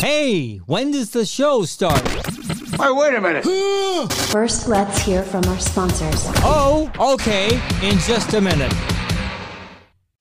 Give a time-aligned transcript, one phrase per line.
[0.00, 2.00] Hey, when does the show start?
[2.08, 3.44] Hey, wait a minute.
[4.32, 6.24] First, let's hear from our sponsors.
[6.38, 8.72] Oh, okay, in just a minute.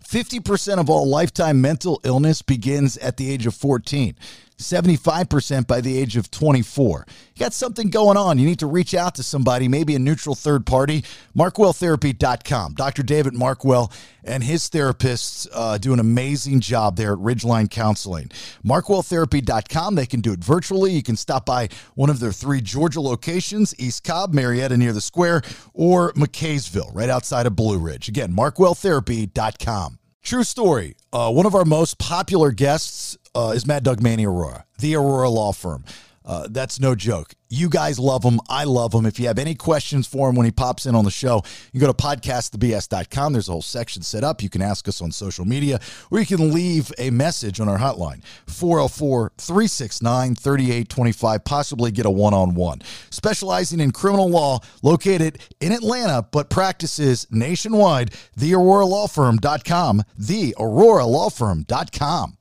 [0.03, 4.17] 50% of all lifetime mental illness begins at the age of 14.
[4.59, 7.05] 75% by the age of 24.
[7.33, 8.37] You got something going on.
[8.37, 11.03] You need to reach out to somebody, maybe a neutral third party.
[11.35, 12.73] MarkwellTherapy.com.
[12.73, 13.03] Dr.
[13.03, 13.91] David Markwell
[14.23, 18.29] and his therapists uh, do an amazing job there at Ridgeline Counseling.
[18.65, 19.95] MarkwellTherapy.com.
[19.95, 20.91] They can do it virtually.
[20.91, 25.01] You can stop by one of their three Georgia locations East Cobb, Marietta near the
[25.01, 25.41] square,
[25.73, 28.09] or McCaysville, right outside of Blue Ridge.
[28.09, 29.99] Again, MarkwellTherapy.com.
[30.21, 30.95] True story.
[31.13, 35.31] Uh, one of our most popular guests uh, is Mad Dog Manny Arora, the Arora
[35.31, 35.85] Law Firm.
[36.25, 37.33] Uh, that's no joke.
[37.49, 38.39] You guys love him.
[38.49, 39.07] I love him.
[39.07, 41.41] If you have any questions for him when he pops in on the show,
[41.73, 43.33] you go to podcastthebs.com.
[43.33, 44.43] There's a whole section set up.
[44.43, 45.79] You can ask us on social media
[46.11, 52.11] or you can leave a message on our hotline 404 369 3825, possibly get a
[52.11, 52.83] one on one.
[53.09, 62.35] Specializing in criminal law, located in Atlanta, but practices nationwide, theauroralawfirm.com, theauroralawfirm.com.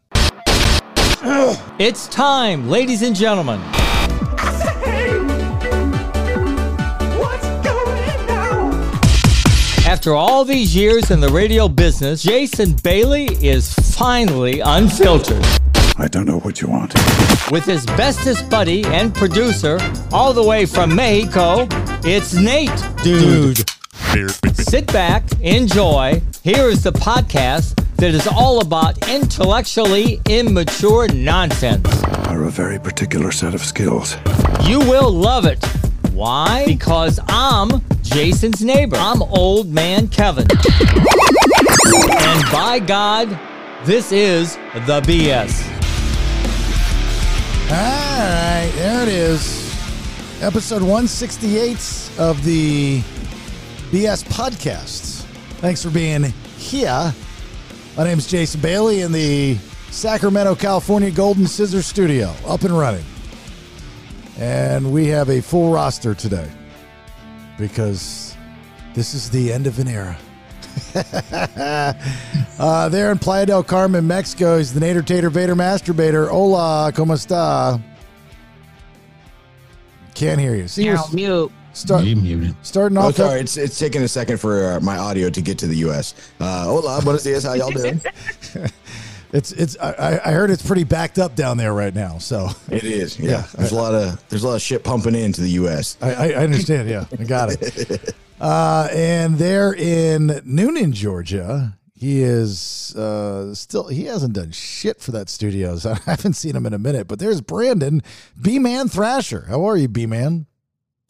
[1.81, 3.59] It's time, ladies and gentlemen.
[7.19, 8.71] What's going now?
[9.85, 15.45] After all these years in the radio business, Jason Bailey is finally unfiltered.
[15.97, 16.95] I don't know what you want.
[17.51, 19.79] With his bestest buddy and producer,
[20.13, 21.67] all the way from Mexico,
[22.05, 22.71] it's Nate,
[23.03, 23.69] dude.
[24.55, 26.21] Sit back, enjoy.
[26.43, 32.03] Here is the podcast that is all about intellectually immature nonsense.
[32.29, 34.17] Are a very particular set of skills.
[34.63, 35.65] You will love it.
[36.13, 36.65] Why?
[36.67, 38.97] Because I'm Jason's neighbor.
[38.97, 40.47] I'm old man Kevin.
[40.51, 43.39] And by God,
[43.85, 45.67] this is the BS.
[47.71, 49.67] All right, there it is.
[50.41, 53.03] Episode 168 of the
[53.91, 55.23] BS podcast.
[55.61, 56.25] Thanks for being
[56.59, 57.15] here.
[57.97, 59.57] My name is Jason Bailey in the
[59.91, 63.05] Sacramento, California Golden Scissor Studio, up and running.
[64.39, 66.51] And we have a full roster today
[67.57, 68.37] because
[68.93, 70.19] this is the end of an era.
[72.59, 76.29] uh, there in Playa del Carmen, Mexico, is the Nader Tater Vader Masturbator.
[76.29, 77.83] Hola, ¿cómo está?
[80.15, 80.69] Can't hear you.
[80.69, 81.53] See, You're you're mute.
[81.79, 82.55] Start, You muted.
[82.63, 83.15] starting Oh, off.
[83.17, 83.41] sorry.
[83.41, 86.15] It's it's taking a second for uh, my audio to get to the U.S.
[86.41, 87.45] Uh, hola, buenos dias.
[87.45, 88.01] How y'all doing?
[89.31, 89.77] It's it's.
[89.79, 92.17] I, I heard it's pretty backed up down there right now.
[92.17, 93.19] So It is.
[93.21, 93.31] Yeah.
[93.31, 93.47] Yeah.
[93.59, 95.99] There's a lot of there's a lot of shit pumping into the U.S.
[96.01, 96.89] I, I I understand.
[96.89, 98.15] Yeah, I got it.
[98.41, 103.89] Uh, and there in Newnan, Georgia, he is uh, still.
[103.89, 105.77] He hasn't done shit for that studio.
[105.77, 107.09] So I haven't seen him in a minute.
[107.09, 108.01] But there's Branden
[108.41, 109.47] B Man Thrasher.
[109.49, 110.47] How are you, B Man?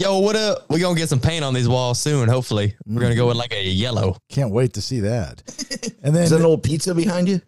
[0.01, 0.65] Yo, what up?
[0.71, 2.77] We're gonna get some paint on these walls soon, hopefully.
[2.87, 4.17] We're gonna go with like a yellow.
[4.29, 5.43] Can't wait to see that.
[6.03, 7.41] And then Is that an old pizza behind you?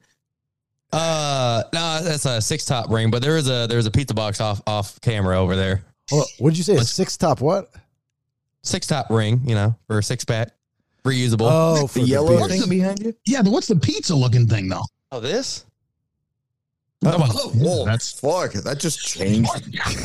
[0.93, 4.41] Uh no, that's a six top ring, but there is a there's a pizza box
[4.41, 5.85] off off camera over there.
[6.11, 6.75] hold on, what'd you say?
[6.75, 7.71] A six top what?
[8.63, 10.51] Six top ring, you know, for a six pack.
[11.05, 11.49] Reusable.
[11.49, 12.49] Oh, for The yellow beer.
[12.49, 13.15] thing behind you?
[13.25, 14.85] Yeah, but what's the pizza looking thing though?
[15.13, 15.65] oh this?
[17.03, 18.53] Oh, well, Whoa, that's fuck.
[18.53, 19.51] That just changed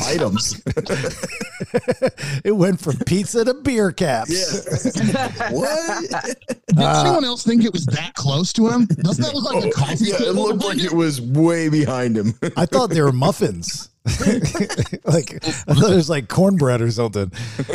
[0.02, 0.62] items.
[2.42, 4.30] it went from pizza to beer caps.
[4.30, 5.50] Yeah.
[5.50, 6.10] what?
[6.68, 8.86] Did uh, anyone else think it was that close to him?
[8.86, 10.06] Doesn't that look like a oh, coffee?
[10.06, 12.32] yeah, it looked like behind it was way behind him.
[12.56, 13.90] I thought they were muffins.
[15.04, 17.32] like I thought it was like cornbread or something.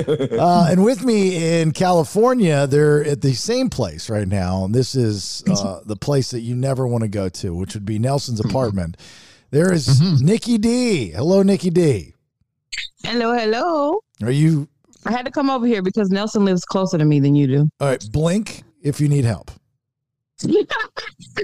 [0.07, 4.63] Uh, and with me in California, they're at the same place right now.
[4.63, 7.85] And this is uh, the place that you never want to go to, which would
[7.85, 8.97] be Nelson's apartment.
[9.49, 11.09] There is Nikki D.
[11.11, 12.13] Hello, Nikki D.
[13.03, 13.99] Hello, hello.
[14.23, 14.69] Are you
[15.05, 17.69] I had to come over here because Nelson lives closer to me than you do.
[17.79, 18.05] all right?
[18.11, 19.51] Blink if you need help.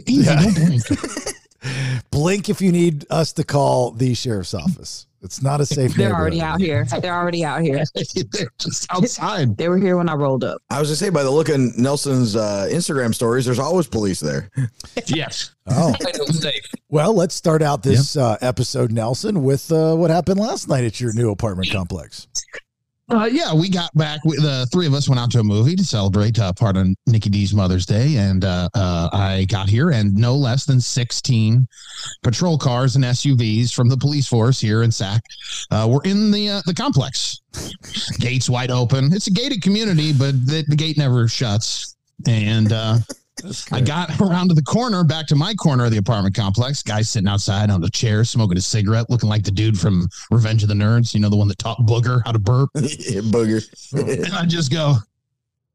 [0.05, 0.41] Yeah.
[1.67, 2.28] don't blink.
[2.28, 5.08] Blink if you need us to call the sheriff's office.
[5.22, 5.96] It's not a safe.
[5.96, 6.85] They're already out here.
[7.02, 7.84] They're already out here.
[8.31, 9.58] They're just outside.
[9.58, 10.61] They were here when I rolled up.
[10.69, 14.19] I was gonna say by the look in Nelson's uh, Instagram stories, there's always police
[14.19, 14.49] there.
[15.05, 15.55] Yes.
[15.67, 15.93] Oh.
[16.31, 16.66] safe.
[16.90, 20.99] Well, let's start out this uh, episode, Nelson, with uh, what happened last night at
[20.99, 22.28] your new apartment complex.
[23.09, 24.19] Uh, yeah, we got back.
[24.25, 26.87] We, the three of us went out to a movie to celebrate uh, part of
[27.05, 31.67] Nikki D's Mother's Day, and uh, uh, I got here, and no less than sixteen
[32.21, 35.21] patrol cars and SUVs from the police force here in Sac
[35.71, 37.39] uh, were in the uh, the complex.
[38.19, 39.13] Gates wide open.
[39.13, 41.95] It's a gated community, but the, the gate never shuts.
[42.27, 42.73] And
[43.72, 46.81] I got around to the corner, back to my corner of the apartment complex.
[46.81, 50.63] Guy sitting outside on a chair, smoking a cigarette, looking like the dude from Revenge
[50.63, 51.13] of the Nerds.
[51.13, 52.69] You know, the one that taught Booger how to burp.
[52.75, 53.63] Booger.
[54.25, 54.95] and I just go,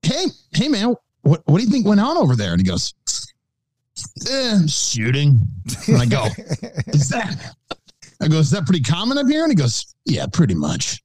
[0.03, 2.95] "Hey, hey, man, what what do you think went on over there?" And he goes,
[4.31, 5.41] eh, "Shooting."
[5.87, 6.27] And I go,
[6.89, 7.55] "Is that?"
[8.21, 11.03] I go, "Is that pretty common up here?" And he goes, "Yeah, pretty much."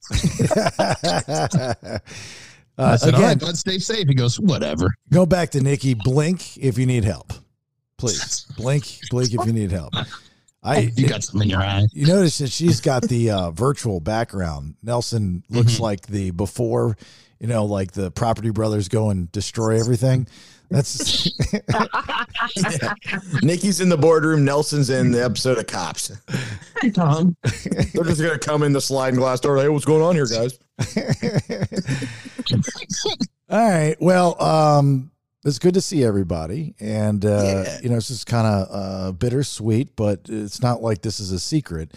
[2.78, 5.94] I Uh, said, again, right, bud, stay safe." He goes, "Whatever." go back to Nikki.
[5.94, 7.32] Blink if you need help,
[7.96, 8.46] please.
[8.56, 9.92] Blink, blink if you need help.
[10.62, 11.86] I You got something in your eye.
[11.92, 14.74] You notice that she's got the uh, virtual background.
[14.82, 15.82] Nelson looks Mm-hmm.
[15.82, 16.96] like the before,
[17.40, 20.26] you know, like the Property Brothers go and destroy everything.
[20.70, 21.24] That's
[23.42, 24.44] Nikki's in the boardroom.
[24.44, 26.12] Nelson's in the episode of Cops.
[26.92, 27.36] Tom.
[27.94, 29.56] They're just gonna come in the sliding glass door.
[29.56, 30.58] Hey, what's going on here, guys?
[33.50, 33.96] All right.
[34.00, 35.10] Well, um,
[35.44, 37.78] it's good to see everybody, and uh, Yeah.
[37.82, 41.38] you know, it's just kind of uh, bittersweet, but it's not like this is a
[41.38, 41.94] secret.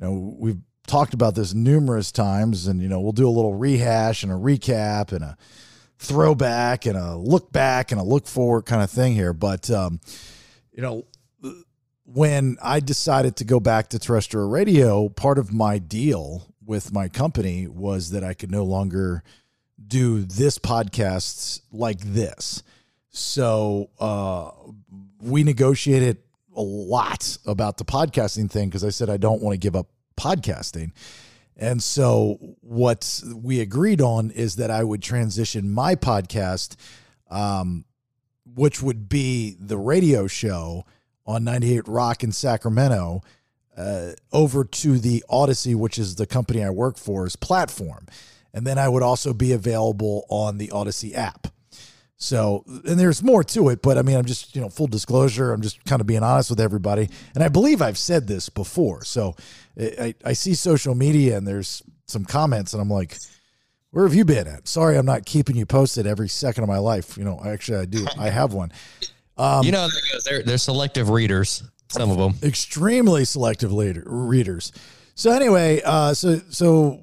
[0.00, 3.54] You know, we've talked about this numerous times, and you know, we'll do a little
[3.54, 5.36] rehash and a recap and a
[5.98, 9.32] throwback and a look back and a look forward kind of thing here.
[9.32, 10.00] But um,
[10.72, 11.06] you know,
[12.04, 17.08] when I decided to go back to terrestrial radio, part of my deal with my
[17.08, 19.22] company was that I could no longer
[19.86, 22.62] do this podcasts like this.
[23.10, 24.50] So uh,
[25.20, 26.18] we negotiated
[26.54, 29.88] a lot about the podcasting thing because I said I don't want to give up
[30.16, 30.92] podcasting.
[31.56, 36.76] And so what we agreed on is that I would transition my podcast,
[37.30, 37.84] um,
[38.46, 40.86] which would be the radio show
[41.26, 43.22] on 98 Rock in Sacramento,
[43.76, 48.06] uh, over to the Audacy, which is the company I work for's platform.
[48.52, 51.48] And then I would also be available on the Audacy app.
[52.16, 55.52] So, and there's more to it, but I mean, I'm just, you know, full disclosure,
[55.52, 57.08] I'm just kind of being honest with everybody.
[57.34, 59.04] And I believe I've said this before.
[59.04, 59.36] So
[59.78, 63.16] I, I see social media and there's some comments, and I'm like,
[63.90, 64.68] where have you been at?
[64.68, 67.16] Sorry, I'm not keeping you posted every second of my life.
[67.16, 68.06] You know, actually, I do.
[68.18, 68.72] I have one.
[69.36, 69.88] Um, you know,
[70.24, 71.62] they're they're selective readers.
[71.88, 72.34] Some of them.
[72.46, 74.72] extremely selective later, readers.
[75.14, 77.00] So anyway, uh, so so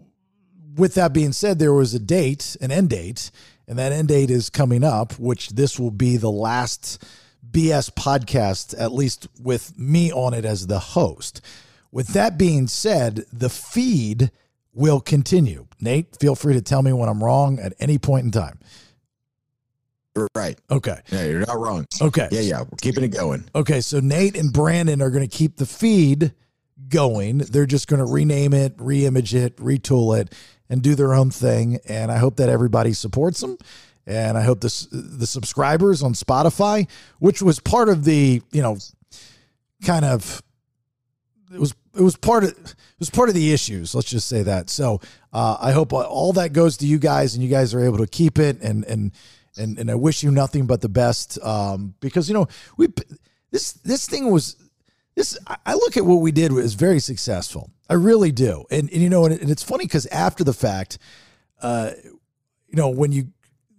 [0.78, 3.32] with that being said, there was a date, an end date,
[3.68, 7.04] and that end date is coming up, which this will be the last
[7.50, 11.42] BS podcast, at least with me on it as the host.
[11.92, 14.32] With that being said, the feed
[14.74, 15.68] will continue.
[15.82, 18.60] Nate, feel free to tell me when I'm wrong at any point in time.
[20.36, 20.58] Right.
[20.70, 21.00] Okay.
[21.12, 21.86] Yeah, you're not wrong.
[22.02, 22.28] Okay.
[22.32, 22.60] Yeah, yeah.
[22.62, 23.46] We're keeping it going.
[23.54, 26.34] Okay, so Nate and Branden are going to keep the feed
[26.90, 27.40] going.
[27.40, 30.34] They're just going to rename it, re-image it, retool it,
[30.70, 31.80] and do their own thing.
[31.88, 33.58] And I hope that everybody supports them.
[34.06, 36.88] And I hope this the subscribers on Spotify,
[37.20, 38.78] which was part of the you know,
[39.84, 40.42] kind of
[41.54, 43.94] it was it was part of it was part of the issues.
[43.94, 44.70] Let's just say that.
[44.70, 45.02] So
[45.34, 48.08] uh, I hope all that goes to you guys, and you guys are able to
[48.08, 48.62] keep it.
[48.62, 49.12] And and
[49.58, 51.38] and and I wish you nothing but the best.
[51.44, 52.48] Um, because you know
[52.78, 52.88] we
[53.52, 54.56] this this thing was
[55.18, 55.38] this.
[55.66, 57.70] I- look at what we did was very successful.
[57.90, 58.64] I really do.
[58.72, 60.98] And and you know, and, it- and it's funny because after the fact,
[61.62, 61.92] uh,
[62.68, 63.28] you know, when you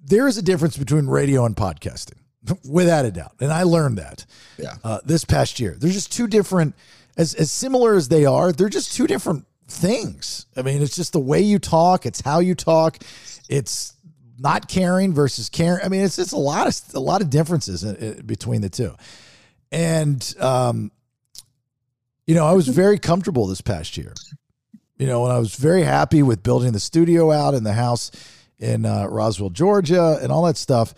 [0.04, 2.18] there is a difference between radio and podcasting,
[2.68, 3.32] without a doubt.
[3.40, 4.26] And I learned that
[4.58, 4.74] Yeah.
[4.84, 5.76] uh, this past year.
[5.78, 6.74] They're just two different,
[7.16, 8.52] as as similar as they are.
[8.52, 10.46] They're just two different things.
[10.56, 12.06] I mean, it's just the way you talk.
[12.06, 12.98] It's how you talk.
[13.50, 13.94] It's
[14.38, 15.84] not caring versus caring.
[15.84, 18.70] I mean, it's it's a lot of a lot of differences in, in- between the
[18.70, 18.94] two.
[19.70, 20.90] And um,
[22.28, 24.12] you know, I was very comfortable this past year.
[24.98, 28.10] You know, and I was very happy with building the studio out in the house
[28.58, 30.92] in uh, Roswell, Georgia, and all that stuff.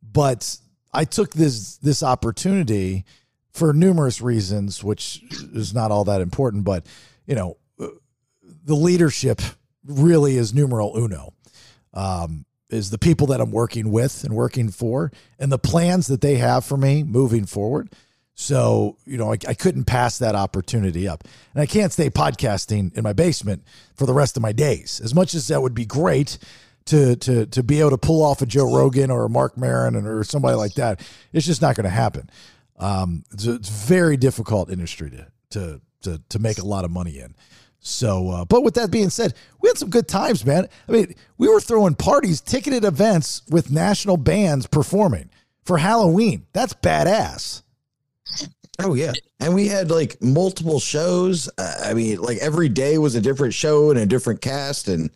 [0.00, 0.58] But
[0.92, 3.04] I took this this opportunity
[3.50, 6.62] for numerous reasons, which is not all that important.
[6.62, 6.86] But
[7.26, 9.42] you know, the leadership
[9.84, 11.32] really is numero uno.
[11.94, 16.20] Um, is the people that I'm working with and working for, and the plans that
[16.20, 17.92] they have for me moving forward.
[18.38, 21.24] So, you know, I, I couldn't pass that opportunity up.
[21.54, 23.64] And I can't stay podcasting in my basement
[23.94, 25.00] for the rest of my days.
[25.02, 26.38] As much as that would be great
[26.84, 29.96] to to to be able to pull off a Joe Rogan or a Marc Maron
[29.96, 31.00] or somebody like that,
[31.32, 32.28] it's just not going to happen.
[32.78, 36.84] Um, it's a, it's a very difficult industry to to to to make a lot
[36.84, 37.34] of money in.
[37.80, 40.68] So, uh, but with that being said, we had some good times, man.
[40.88, 45.30] I mean, we were throwing parties, ticketed events with national bands performing
[45.64, 46.46] for Halloween.
[46.52, 47.62] That's badass.
[48.78, 51.48] Oh yeah, and we had like multiple shows.
[51.58, 55.10] Uh, I mean, like every day was a different show and a different cast, and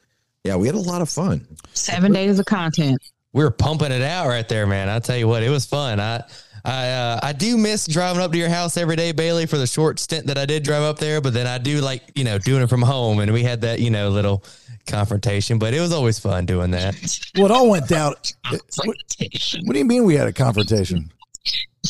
[0.44, 1.46] yeah, we had a lot of fun.
[1.74, 2.98] Seven days of content.
[3.32, 4.88] we were pumping it out right there, man.
[4.88, 6.00] I tell you what, it was fun.
[6.00, 6.22] I
[6.64, 9.66] I uh, I do miss driving up to your house every day, Bailey, for the
[9.66, 11.20] short stint that I did drive up there.
[11.20, 13.80] But then I do like you know doing it from home, and we had that
[13.80, 14.42] you know little
[14.86, 15.58] confrontation.
[15.58, 16.94] But it was always fun doing that.
[17.36, 18.14] Well, it all went down.
[18.50, 21.10] What, what do you mean we had a confrontation?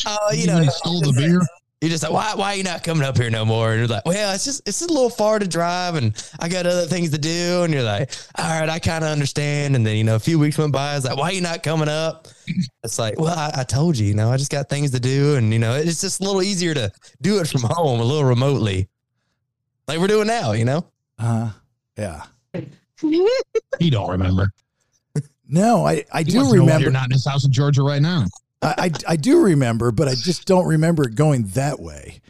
[0.07, 1.41] Oh, you You know, guys stole the beer.
[1.81, 3.71] You're just like, why why are you not coming up here no more?
[3.71, 6.49] And you're like, well, it's just it's just a little far to drive, and I
[6.49, 7.63] got other things to do.
[7.65, 9.75] And you're like, all right, I kind of understand.
[9.77, 10.93] And then you know, a few weeks went by.
[10.93, 12.29] I was like, why are you not coming up?
[12.83, 15.37] It's like, well, I, I told you, you know, I just got things to do,
[15.37, 18.25] and you know, it's just a little easier to do it from home, a little
[18.25, 18.89] remotely,
[19.87, 20.53] like we're doing now.
[20.53, 20.87] You know,
[21.19, 21.51] Uh,
[21.99, 22.25] yeah.
[23.79, 24.51] you don't remember.
[25.49, 26.83] No, I, I He do wants to know remember.
[26.85, 28.25] You're not in his house in Georgia right now.
[28.63, 32.21] I, I, I do remember, but I just don't remember it going that way.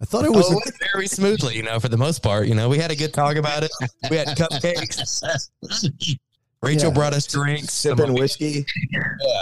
[0.00, 0.46] I thought it was.
[0.48, 1.56] oh, it went very smoothly.
[1.56, 3.70] You know, for the most part, you know, we had a good talk about it.
[4.10, 5.48] We had cupcakes.
[6.62, 6.94] Rachel Yeah.
[6.94, 7.72] brought us drinks.
[7.72, 8.66] Sipping whiskey.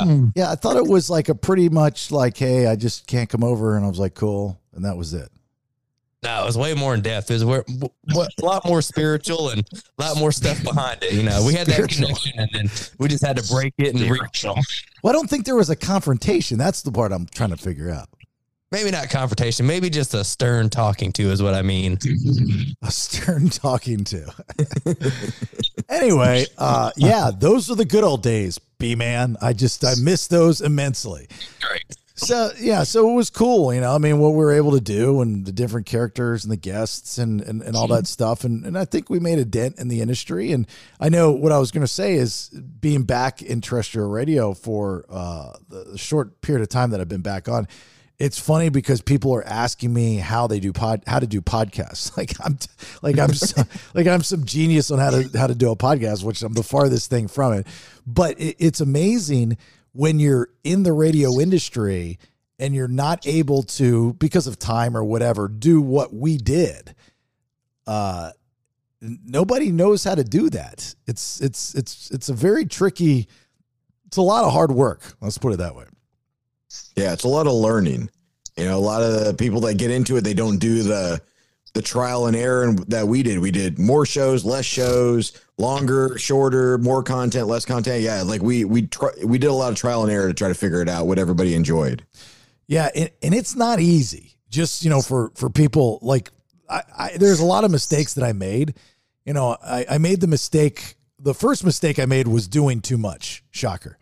[0.00, 0.28] Hmm.
[0.34, 3.42] yeah, I thought it was like a pretty much like, hey, I just can't come
[3.44, 5.28] over, and I was like, cool, and that was it.
[6.24, 7.30] No, it was way more in depth.
[7.30, 9.64] It was where- w- w- a lot more spiritual and
[9.98, 11.12] a lot more stuff behind it.
[11.12, 14.10] You know, we had that connection, and then we just had to break it and
[14.10, 14.56] re- Well,
[15.06, 16.58] I don't think there was a confrontation.
[16.58, 18.08] That's the part I'm trying to figure out.
[18.72, 21.98] maybe not confrontation, maybe just a stern talking to is what I mean.
[22.82, 24.30] A stern talking to.
[25.88, 29.36] anyway, uh, yeah, those are the good old days, B man.
[29.40, 31.28] I just I miss those immensely.
[31.60, 31.84] Great.
[32.28, 33.94] So yeah, so it was cool, you know.
[33.94, 37.16] I mean, what we were able to do and the different characters and the guests
[37.16, 39.88] and and, and all that stuff, and and I think we made a dent in
[39.88, 40.52] the industry.
[40.52, 40.66] And
[41.00, 45.06] I know what I was going to say is being back in terrestrial radio for
[45.08, 47.66] uh, the short period of time that I've been back on.
[48.18, 52.12] It's funny because people are asking me how they do pod, how to do podcasts.
[52.18, 52.58] Like I'm,
[53.00, 53.62] like I'm, so,
[53.94, 56.62] like I'm some genius on how to how to do a podcast, which I'm the
[56.62, 57.66] farthest thing from it.
[58.06, 59.56] But it, it's amazing
[59.92, 62.18] when you're in the radio industry
[62.58, 66.94] and you're not able to because of time or whatever do what we did
[67.86, 68.30] uh
[69.00, 70.94] nobody knows how to do that.
[71.06, 73.28] It's it's it's it's a very tricky
[74.06, 75.14] it's a lot of hard work.
[75.20, 75.84] Let's put it that way.
[76.96, 78.10] Yeah, it's a lot of learning.
[78.56, 81.20] You know, a lot of the people that get into it, they don't do the
[81.74, 83.38] the trial and error that we did.
[83.38, 88.02] We did more shows, less shows, longer, shorter, more content, less content.
[88.02, 90.48] Yeah, like we we try, we did a lot of trial and error to try
[90.48, 92.04] to figure it out what everybody enjoyed.
[92.66, 94.38] Yeah, and, and it's not easy.
[94.50, 96.30] Just you know, for for people like
[96.68, 98.74] I, I, there's a lot of mistakes that I made.
[99.24, 100.96] You know, I, I made the mistake.
[101.18, 103.42] The first mistake I made was doing too much.
[103.50, 103.98] Shocker.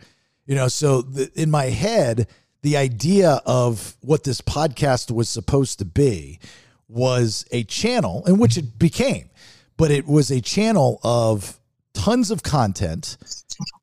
[0.47, 2.29] You know, so the, in my head,
[2.63, 6.39] the idea of what this podcast was supposed to be
[6.89, 9.29] was a channel, in which it became,
[9.77, 11.59] but it was a channel of
[11.95, 13.17] tons of content,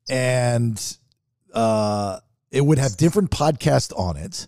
[0.08, 0.96] and
[1.52, 2.18] uh,
[2.50, 4.46] it would have different podcasts on it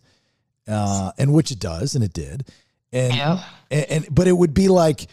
[0.69, 2.49] uh, and which it does, and it did,
[2.93, 3.39] and, Yep.
[3.71, 5.07] and and but it would be like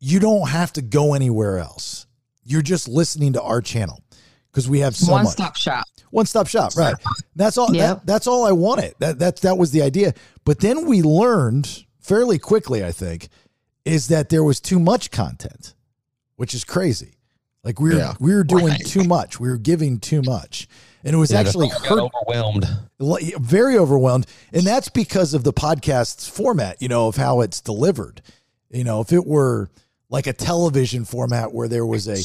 [0.00, 2.06] you don't have to go anywhere else.
[2.44, 4.02] You're just listening to our channel
[4.50, 5.84] because we have so One much stop shop.
[6.10, 6.94] one stop shop, right?
[7.36, 7.74] That's all.
[7.74, 7.98] Yep.
[7.98, 8.94] That, that's all I wanted.
[9.00, 10.14] That that that was the idea.
[10.44, 13.28] But then we learned fairly quickly, I think,
[13.84, 15.74] is that there was too much content,
[16.36, 17.12] which is crazy.
[17.62, 18.14] Like we were yeah.
[18.18, 18.86] we were doing right.
[18.86, 19.38] too much.
[19.38, 20.68] We were giving too much.
[21.04, 22.66] And it was yeah, actually hurt, overwhelmed.
[22.98, 24.26] Very overwhelmed.
[24.52, 28.22] And that's because of the podcast's format, you know, of how it's delivered.
[28.70, 29.70] You know, if it were
[30.10, 32.18] like a television format where there was a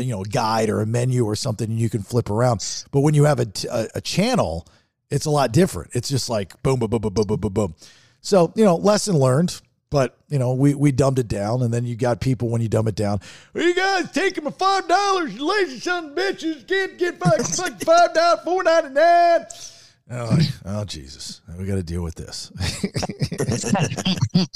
[0.00, 2.64] you know guide or a menu or something and you can flip around.
[2.90, 4.66] But when you have a, a, a channel,
[5.10, 5.92] it's a lot different.
[5.94, 7.74] It's just like boom, boom, boom, boom, boom, boom, boom, boom
[8.20, 9.60] so you know lesson learned
[9.90, 12.68] but you know we we dumbed it down and then you got people when you
[12.68, 13.20] dumb it down
[13.54, 17.18] well, you guys taking my five dollars you lazy son of bitches get get
[17.84, 19.46] five dollars four ninety nine
[20.10, 21.42] Oh, like, oh Jesus!
[21.58, 22.50] We got to deal with this.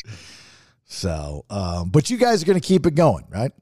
[0.87, 3.53] so, um, but you guys are going to keep it going, right?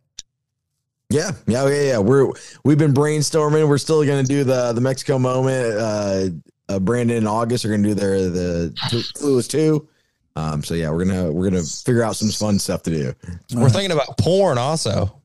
[1.09, 1.99] Yeah, yeah, yeah, yeah.
[1.99, 2.31] We're
[2.65, 3.69] we've been brainstorming.
[3.69, 5.77] We're still gonna do the the Mexico moment.
[5.77, 6.29] Uh,
[6.71, 8.73] uh Branden and August are gonna do their the
[9.17, 9.89] Clueless two.
[10.37, 13.13] Um, so yeah, we're gonna we're gonna figure out some fun stuff to do.
[13.55, 15.21] We're thinking about porn also.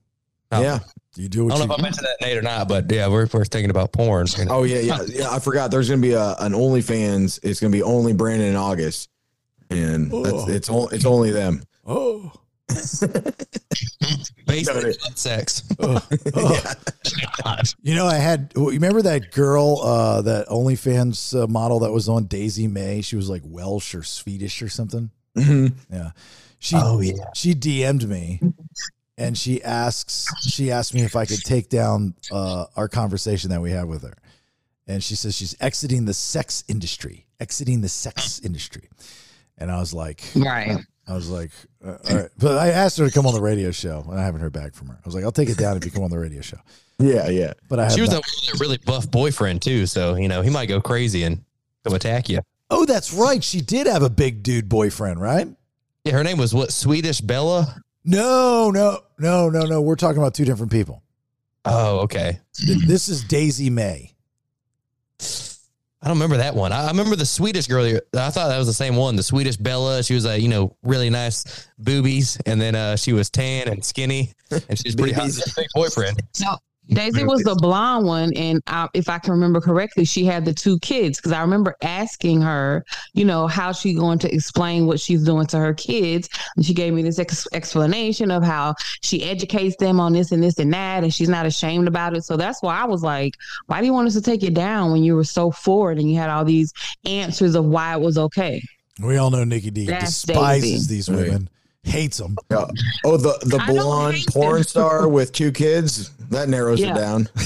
[0.52, 0.62] Oh.
[0.62, 0.80] Yeah.
[1.18, 1.68] You do I don't you.
[1.68, 4.28] know if I mentioned that Nate or not, but yeah, we're, we're thinking about porn.
[4.50, 5.30] Oh yeah, yeah, yeah.
[5.32, 5.72] I forgot.
[5.72, 7.40] There's gonna be a an OnlyFans.
[7.42, 9.10] It's gonna be only Branden and August,
[9.70, 10.50] and that's, Oh.
[10.50, 11.64] it's only it's only them.
[11.88, 12.34] Oh,
[14.48, 15.64] Basically, sex.
[15.80, 16.64] oh, oh.
[17.82, 18.52] You know, I had.
[18.56, 23.02] You remember that girl, uh, that OnlyFans uh, model that was on Daisy May?
[23.02, 25.10] She was like Welsh or Swedish or something.
[25.38, 25.74] Mhm.
[25.92, 26.12] Yeah.
[26.60, 27.14] She Oh, yeah.
[27.36, 28.40] she DM'd me
[29.18, 33.62] and she asks she asked me if I could take down uh, our conversation that
[33.62, 34.16] we had with her.
[34.88, 38.90] and she says she's exiting the sex industry, exiting the sex industry.
[39.58, 40.78] And I was like, Right.
[41.08, 41.52] I was like,
[41.86, 42.30] uh, all right.
[42.38, 44.74] But I asked her to come on the radio show, and I haven't heard back
[44.74, 44.96] from her.
[44.96, 46.58] I was like, I'll take it down if you come on the radio show.
[46.98, 47.54] Yeah, yeah.
[47.70, 50.66] But I She was not- a really buff boyfriend too, so you know he might
[50.68, 51.44] go crazy and
[51.84, 52.40] come attack you.
[52.72, 53.44] oh, that's right.
[53.44, 55.48] She did have a big dude boyfriend, right?
[56.06, 56.72] Yeah, her name was what?
[56.72, 57.82] Swedish Bella.
[58.04, 59.82] No, no, no, no, no.
[59.82, 61.02] We're talking about two different people.
[61.66, 62.40] Oh, okay.
[62.88, 64.14] This is Daisy May.
[66.06, 66.72] I don't remember that one.
[66.72, 67.84] I I remember the Swedish girl.
[67.84, 69.16] I thought that was the same one.
[69.16, 70.04] The Swedish Bella.
[70.04, 73.84] She was a you know really nice boobies, and then uh, she was tan and
[73.84, 75.32] skinny, and she was pretty hot.
[75.74, 76.22] Boyfriend.
[76.40, 76.58] No,
[76.90, 80.54] Daisy was the blonde one, and I, if I can remember correctly, she had the
[80.54, 81.18] two kids.
[81.18, 85.48] Because I remember asking her, you know, how she going to explain what she's doing
[85.48, 90.00] to her kids, and she gave me this ex- explanation of how she educates them
[90.00, 92.24] on this and this and that, and she's not ashamed about it.
[92.24, 93.34] So that's why I was like,
[93.66, 96.10] why do you want us to take it down when you were so forward and
[96.10, 96.72] you had all these
[97.06, 98.62] answers of why it was okay?
[99.02, 100.96] We all know Nikki D That's despises Daisy.
[100.96, 101.24] these Right.
[101.30, 101.50] women,
[101.86, 102.36] hates them.
[102.52, 102.66] Yeah.
[103.06, 104.64] Oh, the the I blonde porn them.
[104.64, 106.92] star with two kids that narrows Yeah.
[106.92, 107.30] it down.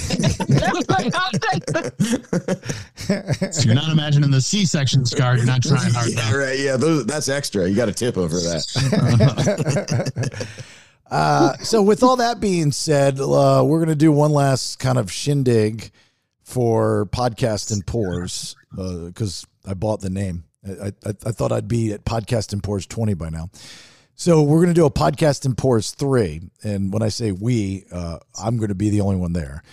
[3.51, 5.35] So you're not imagining the C-section scar.
[5.35, 6.33] You're not trying hard yeah, enough.
[6.35, 6.59] right.
[6.59, 7.67] Yeah, those, that's extra.
[7.67, 8.67] You got a tip over that.
[11.11, 14.99] Uh, so, with all that being said, uh, we're going to do one last kind
[14.99, 15.89] of shindig
[16.43, 20.43] for podcast and pours because I bought the name.
[20.63, 23.49] I, I, I thought I'd be at podcast and pours 20 by now.
[24.19, 26.41] So, we're going to do a podcast in pours three.
[26.61, 29.63] And when I say we, uh, I'm going to be the only one there.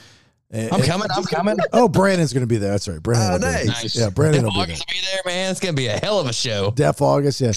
[0.52, 1.08] And- I'm coming.
[1.10, 1.56] I'm coming.
[1.72, 2.70] Oh, Branden's going to be there.
[2.70, 3.00] That's right.
[3.00, 3.28] Branden.
[3.28, 3.64] Oh, will be there.
[3.66, 3.96] nice.
[3.96, 4.76] Yeah, Branden will be there.
[4.88, 5.50] Be there, man.
[5.50, 6.70] It's gonna be a hell of a show.
[6.70, 7.52] Deaf August, yeah.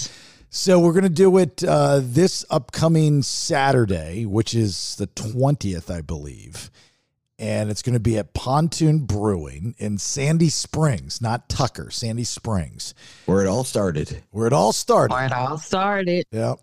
[0.50, 6.72] So we're gonna do it uh, this upcoming Saturday, which is the twentieth, I believe,
[7.40, 12.94] and it's gonna be at Pontoon Brewing in Sandy Springs, not Tucker, Sandy Springs,
[13.26, 14.22] Where it all started.
[14.30, 15.12] where it all started.
[15.14, 16.26] Where it all started.
[16.30, 16.54] Yeah.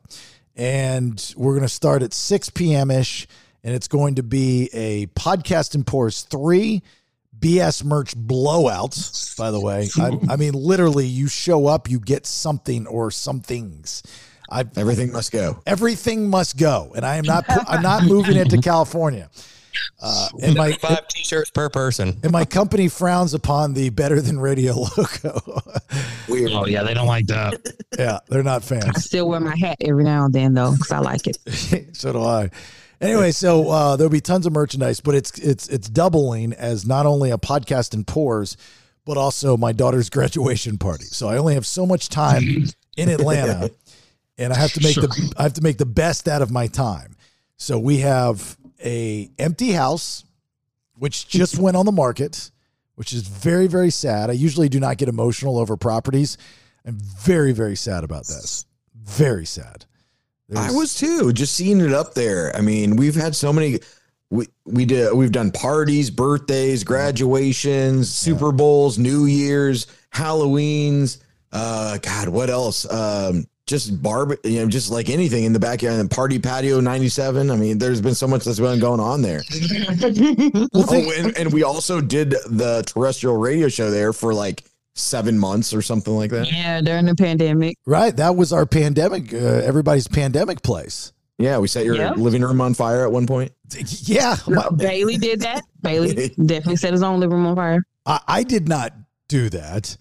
[0.56, 2.90] And we're going to start at 6 p.m.
[2.90, 3.28] ish.
[3.64, 6.82] And it's going to be a podcast and pours three
[7.38, 9.88] BS merch blowouts, by the way.
[9.98, 14.02] I, I mean, literally, you show up, you get something or some things.
[14.50, 15.62] I, Everything must go.
[15.68, 16.94] everything must go.
[16.96, 19.30] And I am not, I'm not moving it to California.
[20.02, 22.20] Uh, and my, Five t-shirts per person.
[22.24, 25.42] and my company frowns upon the better than radio logo.
[26.30, 26.52] Weird.
[26.52, 27.62] Oh yeah, they don't like that.
[27.98, 28.86] yeah, they're not fans.
[28.86, 31.38] I still wear my hat every now and then though, because I like it.
[31.96, 32.50] so do I.
[33.00, 37.06] Anyway, so uh, there'll be tons of merchandise, but it's it's it's doubling as not
[37.06, 38.58] only a podcast and pours,
[39.06, 41.06] but also my daughter's graduation party.
[41.06, 42.44] So I only have so much time
[42.98, 43.72] in Atlanta,
[44.38, 46.68] and I have to make the I have to make the best out of my
[46.68, 47.16] time.
[47.58, 50.24] So we have a empty house,
[50.96, 52.52] which just went on the market,
[52.96, 54.30] which is very very sad.
[54.30, 56.38] I usually do not get emotional over properties.
[56.86, 58.66] I'm very very sad about this.
[58.96, 59.86] Very sad.
[60.56, 61.34] I was too.
[61.34, 62.56] Just seeing it up there.
[62.56, 63.80] I mean, we've had so many.
[64.30, 65.14] We we did.
[65.14, 71.20] We've done parties, birthdays, graduations, Super Bowls, New Year's, Halloweens.
[71.52, 72.90] Uh, God, what else?
[72.92, 74.34] Um, just barb.
[74.44, 76.00] You know, just like anything in the backyard.
[76.00, 77.52] And party patio '97.
[77.52, 79.42] I mean, there's been so much that's been going on there.
[80.74, 84.64] oh, and, and we also did the terrestrial radio show there for like
[84.96, 86.52] seven months or something like that.
[86.52, 87.78] Yeah, during the pandemic.
[87.86, 88.16] Right.
[88.16, 91.14] That was our pandemic, uh, everybody's pandemic place.
[91.38, 92.18] Yeah, we set your Yep.
[92.18, 93.52] living room on fire at one point.
[93.78, 94.38] Yeah.
[94.48, 95.64] my- Bailey did that.
[95.84, 97.84] Bailey definitely set his own living room on fire.
[98.08, 98.94] I, I did not
[99.28, 99.96] do that.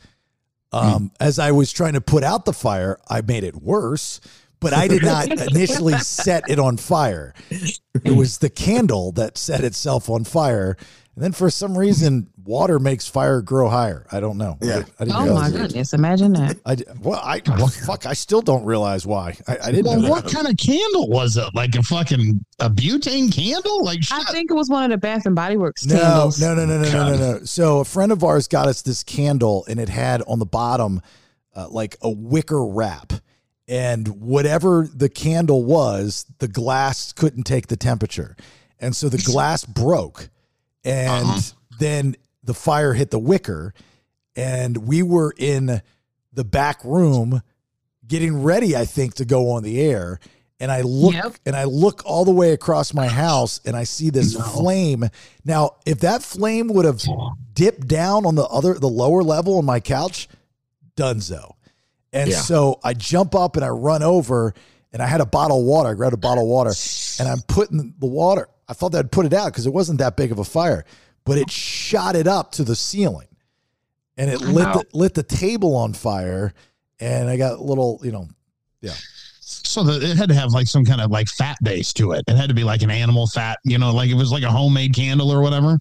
[0.76, 4.20] Um, As I was trying to put out the fire, I made it worse,
[4.60, 7.34] but I did not initially set it on fire.
[7.50, 10.76] It was the candle that set itself on fire.
[11.16, 14.06] And then for some reason, water makes fire grow higher.
[14.12, 14.58] I don't know.
[14.60, 14.82] Yeah.
[15.00, 15.62] I, I didn't Oh realize my it.
[15.62, 15.92] goodness!
[15.94, 16.58] Imagine that.
[16.66, 19.34] I, well, I, fuck, I still don't realize why.
[19.48, 20.34] I, I didn't Well, know what that.
[20.34, 21.54] kind of candle was it?
[21.54, 23.82] Like a fucking a butane candle?
[23.82, 26.38] Like I think it was one of the Bath and Body Works No, candles.
[26.38, 27.44] no, no, no, no, no, no, no.
[27.44, 31.00] So a friend of ours got us this candle, and it had on the bottom
[31.54, 33.14] uh, like a wicker wrap,
[33.66, 38.36] and whatever the candle was, the glass couldn't take the temperature,
[38.78, 40.28] and so the glass broke,
[40.86, 41.40] and uh-huh.
[41.78, 43.74] then the fire hit the wicker,
[44.36, 45.82] and we were in
[46.32, 47.42] the back room
[48.06, 50.20] getting ready, I think, to go on the air.
[50.60, 51.34] And I look Yep.
[51.44, 55.04] and I look all the way across my house and I see this flame.
[55.44, 57.02] Now, if that flame would have
[57.52, 60.28] dipped down on the other the lower level on my couch,
[60.96, 61.52] dunzo.
[62.12, 62.40] And Yeah.
[62.40, 64.54] so I jump up and I run over
[64.92, 65.90] and I had a bottle of water.
[65.90, 66.72] I grabbed a bottle of water
[67.18, 68.48] and I'm putting the water.
[68.68, 70.84] I thought that'd put it out because it wasn't that big of a fire,
[71.24, 73.28] but it shot it up to the ceiling.
[74.16, 76.52] and it lit the, lit the table on fire,
[77.00, 78.28] and I got a little, you know,
[78.80, 78.94] yeah.
[79.40, 82.24] So that it had to have like some kind of like fat base to it.
[82.26, 84.50] It had to be like an animal fat, you know, like it was like a
[84.50, 85.78] homemade candle or whatever.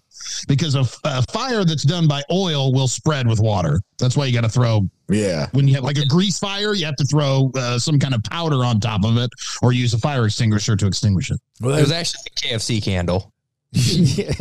[0.48, 3.80] Because a, a fire that's done by oil will spread with water.
[3.98, 5.48] That's why you got to throw Yeah.
[5.52, 8.22] when you have like a grease fire, you have to throw uh, some kind of
[8.24, 9.30] powder on top of it
[9.62, 11.38] or use a fire extinguisher to extinguish it.
[11.60, 13.32] Well, It was actually a KFC candle.
[13.72, 14.32] yeah.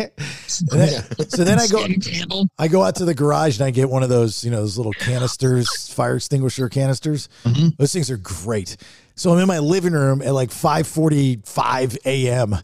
[0.71, 2.48] And then- so then I go, candle.
[2.58, 4.78] I go out to the garage and I get one of those, you know, those
[4.78, 7.28] little canisters, fire extinguisher canisters.
[7.43, 7.76] Mhm.
[7.78, 8.78] Those things are great.
[9.15, 12.58] So I'm in my living room at like 5:45 a.m.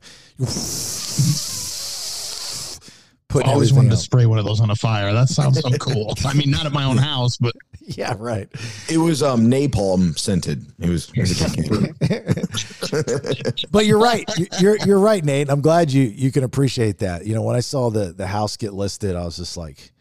[3.31, 4.01] Putting I always everything wanted to out.
[4.03, 5.13] spray one of those on a fire.
[5.13, 6.13] That sounds so cool.
[6.25, 8.47] I mean, not at my own house, but Yeah, right.
[8.89, 10.65] It was um napalm scented.
[10.79, 13.61] It was, it was a good candle.
[13.71, 14.23] But you're right.
[14.37, 15.49] You- You're you're right, Nate.
[15.49, 17.25] I'm glad you you can appreciate that.
[17.25, 19.91] You know, when I saw the the house get listed, I was just like,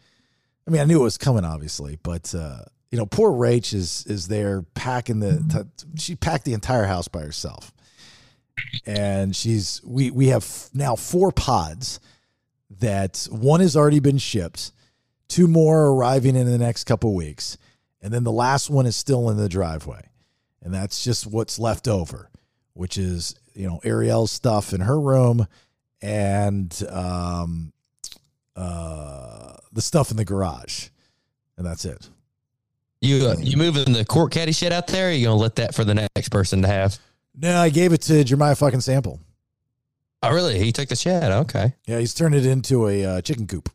[0.67, 2.59] I mean, I knew it was coming, obviously, but uh,
[2.91, 5.67] you know, poor Rach is is there packing the.
[5.97, 7.71] She packed the entire house by herself,
[8.85, 11.99] and she's we we have now four pods
[12.79, 14.71] that one has already been shipped,
[15.27, 17.57] two more are arriving in the next couple weeks,
[18.01, 20.01] and then the last one is still in the driveway,
[20.61, 22.31] and that's just what's left over
[22.73, 25.47] which is you know Ariel's stuff in her room
[26.01, 27.73] and um
[28.55, 30.89] uh the stuff in the garage
[31.57, 32.09] and that's it
[33.01, 35.09] You uh, you moving the court caddy shit out there?
[35.09, 36.97] Or you gonna let that for the next person to have?
[37.35, 39.19] no i gave it to jeremiah fucking sample
[40.23, 40.59] Oh, really?
[40.59, 41.31] He took the shed.
[41.31, 41.73] Okay.
[41.87, 43.69] yeah he's turned it into a uh, chicken coop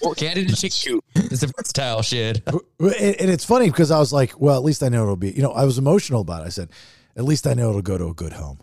[0.00, 1.04] court caddy to chicken coop.
[1.14, 2.42] It's a versatile shed.
[2.46, 5.30] and, and it's funny because i was like well at least i know it'll be
[5.30, 6.70] you know i was emotional about it i said
[7.16, 8.58] at least i know it'll go to a good home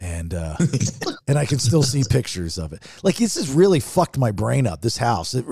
[0.00, 0.56] and uh
[1.28, 4.66] and i can still see pictures of it like this has really fucked my brain
[4.66, 5.44] up this house it,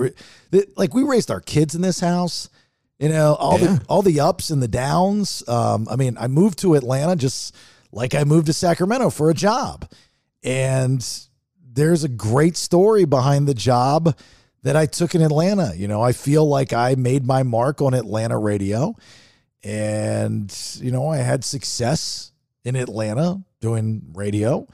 [0.51, 2.49] it, like we raised our kids in this house
[2.99, 3.77] you know all Yeah.
[3.77, 7.55] the all the ups and the downs um i mean i moved to atlanta just
[7.91, 9.89] like i moved to sacramento for a job.
[10.43, 11.05] And
[11.73, 14.17] there's a great story behind the job
[14.63, 15.73] that i took in atlanta.
[15.75, 18.95] You know i feel like i made my mark on atlanta radio.
[19.63, 22.31] And you know i had success
[22.63, 24.67] in atlanta doing radio.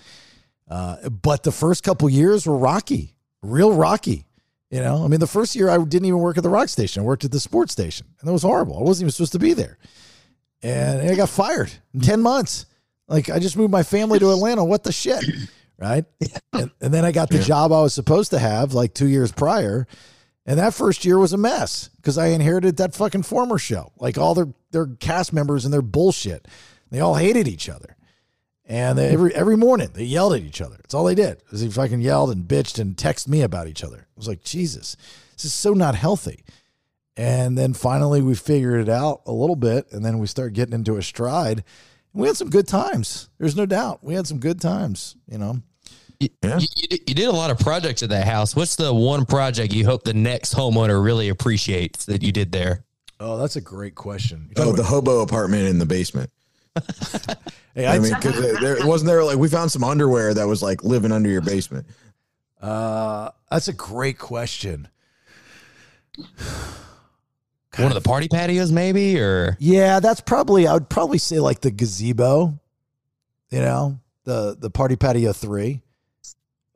[0.70, 4.26] Uh, but the first couple years were rocky real rocky.
[4.70, 7.02] You know i mean the first year i didn't even work at the rock station.
[7.02, 8.08] I worked at the sports station.
[8.20, 8.78] And that was horrible.
[8.78, 9.78] I wasn't even supposed to be there.
[10.62, 12.66] And i got fired in 10 months
[13.08, 15.24] like i just moved my family to atlanta what the shit
[15.78, 16.06] right
[16.54, 19.32] and, and then i got the job i was supposed to have like two years
[19.32, 19.88] prior
[20.48, 23.92] and that first year was a mess because I inherited that fucking former show.
[23.98, 26.48] Like all their their cast members and their bullshit.
[26.90, 27.98] They all hated each other.
[28.66, 30.78] And they, every every morning they yelled at each other.
[30.78, 31.44] That's all they did.
[31.52, 33.98] Is they fucking yelled and bitched and texted me about each other.
[33.98, 34.96] I was like, Jesus,
[35.34, 36.46] this is so not healthy.
[37.18, 40.76] And then finally we figured it out a little bit, and then we started getting
[40.76, 41.66] into a stride.
[42.18, 43.30] And we had some good times.
[43.38, 44.04] There's no doubt.
[44.04, 45.62] We had some good times, you know.
[46.20, 46.58] You, Yeah.
[46.58, 48.56] you, you did- you did a lot of projects at that house.
[48.56, 52.84] What's the one project you hope the next homeowner really appreciates that you did there?
[53.20, 54.50] Oh, that's a great question.
[54.58, 56.32] Oh, the hobo apartment in the basement.
[57.76, 60.64] Hey, I I, mean, because there wasn't there like we found some underwear that was
[60.64, 61.86] like living under your basement.
[62.60, 64.88] uh, that's a great question.
[67.78, 71.62] One of the party patios, maybe, or Yeah, that's probably I would probably say like
[71.62, 72.60] the gazebo,
[73.52, 75.82] you know, the the party patio three.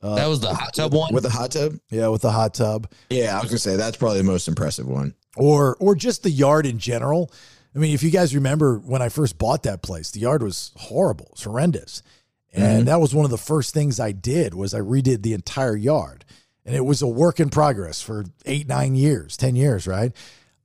[0.04, 1.14] Uh, that was the hot tub one.
[1.14, 1.76] with the hot tub.
[1.92, 4.88] yeah, with the hot tub, Yeah, I was gonna say that's probably the most impressive
[4.88, 5.14] one.
[5.38, 7.32] or or just the yard in general.
[7.76, 10.72] I mean, if you guys remember when I first bought that place, the yard was
[10.76, 12.04] horrible, it's horrendous,
[12.52, 15.76] and that was one of the first things I did was I redid the entire
[15.78, 16.26] yard,
[16.66, 20.12] and it was a work in progress for eight, nine years, ten years, right?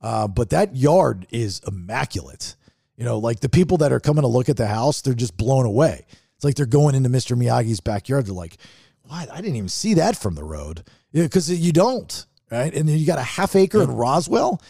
[0.01, 2.55] Uh, but that yard is immaculate.
[2.97, 5.37] You know, like the people that are coming to look at the house, they're just
[5.37, 6.05] blown away.
[6.35, 7.35] It's like they're going into Mr.
[7.35, 8.25] Miyagi's backyard.
[8.27, 8.57] They're like,
[9.03, 9.31] "What?
[9.31, 12.73] I didn't even see that from the road." Yeah, because you don't, right?
[12.73, 14.61] And then you got a half acre in Roswell.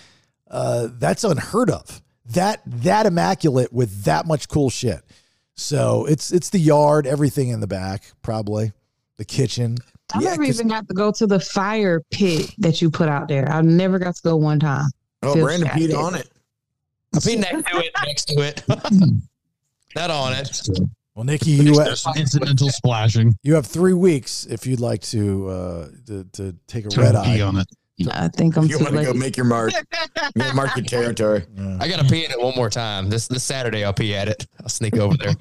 [0.50, 2.02] Uh, that's unheard of.
[2.34, 5.02] That that immaculate with that much cool shit.
[5.56, 8.72] So it's it's the yard, everything in the back, probably
[9.18, 9.78] the kitchen.
[10.14, 13.10] I Yeah, never 'cause- even got to go to the fire pit that you put
[13.10, 13.50] out there.
[13.52, 14.90] I never got to go one time.
[15.28, 15.90] Oh, Feel Branden shattered.
[15.92, 16.30] peed on it.
[17.14, 18.64] I'll be next to it, next to it,
[19.96, 20.62] not on it.
[21.16, 23.36] Well, Nikki, you have, there's some incidental splashing.
[23.42, 27.16] you have three weeks if you'd like to uh, to, to take a to red
[27.24, 27.46] pee eye.
[27.46, 27.68] on it.
[28.12, 29.72] I think I'm You too want to go make your mark,
[30.36, 31.44] Yeah, mark your territory.
[31.80, 33.10] I gotta pee in it one more time.
[33.10, 34.46] This this Saturday, I'll pee at it.
[34.62, 35.34] I'll sneak over there.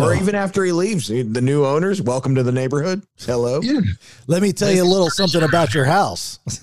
[0.00, 3.02] Or even after he leaves, the new owners, welcome to the neighborhood.
[3.18, 3.60] Hello.
[3.62, 3.80] Yeah.
[4.26, 6.40] Let me tell you a little something about your house.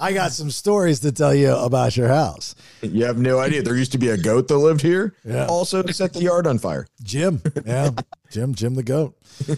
[0.00, 2.54] I got some stories to tell you about your house.
[2.80, 3.62] You have no idea.
[3.62, 5.14] There used to be a goat that lived here.
[5.24, 5.46] Yeah.
[5.46, 6.86] Also set the yard on fire.
[7.02, 7.42] Jim.
[7.66, 7.90] Yeah.
[8.30, 9.16] Jim, Jim the goat.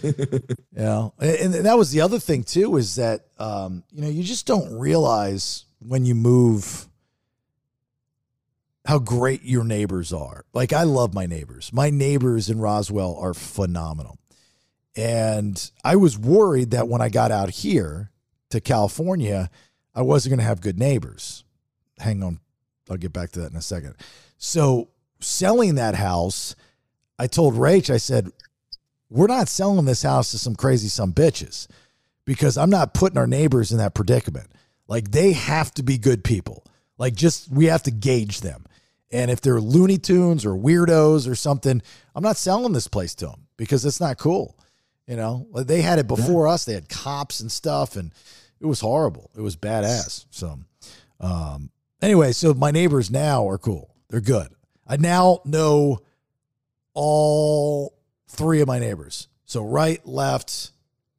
[0.77, 1.09] yeah.
[1.21, 4.47] And, and that was the other thing too, is that um, you know, you just
[4.47, 6.89] don't realize when you move
[8.85, 10.45] how great your neighbors are.
[10.53, 11.73] Like I love my neighbors.
[11.73, 14.19] My neighbors in Roswell are phenomenal.
[14.97, 18.11] And I was worried that when I got out here
[18.51, 19.51] to California,
[19.95, 21.45] I wasn't going to have good neighbors.
[21.99, 22.41] Hang on.
[22.91, 23.95] I'll get back to that in a second.
[24.37, 26.55] So, selling that house,
[27.19, 28.31] I told Rach, I said,
[29.09, 31.67] we're not selling this house to some crazy some bitches
[32.25, 34.49] because I'm not putting our neighbors in that predicament.
[34.89, 36.65] Like they have to be good people.
[36.99, 38.65] Like just we have to gauge them.
[39.11, 41.81] And if they're Looney Tunes or weirdos or something,
[42.15, 44.59] I'm not selling this place to them because it's not cool.
[45.07, 46.65] You know, Like, they had it before us.
[46.65, 48.11] They had cops and stuff, and
[48.59, 49.31] it was horrible.
[49.37, 50.25] It was badass.
[50.31, 50.59] So,
[51.21, 53.95] um, anyway, so my neighbors now are cool.
[54.09, 54.49] They're good.
[54.87, 56.01] I now know
[56.95, 57.95] all
[58.29, 59.29] three of my neighbors.
[59.45, 60.73] So right, left,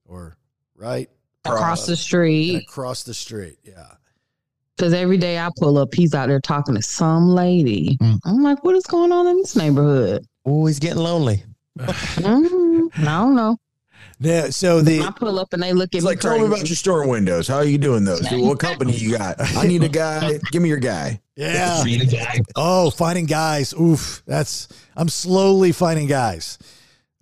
[0.05, 0.35] or
[0.75, 1.09] right
[1.45, 2.63] across the street.
[2.63, 3.59] across the street.
[3.63, 3.91] Yeah.
[4.75, 7.97] Because every day I pull up, he's out there talking to some lady.
[8.01, 8.19] Mm.
[8.25, 10.25] I'm like, what is going on in this neighborhood?
[10.45, 11.43] Oh, he's getting lonely.
[11.79, 13.57] Mm, I don't know.
[14.19, 14.49] Yeah.
[14.49, 16.09] So the I pull up and they look at It's me.
[16.11, 17.47] like, tell me about your store windows.
[17.49, 18.25] How are you doing those?
[18.31, 19.35] What company you got?
[19.57, 20.39] I need a guy.
[20.51, 21.19] Give me your guy.
[21.35, 21.83] yeah.
[22.55, 23.73] Oh, finding guys.
[23.73, 24.23] Oof.
[24.25, 26.57] That's I'm slowly finding guys.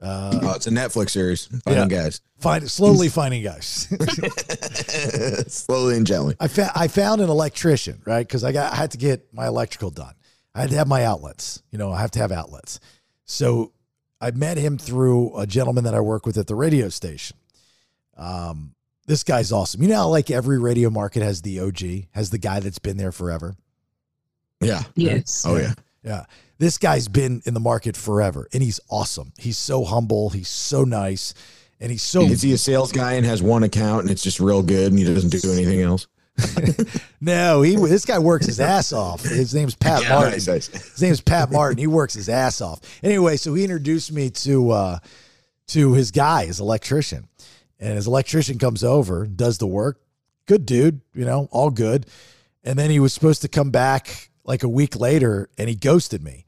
[0.04, 1.46] Uh, Oh, it's a Netflix series.
[1.64, 2.20] Finding guys.
[2.40, 3.88] find slowly finding guys.
[5.48, 6.36] Slowly and gently.
[6.40, 8.26] I found I found an electrician, right?
[8.28, 10.14] Because I got I had to get my electrical done.
[10.54, 11.62] I had to have my outlets.
[11.72, 12.80] You know, I have to have outlets.
[13.26, 13.72] So
[14.20, 17.38] I met him through a gentleman that I work with at the radio station.
[18.18, 18.76] Um,
[19.08, 19.82] this guy's awesome.
[19.82, 22.98] You know, how, like every radio market has the OG, has the guy that's been
[22.98, 23.56] there forever.
[24.62, 24.84] Yeah.
[24.96, 25.46] Yes.
[25.48, 25.74] Oh yeah.
[26.04, 26.26] Yeah.
[26.64, 29.34] This guy's been in the market forever and he's awesome.
[29.38, 30.30] He's so humble.
[30.30, 31.34] He's so nice.
[31.82, 34.40] And he's so Is he a sales guy and has one account and it's just
[34.40, 36.08] real good and he doesn't do anything else?
[37.22, 39.24] no, he this guy works his ass off.
[39.24, 40.32] His name's Pat Martin.
[40.32, 40.68] Nice, nice.
[40.68, 41.78] His name's Pat Martin.
[41.78, 42.80] He works his ass off.
[43.04, 45.00] Anyway, so he introduced me to uh
[45.68, 47.28] to his guy, his electrician.
[47.78, 50.00] And his electrician comes over, does the work.
[50.46, 52.06] Good dude, you know, all good.
[52.64, 56.24] And then he was supposed to come back like a week later and he ghosted
[56.24, 56.43] me.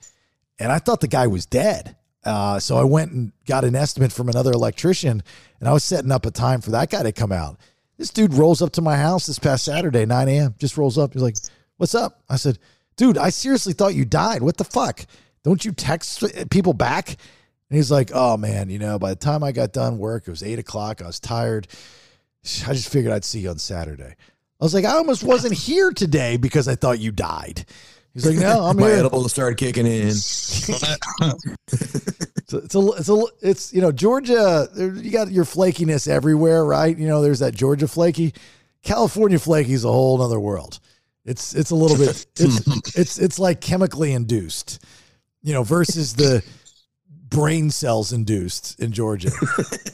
[0.59, 1.95] And I thought the guy was dead.
[2.23, 5.21] Uh, so I went and got an estimate from another electrician
[5.59, 7.57] and I was setting up a time for that guy to come out.
[7.97, 10.55] This dude rolls up to my house this past Saturday, 9 a.m.
[10.57, 11.13] Just rolls up.
[11.13, 11.37] He's like,
[11.77, 12.23] What's up?
[12.29, 12.57] I said,
[12.95, 14.41] Dude, I seriously thought you died.
[14.41, 15.05] What the fuck?
[15.43, 17.09] Don't you text people back?
[17.09, 20.31] And he's like, Oh man, you know, by the time I got done work, it
[20.31, 21.01] was eight o'clock.
[21.01, 21.67] I was tired.
[22.67, 24.15] I just figured I'd see you on Saturday.
[24.59, 27.65] I was like, I almost wasn't here today because I thought you died.
[28.15, 28.97] He's like, No, I'm My here.
[28.97, 30.08] edible started kicking in.
[32.47, 34.67] It's a, it's a, it's a, it's you know Georgia.
[34.78, 36.95] You got your flakiness everywhere, right?
[36.95, 38.36] You know, there's that Georgia flaky.
[38.84, 40.80] California flaky is a whole other world.
[41.25, 44.86] It's it's a little bit it's it's it's like chemically induced,
[45.41, 46.43] you know, versus the
[47.10, 49.32] brain cells induced in Georgia.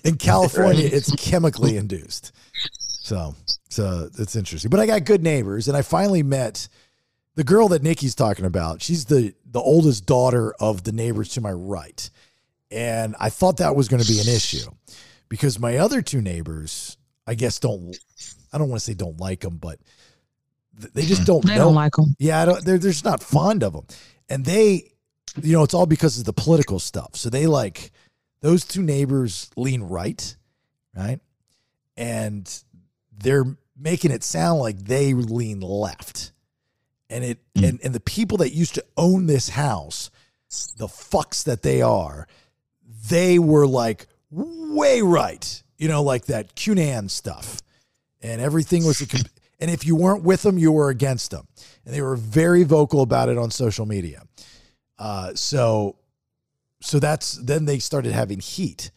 [0.04, 2.34] In California, it's chemically induced.
[2.84, 3.34] So
[3.70, 4.70] so it's interesting.
[4.70, 6.68] But I got good neighbors, and I finally met
[7.36, 8.82] the girl that Nikki's talking about.
[8.82, 12.10] She's the the oldest daughter of the neighbors to my right.
[12.70, 14.70] And I thought that was going to be an issue
[15.28, 16.96] because my other two neighbors,
[17.28, 17.98] I guess, don't,
[18.54, 19.78] I don't want to say don't like them, but
[20.94, 21.65] they just don't They know.
[21.65, 22.15] don't like them.
[22.17, 23.86] yeah, I don't, they're, they're just not fond of them.
[24.30, 24.94] And they,
[25.41, 27.15] you know, it's all because of the political stuff.
[27.17, 27.91] So they like,
[28.39, 30.36] those two neighbors lean right,
[30.96, 31.20] right?
[31.98, 32.50] And
[33.17, 36.31] they're making it sound like they lean left.
[37.12, 40.10] And it and, and the people that used to own this house,
[40.78, 42.28] the fucks that they are,
[43.10, 45.63] they were like way right.
[45.78, 47.60] You know, like that QAnon stuff.
[48.21, 49.08] And everything was a
[49.60, 51.47] and if you weren't with them, you were against them.
[51.86, 54.24] And they were very vocal about it on social media.
[54.97, 55.97] Uh, so
[56.82, 58.91] so that's then they started having heat,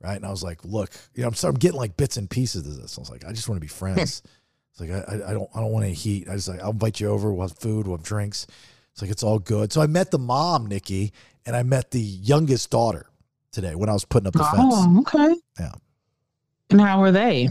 [0.00, 0.16] right?
[0.16, 2.66] And I was like, look, you know, I'm, so I'm getting like bits and pieces
[2.66, 2.98] of this.
[2.98, 4.22] I was like, I just want to be friends.
[4.78, 6.28] it's like I, I- don't I don't want any heat.
[6.28, 7.32] I just like I'll invite you over.
[7.32, 7.86] We'll have food.
[7.86, 8.46] We'll have drinks.
[8.92, 9.72] It's like it's all good.
[9.72, 11.12] So I met the mom, Nikki,
[11.46, 13.06] and I met the youngest daughter
[13.52, 14.56] today when I was putting up the fence.
[14.58, 15.34] Oh, okay.
[15.58, 15.72] Yeah.
[16.70, 17.48] And how were they?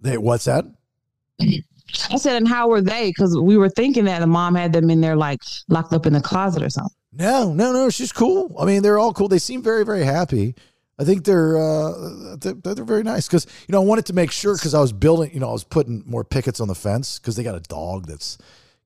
[0.00, 0.64] They, what's that?
[1.40, 3.08] I said, and how were they?
[3.10, 6.12] Because we were thinking that the mom had them in there, like locked up in
[6.12, 6.94] the closet or something.
[7.12, 7.90] No, no, no.
[7.90, 8.54] She's cool.
[8.58, 9.28] I mean, they're all cool.
[9.28, 10.54] They seem very, very happy.
[10.98, 14.30] I think they're uh, they're, they're very nice because you know I wanted to make
[14.30, 17.18] sure because I was building, you know, I was putting more pickets on the fence
[17.18, 18.38] because they got a dog that's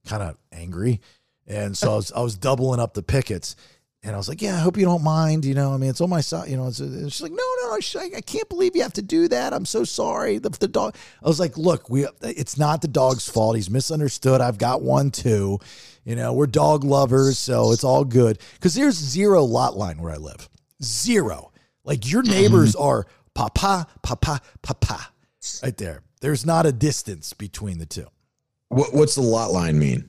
[0.06, 1.00] kind of angry,
[1.46, 3.54] and so I was I was doubling up the pickets,
[4.02, 6.00] and I was like, yeah, I hope you don't mind, you know, I mean, it's
[6.00, 6.66] on my side, you know.
[6.66, 7.80] It's, and she's like, no, no, I
[8.16, 9.52] I can't believe you have to do that.
[9.52, 10.38] I'm so sorry.
[10.38, 10.96] The, the dog.
[11.22, 13.54] I was like, look, we it's not the dog's fault.
[13.54, 14.40] He's misunderstood.
[14.40, 15.58] I've got one too.
[16.04, 18.40] You know, we're dog lovers, so it's all good.
[18.54, 20.48] Because there's zero lot line where I live.
[20.82, 21.49] Zero.
[21.90, 25.08] Like your neighbors are papa, papa, papa,
[25.60, 26.02] right there.
[26.20, 28.06] There's not a distance between the two.
[28.68, 30.08] What, what's the lot line mean?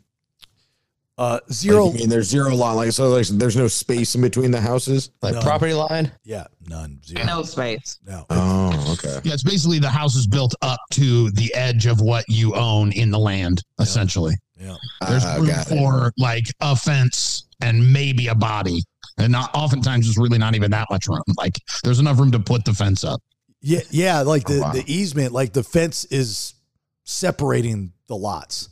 [1.17, 1.87] Uh, Like, zero.
[1.87, 5.09] you mean there's zero lot line, so like, there's no space in between the houses.
[5.23, 5.41] Like No.
[5.41, 6.11] property line.
[6.23, 6.99] yeah, none.
[7.03, 7.25] Zero.
[7.25, 7.97] No space.
[8.05, 8.27] No.
[8.29, 9.19] Oh, okay.
[9.23, 12.91] Yeah, it's basically the house is built up to the edge of what you own
[12.91, 14.35] in the land, essentially.
[14.59, 14.75] Yeah.
[15.07, 15.75] There's Ah, room got it.
[15.75, 18.83] for like a fence and maybe a body.
[19.17, 21.21] And not oftentimes there's really not even that much room.
[21.37, 23.21] Like there's enough room to put the fence up.
[23.61, 24.71] Yeah, yeah, like the, Oh, wow.
[24.73, 26.55] the easement, like the fence is
[27.03, 28.69] separating the lots.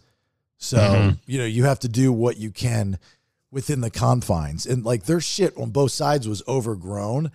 [0.57, 1.19] So, Mhm.
[1.25, 2.97] you know, you have to do what you can
[3.51, 4.65] within the confines.
[4.65, 7.31] And like their shit on both sides was overgrown.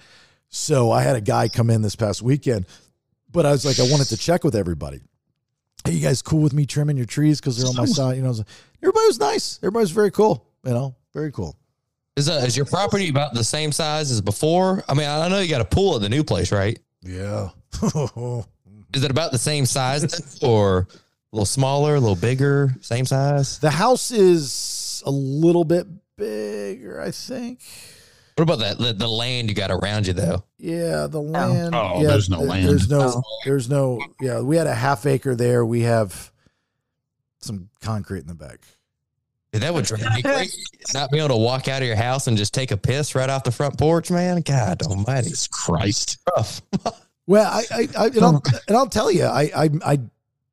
[0.49, 2.67] So I had a guy come in this past weekend,
[3.31, 5.01] but I was like, I wanted to check with everybody.
[5.85, 8.17] Hey, you guys cool with me trimming your trees because they're on my side?
[8.17, 8.49] You know, I was like,
[8.83, 9.59] everybody was nice.
[9.63, 10.47] Everybody was very cool.
[10.65, 11.57] You know, very cool.
[12.17, 14.85] Is uh, is your property about the same size as before?
[14.89, 16.79] I mean, I know you got a pool at the new place, right?
[17.03, 17.51] Yeah.
[18.95, 20.87] Is it about the same size or
[21.33, 23.59] a little smaller, a little bigger, same size?
[23.59, 27.61] the house is a little bit bigger, I think.
[28.37, 30.45] What about that the, the land you got around you though?
[30.59, 31.75] Yeah, the land.
[31.75, 32.69] Oh, yeah, there's no th- land.
[32.69, 33.01] There's no.
[33.17, 33.23] Oh.
[33.45, 34.01] There's no.
[34.21, 35.65] Yeah, we had a half acre there.
[35.67, 36.33] We have
[37.41, 38.61] some concrete in the back.
[39.55, 40.65] Dude, that would drive me crazy.
[40.95, 43.31] Not be able to walk out of your house and just take a piss right
[43.31, 44.41] off the front porch, man.
[44.41, 45.29] God almighty.
[45.29, 46.19] Jesus Christ.
[46.37, 46.61] Rough.
[47.27, 49.99] Well, I, I, I and, I'll, and I'll tell you, I, I, I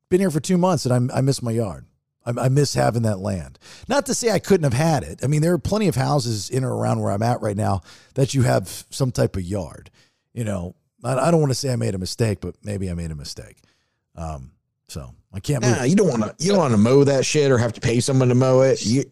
[0.08, 1.86] been here for two months, and I, I miss my yard.
[2.26, 3.60] I, I miss having that land.
[3.90, 5.20] Not to say I couldn't have had it.
[5.22, 7.82] I mean, there are plenty of houses in or around where I'm at right now
[8.14, 9.92] that you have some type of yard.
[10.34, 12.94] You know, I, I don't want to say I made a mistake, but maybe I
[12.94, 13.58] made a mistake.
[14.16, 14.52] Um,
[14.92, 15.64] so I can't.
[15.64, 16.36] Nah, you don't want to.
[16.44, 18.86] You don't want to mow that shit or have to pay someone to mow it.
[18.86, 19.04] You,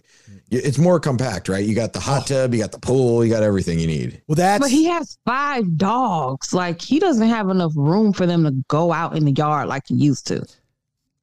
[0.49, 1.63] you, it's more compact, right?
[1.65, 4.21] You got the hot tub, you got the pool, you got everything you need.
[4.27, 6.53] Well, that's But he has five dogs.
[6.53, 9.83] Like he doesn't have enough room for them to go out in the yard like
[9.87, 10.45] he used to.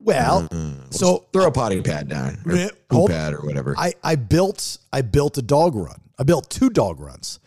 [0.01, 0.49] well.
[0.49, 0.92] Mm.
[0.95, 3.75] So throw a potty pad down, or Yeah, poo hold- pad, or whatever.
[3.77, 6.01] I, I built I built a dog run.
[6.19, 7.40] I built two dog runs.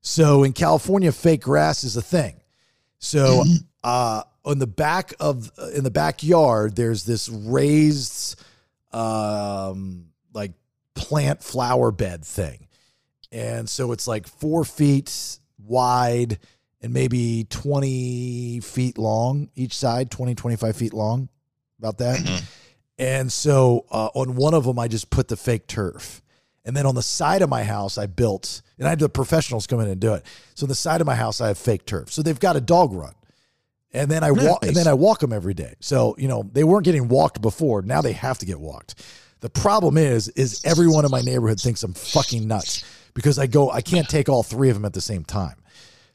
[0.00, 2.40] So in California, fake grass is a thing.
[2.98, 3.44] So
[3.84, 8.42] uh, on the back of in the backyard, there's this raised
[8.92, 10.52] um, like
[10.94, 12.66] plant flower bed thing,
[13.30, 16.38] and so it's like four feet wide
[16.80, 21.28] and maybe 20 feet long each side 20 25 feet long
[21.78, 22.44] about that
[22.98, 26.20] and so uh, on one of them, I just put the fake turf.
[26.64, 29.66] And then on the side of my house, I built, and I had the professionals
[29.66, 30.26] come in and do it.
[30.54, 32.12] So on the side of my house, I have fake turf.
[32.12, 33.14] So they've got a dog run.
[33.92, 35.74] And then I walk, and then I walk them every day.
[35.80, 37.82] So you know they weren't getting walked before.
[37.82, 39.02] Now they have to get walked.
[39.40, 43.70] The problem is, is everyone in my neighborhood thinks I'm fucking nuts because I go,
[43.70, 45.56] I can't take all three of them at the same time.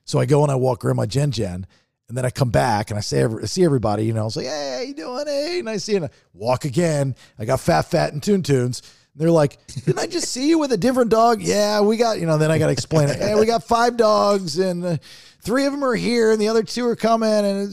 [0.03, 1.65] So I go and I walk Grandma Jen Jen,
[2.09, 4.35] and then I come back and I say, I see everybody, you know, I was
[4.35, 5.25] like, hey, how you doing?
[5.25, 6.09] Hey, nice seeing you.
[6.33, 7.15] Walk again.
[7.39, 8.81] I got Fat Fat and Toon Tunes.
[9.15, 11.41] They're like, didn't I just see you with a different dog?
[11.41, 13.17] Yeah, we got, you know, then I got to explain it.
[13.17, 14.97] Hey, we got five dogs and uh,
[15.43, 17.29] three of them are here and the other two are coming.
[17.29, 17.71] And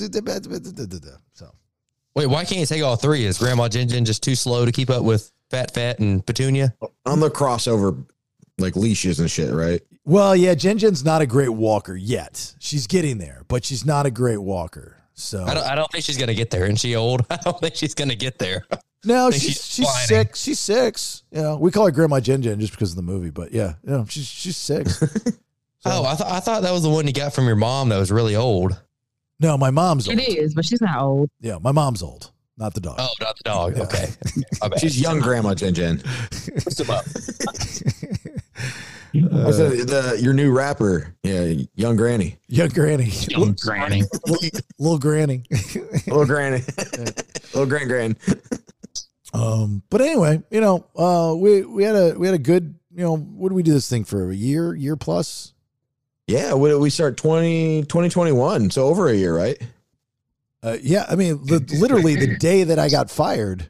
[1.32, 1.50] so
[2.14, 3.24] Wait, why can't you take all three?
[3.24, 6.74] Is Grandma Jin Jin just too slow to keep up with Fat Fat and Petunia?
[7.06, 8.04] On the crossover,
[8.58, 9.80] like leashes and shit, right?
[10.04, 12.54] Well, yeah, Jen Jen's not a great walker yet.
[12.58, 14.96] She's getting there, but she's not a great walker.
[15.14, 15.66] So I don't.
[15.66, 16.64] I don't think she's gonna get there.
[16.64, 17.24] And she old.
[17.30, 18.66] I don't think she's gonna get there.
[19.04, 20.06] no, she's she's she's whining.
[20.06, 20.42] six.
[20.42, 21.22] She's six.
[21.30, 23.74] You know, we call her Grandma Jen Jen just because of the movie, but yeah,
[23.84, 25.02] you know, she's she's six.
[25.84, 27.98] Oh, I thought I thought that was the one you got from your mom that
[27.98, 28.78] was really old.
[29.38, 30.18] no, my mom's old.
[30.18, 31.30] It is, but she's not old.
[31.40, 32.96] Yeah, my mom's old, not the dog.
[32.98, 33.76] Oh, not the dog.
[33.76, 33.82] Yeah.
[33.84, 34.06] Okay.
[34.60, 34.76] My.
[34.76, 35.98] She's young, Grandma Jen Jen.
[36.30, 37.04] Put him up.
[39.12, 41.16] What's the, the your new rapper?
[41.24, 44.02] Yeah, young Granny, Young Granny, Young granny.
[44.78, 45.42] little Granny.
[46.06, 46.62] little Granny,
[47.54, 48.16] little Grand Grand.
[49.32, 53.02] Um, but anyway, you know, uh, we we had a we had a good, you
[53.02, 55.54] know, what did we do this thing for a year, year plus?
[56.30, 58.70] Yeah, what we start 20, 2021?
[58.70, 59.60] So over a year, right?
[60.62, 63.68] Uh, yeah, I mean, the, literally the day that I got fired.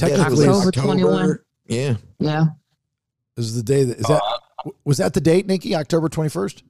[0.00, 1.38] Yeah, it was Technically, like October 21.
[1.66, 2.44] Yeah, Yeah.
[3.36, 4.22] Is the day that is that
[4.84, 5.76] was that the date, Nicky?
[5.76, 6.64] October twenty first.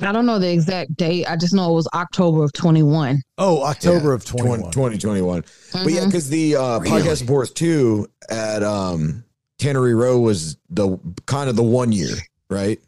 [0.00, 1.26] I don't know the exact date.
[1.28, 3.20] I just know it was October of 21.
[3.36, 4.72] Oh, October of 20, 21.
[4.72, 5.44] 2021.
[5.72, 9.24] But yeah, because the uh, podcast reports too at um,
[9.58, 12.14] Tannery Row was the kind of the one year,
[12.48, 12.80] right?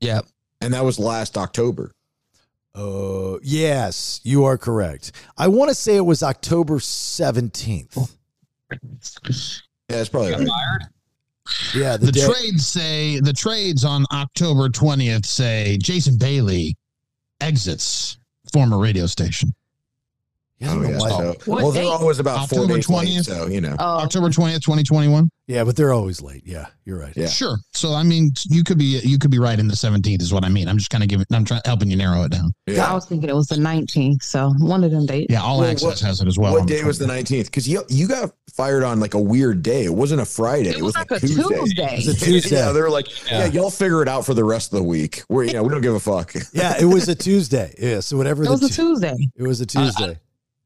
[0.00, 0.20] Yeah.
[0.60, 1.92] And that was last October.
[2.74, 5.12] Uh, yes, you are correct.
[5.36, 8.14] I want to say it was October 17th.
[8.70, 10.48] Yeah, it's probably right.
[11.74, 12.26] Yeah, the, The day.
[12.26, 16.76] trades say the trades on October 20th say Jason Bailey
[17.40, 18.18] exits
[18.52, 19.54] former radio station.
[20.60, 20.98] Oh, yeah, I don't Oh, know yeah.
[20.98, 21.88] why- So, What well, they're date?
[21.88, 23.24] always about four October days late, 20th?
[23.26, 23.76] so you know.
[23.78, 25.30] Oh, October 20th, 2021.
[25.46, 26.42] yeah, but they're always late.
[26.44, 27.12] Yeah, you're right.
[27.16, 27.28] Yeah.
[27.28, 27.58] Sure.
[27.74, 30.44] So I mean, you could be you could be right in the 17th is what
[30.44, 30.66] I mean.
[30.68, 32.52] I'm just kind of giving I'm trying helping you narrow it down.
[32.66, 32.90] Yeah.
[32.90, 34.22] I was thinking it was the 19th.
[34.22, 35.26] So one of them dates.
[35.30, 36.52] Yeah, all Well, access what- has it as well.
[36.52, 37.44] what on day was the 19th?
[37.46, 39.84] Because you you got fired on like a weird day.
[39.84, 40.70] It wasn't a Friday.
[40.70, 41.42] It was like a Tuesday.
[41.44, 41.94] Tuesday.
[41.94, 42.56] It was a Tuesday.
[42.56, 43.46] yeah, they were like, yeah.
[43.46, 45.22] y'all figure it out for the rest of the week.
[45.28, 46.34] We're you know we don't give a fuck.
[46.52, 47.72] Yeah, it was a Tuesday.
[47.78, 49.14] Yeah, so whatever It was a Tuesday.
[49.36, 50.18] it was a Tuesday.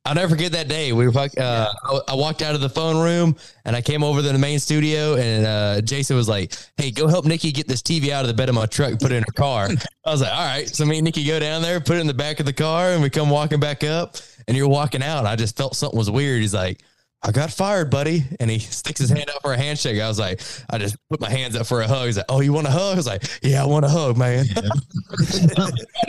[0.04, 0.92] I'll never forget that day.
[0.92, 4.02] We were, fuck- uh, I, I walked out of the phone room and I came
[4.02, 7.68] over to the main studio and uh, Jason was like, "Hey, go help Nicky get
[7.68, 9.68] this TV out of the bed of my truck and put it in her car."
[10.04, 12.08] I was like, "All right." So me and Nicky go down there, put it in
[12.08, 14.16] the back of the car, and we come walking back up.
[14.48, 15.24] And you're walking out.
[15.24, 16.40] I just felt something was weird.
[16.40, 16.82] He's like,
[17.22, 20.00] "I got fired, buddy," and he sticks his hand out for a handshake.
[20.00, 22.06] I was like, I just put my hands up for a hug.
[22.06, 24.16] He's like, "Oh, you want a hug?" I was like, "Yeah, I want a hug,
[24.16, 24.46] man."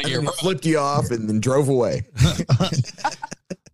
[0.03, 2.01] And then flipped you off and then drove away.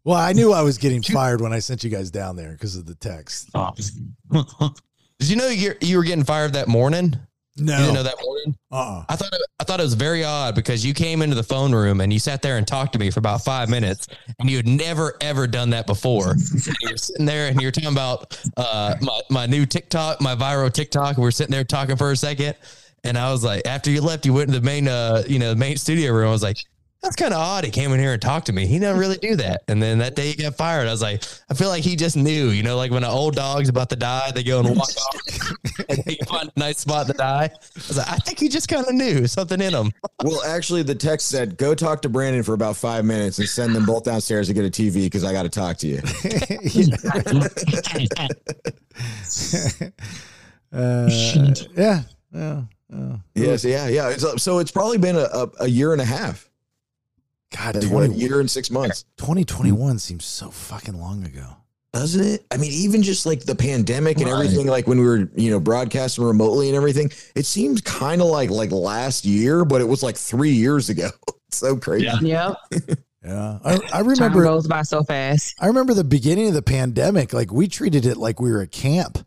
[0.09, 2.75] Well, I knew I was getting fired when I sent you guys down there because
[2.75, 3.51] of the text.
[4.33, 7.15] Did you know you you were getting fired that morning?
[7.57, 8.55] No, You didn't know that morning?
[8.71, 9.05] uh-uh.
[9.07, 11.75] I thought it, I thought it was very odd because you came into the phone
[11.75, 14.07] room and you sat there and talked to me for about five minutes,
[14.39, 16.33] and you had never ever done that before.
[16.81, 20.73] You were sitting there and you're talking about uh, my my new TikTok, my viral
[20.73, 21.17] TikTok.
[21.17, 22.55] We were sitting there talking for a second,
[23.03, 25.51] and I was like, after you left, you went to the main uh you know
[25.51, 26.29] the main studio room.
[26.29, 26.57] I was like.
[27.01, 27.63] That's kind of odd.
[27.63, 28.65] He came in here and talked to me.
[28.65, 29.63] He never really do that.
[29.69, 30.85] And then that day he got fired.
[30.85, 33.35] I was like, I feel like he just knew, you know, like when an old
[33.35, 35.51] dog's about to die, they go and walk off
[35.89, 37.49] and they find a nice spot to die.
[37.53, 39.93] I was like, I think he just kind of knew something in him.
[40.23, 43.73] Well, actually, the text said, "Go talk to Branden for about five minutes and send
[43.73, 46.01] them both downstairs to get a TV because I got to talk to you."
[50.71, 51.09] Uh,
[51.75, 53.15] yeah, yeah, yeah.
[53.33, 54.09] yes, yeah, yeah.
[54.09, 56.47] It's, so it's probably been a, a, a year and a half.
[57.55, 59.05] God, Like, what, a 20, year and six months.
[59.17, 61.45] 2021 seems so fucking long ago.
[61.93, 62.45] doesn't it?
[62.51, 64.33] I mean, even just like the pandemic and Right.
[64.45, 68.27] everything, like when we were, you know, broadcasting remotely and everything, it seems kind of
[68.27, 71.09] like like last year, but it was like three years ago.
[71.49, 72.05] It's so crazy.
[72.21, 72.53] Yeah.
[72.71, 72.99] Yep.
[73.25, 74.43] Yeah, I, I Time remember.
[74.43, 75.55] goes by so fast.
[75.59, 77.33] I remember the beginning of the pandemic.
[77.33, 79.17] Like we treated it like we were at camp.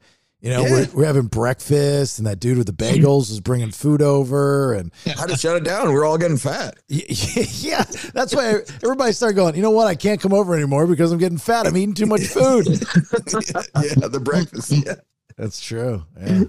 [0.42, 0.70] You know, Yeah.
[0.72, 4.90] we're, we're having breakfast, and that dude with the bagels was bringing food over, and
[5.04, 5.92] Had to shut it down.
[5.92, 6.74] We're all getting fat.
[6.88, 9.54] Yeah, that's why everybody started going.
[9.54, 9.86] You know what?
[9.86, 11.66] I can't come over anymore because I'm getting fat.
[11.68, 12.66] I'm eating too much food.
[12.66, 14.72] yeah, the breakfast.
[14.72, 14.94] Yeah.
[15.36, 16.04] that's true.
[16.20, 16.44] Yeah.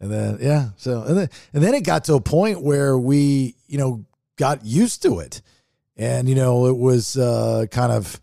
[0.00, 3.56] And then yeah, so and then and then it got to a point where we
[3.66, 4.04] you know
[4.36, 5.42] got used to it,
[5.96, 8.20] and you know it was uh, kind of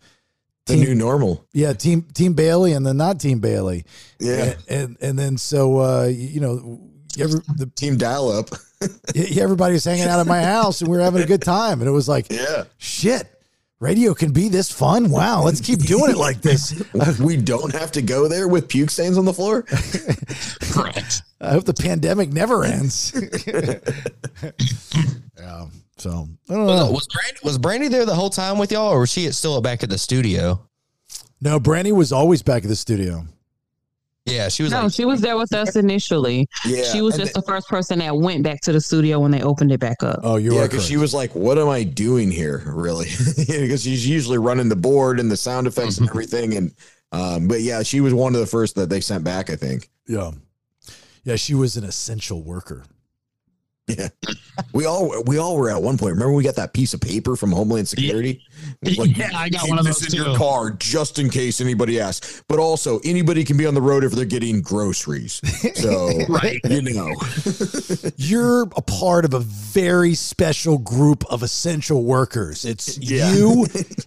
[0.66, 1.44] The team, new normal.
[1.52, 3.84] yeah team team Bailey and then not team Bailey.
[4.18, 4.44] Yeah.
[4.44, 6.80] and and, and then so uh, you, you know.
[7.18, 8.50] Every, the, Team dial up.
[9.40, 11.88] everybody was hanging out at my house and we were having a good time and
[11.88, 12.64] it was like Yeah.
[12.76, 13.26] shit
[13.80, 16.82] radio can be this fun wow let's keep doing it like this
[17.20, 19.62] we don't have to go there with puke stains on the floor.
[20.72, 21.22] Correct.
[21.40, 23.12] i hope the pandemic never ends
[25.38, 25.66] yeah
[25.98, 29.00] so i don't know Was Brandy, was Brandy there the whole time with y'all, or
[29.00, 30.60] was she still back at the studio?
[31.40, 33.24] no brandy was always back at the studio
[34.26, 36.48] Yeah, she was No, like, she was there with us initially.
[36.64, 36.82] Yeah.
[36.82, 39.40] she was and just the first person that went back to the studio when they
[39.42, 40.18] opened it back up.
[40.24, 43.06] oh you yeah, because she was like, "What am I doing here, really?"
[43.46, 46.56] Because she's usually running the board and the sound effects and everything.
[46.56, 46.74] And
[47.12, 49.48] um, but yeah, she was one of the first that they sent back.
[49.48, 49.88] I think.
[50.08, 50.32] yeah
[51.22, 52.82] yeah she was an essential worker
[53.88, 54.08] Yeah,
[54.72, 56.14] we all we all were at one point.
[56.14, 58.42] Remember, we got that piece of paper from Homeland Security.
[58.82, 62.00] It was Yeah, I got one of those in your car just in case anybody
[62.00, 62.42] asks.
[62.48, 65.40] But also, anybody can be on the road if they're getting groceries.
[65.76, 66.08] So
[66.64, 67.12] you know,
[68.16, 73.32] you're a part of a very special group of essential workers it's Yeah.
[73.34, 73.66] you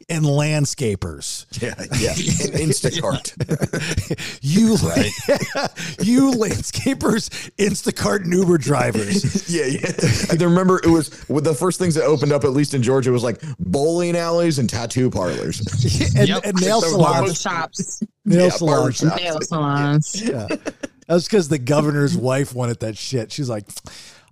[0.09, 2.11] and landscapers yeah, yeah.
[2.59, 3.33] And Instacart.
[4.41, 4.69] you
[6.03, 9.91] you landscapers instacart and uber drivers Yeah, yeah.
[10.31, 13.11] I remember it was with the first things that opened up, at least in Georgia,
[13.11, 15.59] was like bowling alleys and tattoo parlors.
[16.15, 16.41] and, Yep.
[16.45, 19.17] and nail So salons shops, nail Yeah, salons barbershops.
[19.17, 20.21] nail salons.
[20.21, 20.47] yeah
[21.07, 23.31] That's because the governor's wife wanted that shit.
[23.31, 23.65] She's like,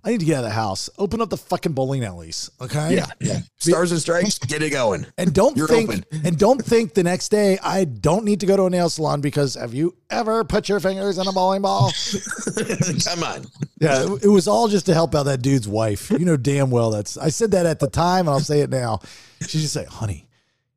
[0.04, 0.88] I need to get out of the house.
[0.98, 2.50] Open up the fucking bowling alleys.
[2.60, 2.94] Okay.
[2.94, 3.40] Yeah, yeah.
[3.58, 5.06] Stars and stripes, get it going.
[5.18, 6.04] And don't You're think open.
[6.24, 9.20] and don't think the next day I don't need to go to a nail salon
[9.20, 11.92] because have you ever put your fingers in a bowling ball?
[13.04, 13.44] Come on.
[13.80, 16.10] Yeah, it, it was all just to help out that dude's wife.
[16.10, 18.70] You know damn well that's I said that at the time and I'll say it
[18.70, 19.00] now.
[19.42, 20.28] She just say, honey,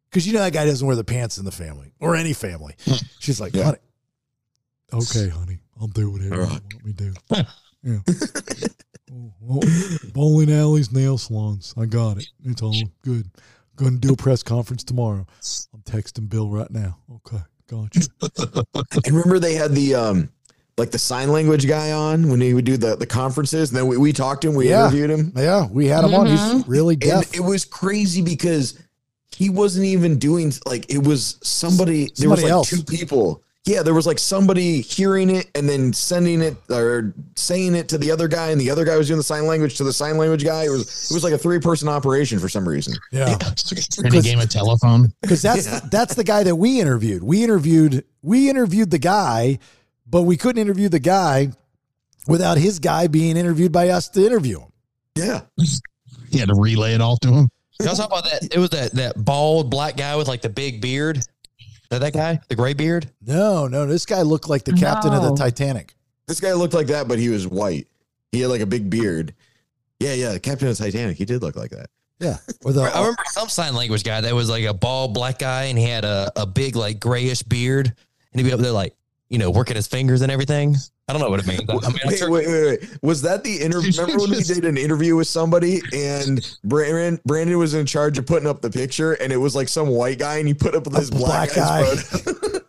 [0.10, 2.76] because you know that guy doesn't wear the pants in the family or any family.
[2.86, 2.96] Hmm.
[3.20, 3.64] She's like, Yeah.
[3.66, 3.78] honey.
[4.94, 7.14] Okay, honey, I'll do whatever you want me to do.
[7.84, 7.98] Yeah.
[9.14, 9.60] Oh, well,
[10.14, 11.74] bowling alleys, nail salons.
[11.78, 12.28] I got it.
[12.46, 13.30] It's all good.
[13.76, 15.26] Going to do a press conference tomorrow.
[15.74, 16.98] I'm texting Bill right now.
[17.16, 18.08] Okay, gotcha.
[19.06, 20.30] And remember they had the um
[20.78, 23.88] like the sign language guy on when he would do the the conferences, and then
[23.88, 24.86] we, we talked to him, we Yeah.
[24.88, 25.34] interviewed him.
[25.36, 26.28] Yeah, we had him on.
[26.28, 27.12] He's really good.
[27.12, 27.36] And deaf.
[27.36, 28.80] it was crazy because
[29.36, 32.70] he wasn't even doing like it was somebody there was like else.
[32.70, 33.44] two people.
[33.66, 38.00] Yeah, there was like somebody hearing it and then sending it or saying it to
[38.00, 40.18] the other guy, and the other guy was doing the sign language to the sign
[40.18, 40.66] language guy.
[40.66, 42.96] It was it was like a three person operation for some reason.
[43.12, 43.38] yeah.
[44.04, 45.14] In a game of telephone.
[45.22, 47.22] because that's that's the guy that we interviewed.
[47.22, 49.60] We interviewed we interviewed the guy,
[50.08, 51.50] but we couldn't interview the guy
[52.28, 54.72] without his guy being interviewed by us to interview him.
[55.16, 55.42] Yeah,
[56.32, 57.50] he had to relay it all to him.
[57.82, 58.50] Y'all talk about that?
[58.52, 61.20] It was that that bald black guy with like the big beard.
[61.92, 63.12] That that guy, the gray beard.
[63.22, 65.94] No, no, this guy looked like the captain of the Titanic.
[66.26, 67.88] this guy looked like that, but he was white.
[68.32, 69.36] He had like a big beard.
[70.00, 71.18] Yeah, yeah, the captain of Titanic.
[71.18, 71.90] He did look like that.
[72.20, 75.38] Yeah, or the I remember some sign language guy that was like a bald black
[75.38, 78.72] guy, and he had a, a big like grayish beard, and he'd be up there
[78.72, 78.96] like
[79.30, 80.78] you know working his fingers and everything.
[81.12, 81.62] I don't know what it means.
[81.70, 82.98] I mean, wait, sure- wait, wait, wait.
[83.02, 83.92] Was that the interview?
[84.00, 88.26] Remember when we did an interview with somebody and Branden Branden was in charge of
[88.26, 90.86] putting up the picture and it was like some white guy and he put up
[90.86, 91.84] this black, black guy.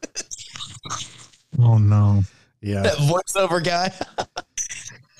[1.60, 2.24] Oh no.
[2.62, 2.82] yeah.
[2.82, 3.92] that voiceover guy.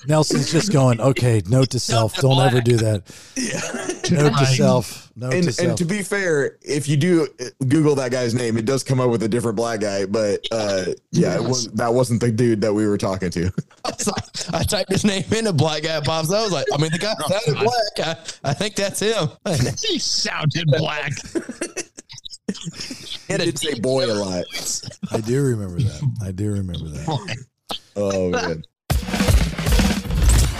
[0.06, 3.02] Nelson's just going, okay, note to self, don't ever do that.
[3.36, 3.60] Yeah.
[4.10, 5.68] Note to self, note to self.
[5.68, 7.28] and to be fair, if you do
[7.66, 10.04] Google that guy's name, it does come up with a different black guy.
[10.04, 13.50] But uh, yeah, it was that wasn't the dude that we were talking to.
[13.84, 16.30] I, like, I typed his name in, a black guy pops.
[16.30, 16.38] up.
[16.38, 18.18] I was like, I mean, the guy sounded black.
[18.44, 19.28] I, I think that's him.
[19.88, 21.12] He sounded black.
[23.28, 24.44] He did say boy a lot.
[25.10, 26.16] I do remember that.
[26.22, 27.46] I do remember that.
[27.96, 28.64] Oh man.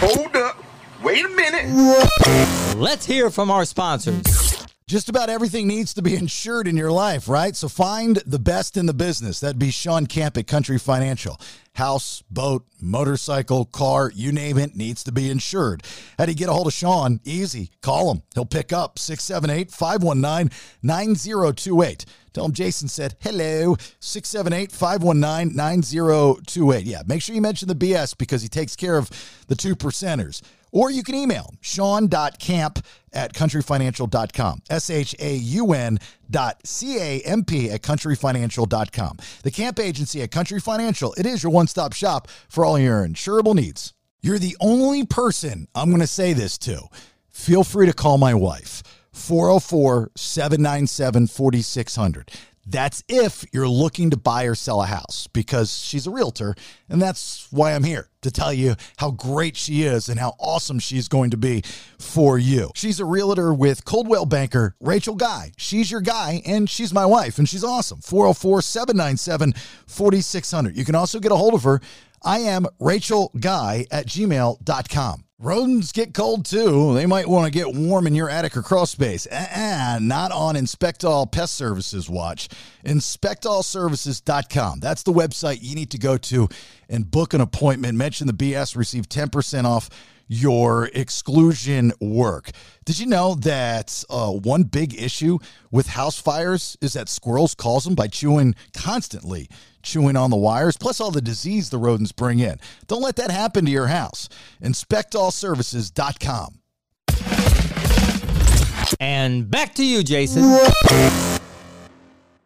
[0.05, 0.61] Hold up.
[1.01, 2.75] Wait a minute.
[2.77, 4.52] Let's hear from our sponsors.
[4.85, 7.55] Just about everything needs to be insured in your life, right?
[7.55, 9.39] So find the best in the business.
[9.39, 11.39] That'd be Shaun Camp at Country Financial.
[11.75, 15.83] House, boat, motorcycle, car, you name it, needs to be insured.
[16.17, 17.21] How do you get a hold of Sean?
[17.23, 17.71] Easy.
[17.81, 18.23] Call him.
[18.35, 20.51] He'll pick up 678 519
[20.83, 22.05] 9028.
[22.33, 23.77] Tell him Jason said hello.
[24.01, 26.85] 678 519 9028.
[26.85, 29.09] Yeah, make sure you mention the BS because he takes care of
[29.47, 30.41] the two percenters.
[30.73, 32.79] Or you can email shaun.camp
[33.13, 34.63] at countryfinancial.com.
[34.69, 35.99] S H A U N
[36.29, 39.17] dot C A M P at countryfinancial.com.
[39.43, 43.07] The camp agency at Country Financial, it is your one stop shop for all your
[43.07, 43.93] insurable needs.
[44.21, 46.87] You're the only person I'm going to say this to.
[47.29, 52.31] Feel free to call my wife, 404 797 4600.
[52.65, 56.55] That's if you're looking to buy or sell a house because she's a realtor.
[56.89, 60.79] And that's why I'm here to tell you how great she is and how awesome
[60.79, 61.63] she's going to be
[61.99, 62.71] for you.
[62.75, 65.51] She's a realtor with Coldwell Banker, Rachel Guy.
[65.57, 67.99] She's your guy and she's my wife and she's awesome.
[67.99, 69.53] 404 797
[69.87, 70.77] 4600.
[70.77, 71.81] You can also get a hold of her.
[72.23, 75.25] I am Rachel Guy at gmail.com.
[75.39, 76.93] Rodents get cold too.
[76.93, 79.27] They might want to get warm in your attic or crawl space.
[79.29, 82.49] Uh-uh, not on Inspectall Pest Services watch.
[82.85, 84.79] InspectallServices.com.
[84.79, 86.47] That's the website you need to go to
[86.87, 87.97] and book an appointment.
[87.97, 89.89] Mention the BS, receive 10% off
[90.27, 92.51] your exclusion work.
[92.85, 95.39] Did you know that uh, one big issue
[95.71, 99.49] with house fires is that squirrels cause them by chewing constantly,
[99.83, 102.59] chewing on the wires, plus all the disease the rodents bring in?
[102.87, 104.29] Don't let that happen to your house.
[104.61, 106.59] InspectAllServices.com.
[108.99, 110.43] And back to you, Jason.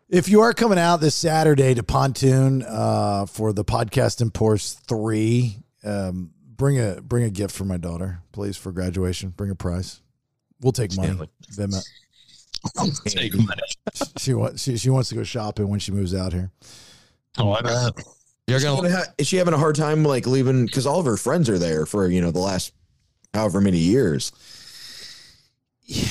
[0.10, 4.74] If you are coming out this Saturday to Pontoon uh, for the podcast in Pours
[4.74, 9.30] three, um, bring a bring a gift for my daughter, please, for graduation.
[9.30, 10.02] Bring a prize.
[10.62, 11.20] We'll take money.
[11.52, 11.86] Venmo.
[13.06, 13.62] Take money.
[14.18, 16.52] She wants she, she wants to go shopping when she moves out here.
[17.38, 17.94] Oh, I bet.
[18.48, 20.66] You're Is she gonna gonna ha- is she having a hard time like leaving?
[20.66, 22.72] Because all of her friends are there for you know the last
[23.34, 24.32] however many years.
[25.84, 26.08] Yeah,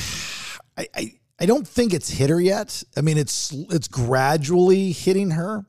[0.77, 2.83] I, I I don't think it's hit her yet.
[2.97, 5.65] I mean, it's it's gradually hitting her,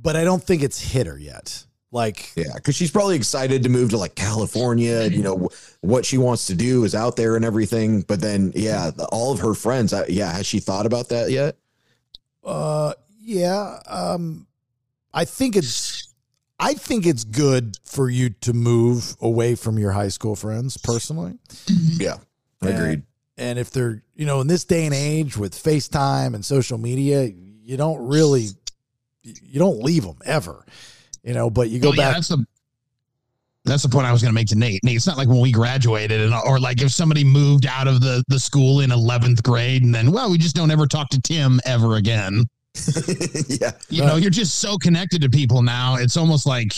[0.00, 1.64] but I don't think it's hit her yet.
[1.92, 5.02] Like, Yeah, because she's probably excited to move to like California.
[5.02, 5.48] and, You know
[5.80, 8.02] what she wants to do is out there and everything.
[8.02, 9.92] But then, yeah, the- all of her friends.
[9.94, 11.56] uh, Yeah, has she thought about that yet?
[12.44, 14.46] uh, yeah, um,
[15.16, 16.12] I think it's,
[16.60, 20.76] I think it's good for you to move away from your high school friends.
[20.76, 22.02] Personally, mm-hmm.
[22.02, 22.16] Yeah,
[22.62, 23.02] agreed.
[23.38, 27.24] And if they're, you know, in this day and age with FaceTime and social media,
[27.24, 28.48] you don't really,
[29.22, 30.64] you don't leave them ever,
[31.22, 31.50] you know.
[31.50, 32.14] But you go Well, yeah, back.
[32.14, 32.46] that's the
[33.64, 34.82] that's the point I was going to make to Nate.
[34.84, 38.00] Nate, it's not like when we graduated, and or like if somebody moved out of
[38.00, 41.20] the the school in eleventh grade, and then well, we just don't ever talk to
[41.20, 42.44] Tim ever again.
[43.60, 45.96] yeah, You know, you're just so connected to people now.
[45.96, 46.72] It's almost like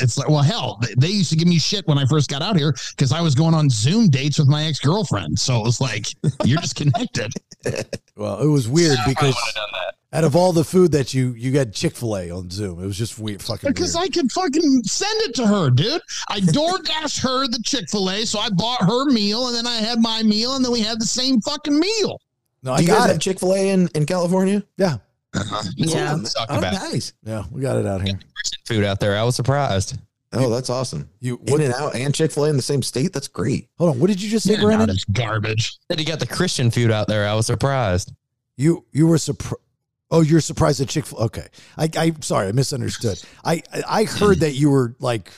[0.00, 2.42] it's like well, hell, they- they used to give me shit when I first got
[2.42, 5.38] out here because I was going on Zoom dates with my ex girlfriend.
[5.38, 6.06] So it was like
[6.44, 7.32] you're just connected.
[8.16, 10.16] Well, it was weird because would've done that.
[10.18, 12.86] out of all the food that you you got Chick Fil A on Zoom, it
[12.86, 14.08] was just weird, fucking Because weird.
[14.08, 16.00] I could fucking send it to her, dude.
[16.28, 19.76] I DoorDash her the Chick fil A, so I bought her meal and then I
[19.76, 22.20] had my meal and then we had the same fucking meal.
[22.64, 23.20] no, Do I you got have it.
[23.20, 24.64] Chick Fil A in in California?
[24.78, 24.96] Yeah,
[25.34, 25.62] Uh-huh.
[25.76, 26.16] Yeah.
[26.36, 27.12] Talk Oh, about nice.
[27.22, 28.18] yeah, we got it out here.
[28.66, 29.16] food out there.
[29.16, 29.98] I was surprised.
[30.32, 31.08] Oh, that's awesome.
[31.20, 33.12] You In and Out and Chick Fil A in the same state.
[33.14, 33.68] That's great.
[33.78, 34.00] hold on?
[34.00, 34.78] What did you just say, Yeah, Branden?
[34.80, 35.78] no, that's garbage.
[35.88, 37.26] That he got the Christian food out there.
[37.26, 38.12] I was surprised.
[38.56, 39.62] You you were surprised.
[40.10, 41.24] Oh, you're surprised at Chick fil A.
[41.24, 41.46] Okay,
[41.78, 43.22] I I sorry, I misunderstood.
[43.44, 45.30] I I I heard that you were like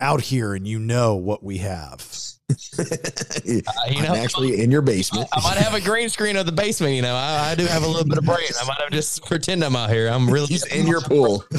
[0.00, 2.06] out here and you know what we have.
[2.78, 2.84] Uh,
[3.90, 5.28] you I'm know, actually in your basement.
[5.32, 6.94] I might have a green screen of the basement.
[6.94, 8.46] You know, I, I do have a little bit of brain.
[8.60, 10.08] I might have just pretend I'm out here.
[10.08, 11.44] I'm really He's in your pool.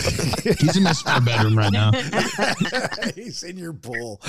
[0.43, 1.91] He's in my spare bedroom right now.
[3.15, 4.21] He's in your pool.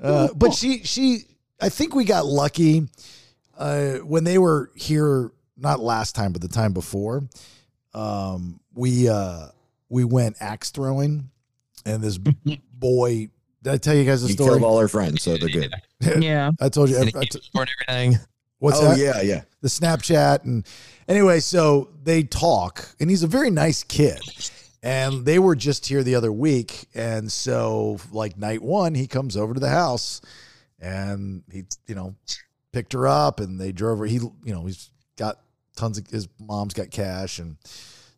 [0.00, 1.24] uh, but she she
[1.60, 2.86] I think we got lucky
[3.58, 7.24] uh, when they were here not last time but the time before.
[7.94, 9.48] Um, we uh,
[9.88, 11.30] we went axe throwing
[11.84, 13.30] and this boy did
[13.66, 14.50] I tell you guys the You story?
[14.50, 15.72] killed all our friends, so they're good.
[16.20, 16.50] Yeah.
[16.60, 16.98] I told you.
[16.98, 18.18] I, and I t- everything.
[18.58, 18.98] what's oh that?
[18.98, 19.42] yeah, yeah.
[19.60, 20.66] the Snapchat and
[21.08, 24.20] anyway, so they talk and he's a very nice kid.
[24.84, 26.86] And they were just here the other week.
[26.92, 30.20] And so like night one, he comes over to the house
[30.80, 32.16] and he, you know,
[32.72, 34.06] picked her up and they drove her.
[34.06, 35.38] He, you know, he's got
[35.76, 37.58] tons of his mom's got cash and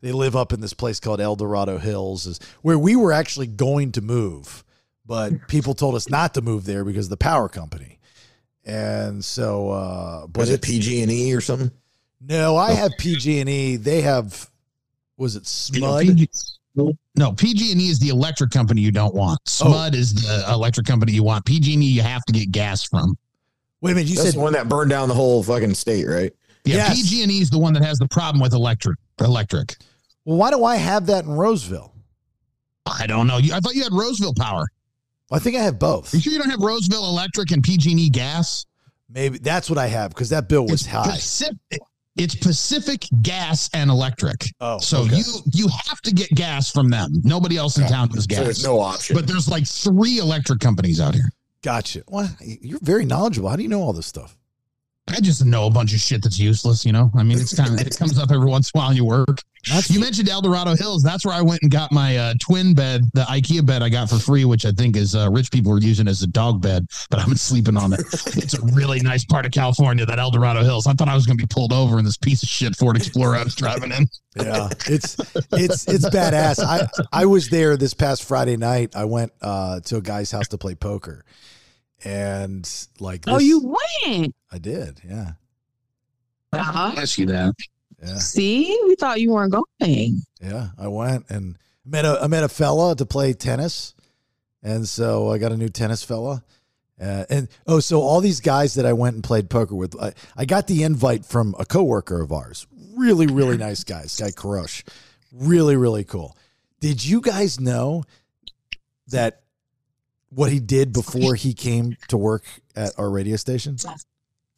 [0.01, 3.47] they live up in this place called El Dorado Hills, is where we were actually
[3.47, 4.62] going to move,
[5.07, 7.98] but people told us not to move there because of the power company.
[8.64, 11.70] And so, uh, but Was it PG and E or something?
[12.26, 13.76] no, I have PG and E.
[13.76, 14.48] They have
[15.16, 16.28] was it SMUD?
[17.16, 19.38] No, PG and E is the electric company you don't want.
[19.62, 19.66] Oh.
[19.66, 21.44] SMUD is the electric company you want.
[21.44, 23.16] PG and E you have to get gas from.
[23.80, 26.07] Wait a minute, you That's said the one that burned down the whole fucking state,
[26.07, 26.32] right?
[26.64, 26.96] Yeah, Yes.
[26.96, 28.96] PG and E is the one that has the problem with electric.
[29.20, 29.76] Electric.
[30.24, 31.92] well, why do I have that in Roseville?
[32.86, 33.36] I don't know.
[33.36, 34.66] I thought you had Roseville Power.
[35.32, 36.12] I think I have both.
[36.12, 38.66] Are you sure you don't have Roseville Electric and PG and E gas?
[39.08, 41.10] Maybe that's what I have because that bill was it's high.
[41.10, 41.80] Pacific,
[42.16, 44.46] it's Pacific Gas and Electric.
[44.60, 45.16] Oh, So okay.
[45.16, 47.10] you you have to get gas from them.
[47.24, 48.38] Nobody else in town does So gas.
[48.44, 49.16] there's no option.
[49.16, 51.30] but there's like three electric companies out here.
[51.62, 52.02] Gotcha.
[52.08, 53.48] Well, you're very knowledgeable.
[53.48, 54.36] How do you know all this stuff?
[55.09, 57.11] I just know a bunch of shit that's useless, you know.
[57.14, 59.07] I mean, it's kind of it comes up every once in a while in your
[59.07, 59.42] work.
[59.68, 61.02] That's You mentioned El Dorado Hills.
[61.02, 64.09] That's where I went and got my uh, twin bed, the IKEA bed I got
[64.09, 66.86] for free, which I think is uh, rich people are using as a dog bed,
[67.11, 68.00] but I've been sleeping on it.
[68.36, 70.86] it's a really nice part of California, that El Dorado Hills.
[70.86, 72.96] I thought I was going to be pulled over in this piece of shit Ford
[72.96, 74.09] Explorer I was driving in.
[74.36, 74.68] yeah.
[74.86, 75.16] It's
[75.52, 76.62] it's it's badass.
[76.62, 78.96] I I was there this past Friday night.
[78.96, 81.24] I went uh, to a guy's house to play poker,
[82.05, 84.34] and like Oh, you went.
[84.52, 85.00] I did.
[85.09, 85.32] Yeah.
[86.52, 86.92] Uh-huh.
[86.96, 87.55] Ask you that.
[88.02, 88.18] Yeah.
[88.18, 90.22] See, we thought you weren't going.
[90.40, 93.94] Yeah, I went and met a I met a fella to play tennis,
[94.62, 96.44] and so I got a new tennis fella.
[97.00, 100.12] Uh, and oh, so all these guys that I went and played poker with, I,
[100.36, 102.68] I got the invite from a coworker of ours.
[102.94, 104.84] Really, really nice guy, this guy Karush.
[105.32, 106.36] Really, really cool.
[106.80, 108.05] Did you guys know
[109.09, 109.43] that
[110.35, 112.45] what he did before he came to work
[112.76, 113.76] at our radio station?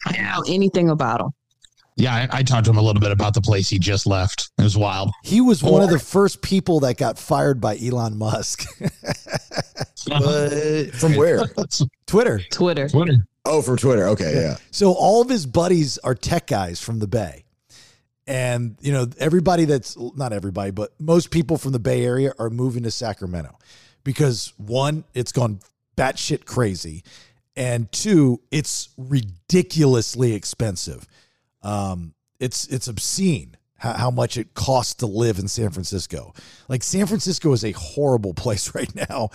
[0.07, 1.31] I don't know anything about him.
[1.97, 4.51] Yeah, I, I talked to him a little bit about the place he just left.
[4.59, 5.13] It was wild.
[5.25, 8.67] He was one of the first people that got fired by Elon Musk.
[10.09, 11.45] But from where?
[12.07, 12.41] Twitter.
[12.53, 12.89] Twitter.
[12.89, 13.15] Twitter.
[13.45, 14.07] Oh, from Twitter.
[14.09, 14.57] Okay, yeah.
[14.71, 17.45] So all of his buddies are tech guys from the Bay.
[18.27, 22.51] And, you know, everybody that's not everybody, but most people from the Bay Area are
[22.51, 23.57] moving to Sacramento
[24.07, 25.59] because one, it's gone
[25.97, 27.03] batshit crazy.
[27.57, 31.09] And two, it's ridiculously expensive.
[31.63, 33.57] Um, it's it's obscene.
[33.79, 36.35] how, how much it costs to live in San Francisco.
[36.69, 39.31] Like San Francisco is a horrible place right now.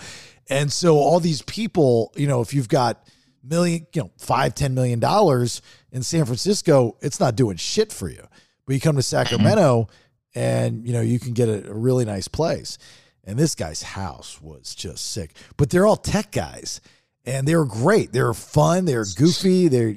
[0.48, 3.06] And so all these people, you know, if you've got
[3.44, 5.60] million, you know, five, ten million dollars
[5.90, 8.26] in San Francisco, it's not doing shit for you.
[8.64, 9.88] But you come to Sacramento
[10.34, 12.78] and you know you can get a, a really nice place.
[13.24, 15.32] And this guy's house was just sick.
[15.56, 16.80] But they're all tech guys.
[17.24, 18.12] And they were great.
[18.12, 18.84] They were fun.
[18.84, 19.68] They were goofy.
[19.68, 19.94] They're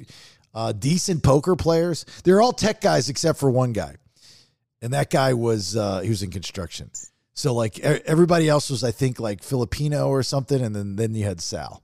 [0.54, 2.06] uh, decent poker players.
[2.22, 3.96] They're all tech guys except for one guy
[4.82, 6.90] and that guy was uh, he was in construction.
[7.34, 11.24] So like everybody else was, I think, like Filipino or something, and then then you
[11.24, 11.82] had Sal,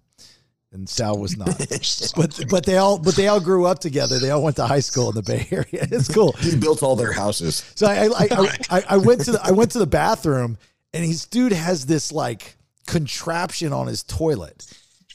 [0.72, 1.58] and Sal was not.
[2.16, 4.18] but but they all but they all grew up together.
[4.18, 5.66] They all went to high school in the Bay Area.
[5.90, 6.32] It's cool.
[6.38, 7.70] He built all their houses.
[7.74, 10.58] So I I, I, I, I went to the, I went to the bathroom,
[10.94, 14.66] and his dude has this like contraption on his toilet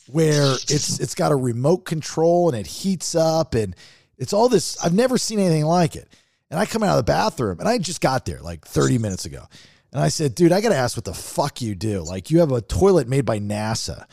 [0.08, 3.76] where it's it's got a remote control and it heats up and
[4.18, 4.78] it's all this.
[4.84, 6.08] I've never seen anything like it.
[6.50, 9.26] And I come out of the bathroom and I just got there like 30 minutes
[9.26, 9.44] ago.
[9.92, 12.02] And I said, dude, I got to ask what the fuck you do.
[12.02, 14.06] Like, you have a toilet made by NASA.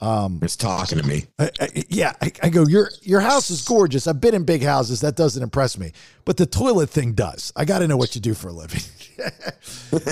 [0.00, 1.24] Um, it's talking to me.
[1.38, 2.66] I, I, yeah, I, I, go.
[2.66, 4.06] Your your house is gorgeous.
[4.06, 5.00] I've been in big houses.
[5.00, 5.92] That doesn't impress me,
[6.26, 7.50] but the toilet thing does.
[7.56, 8.82] I got to know what you do for a living.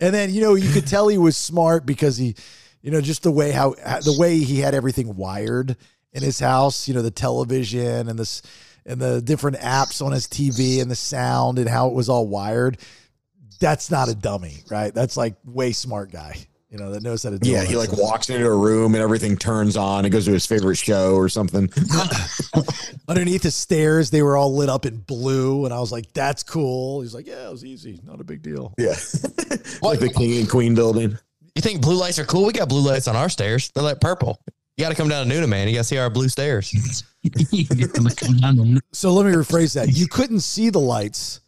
[0.00, 2.34] and then you know you could tell he was smart because he,
[2.80, 5.76] you know, just the way how the way he had everything wired
[6.14, 6.88] in his house.
[6.88, 8.40] You know, the television and this
[8.86, 12.26] and the different apps on his TV and the sound and how it was all
[12.26, 12.78] wired.
[13.60, 14.94] That's not a dummy, right?
[14.94, 16.38] That's like way smart guy,
[16.70, 17.98] you know, that knows how to do Yeah, he like stuff.
[18.00, 20.04] walks into a room and everything turns on.
[20.04, 21.68] It goes to his favorite show or something.
[23.08, 26.44] Underneath the stairs, they were all lit up in blue, and I was like, "That's
[26.44, 28.90] cool." He's like, "Yeah, it was easy, not a big deal." Yeah,
[29.82, 31.18] like the king and queen building.
[31.56, 32.46] You think blue lights are cool?
[32.46, 33.72] We got blue lights on our stairs.
[33.74, 34.40] They're like purple.
[34.76, 35.66] You got to come down to Newnan, man.
[35.66, 36.68] You got to see our blue stairs.
[36.70, 37.04] so
[39.12, 39.88] let me rephrase that.
[39.90, 41.40] You couldn't see the lights.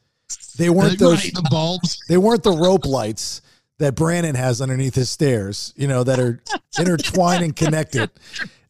[0.59, 2.03] They weren't those the bulbs.
[2.09, 3.41] They weren't the rope lights
[3.79, 5.73] that Branden has underneath his stairs.
[5.77, 6.43] You know that are
[6.79, 8.11] intertwined and connected,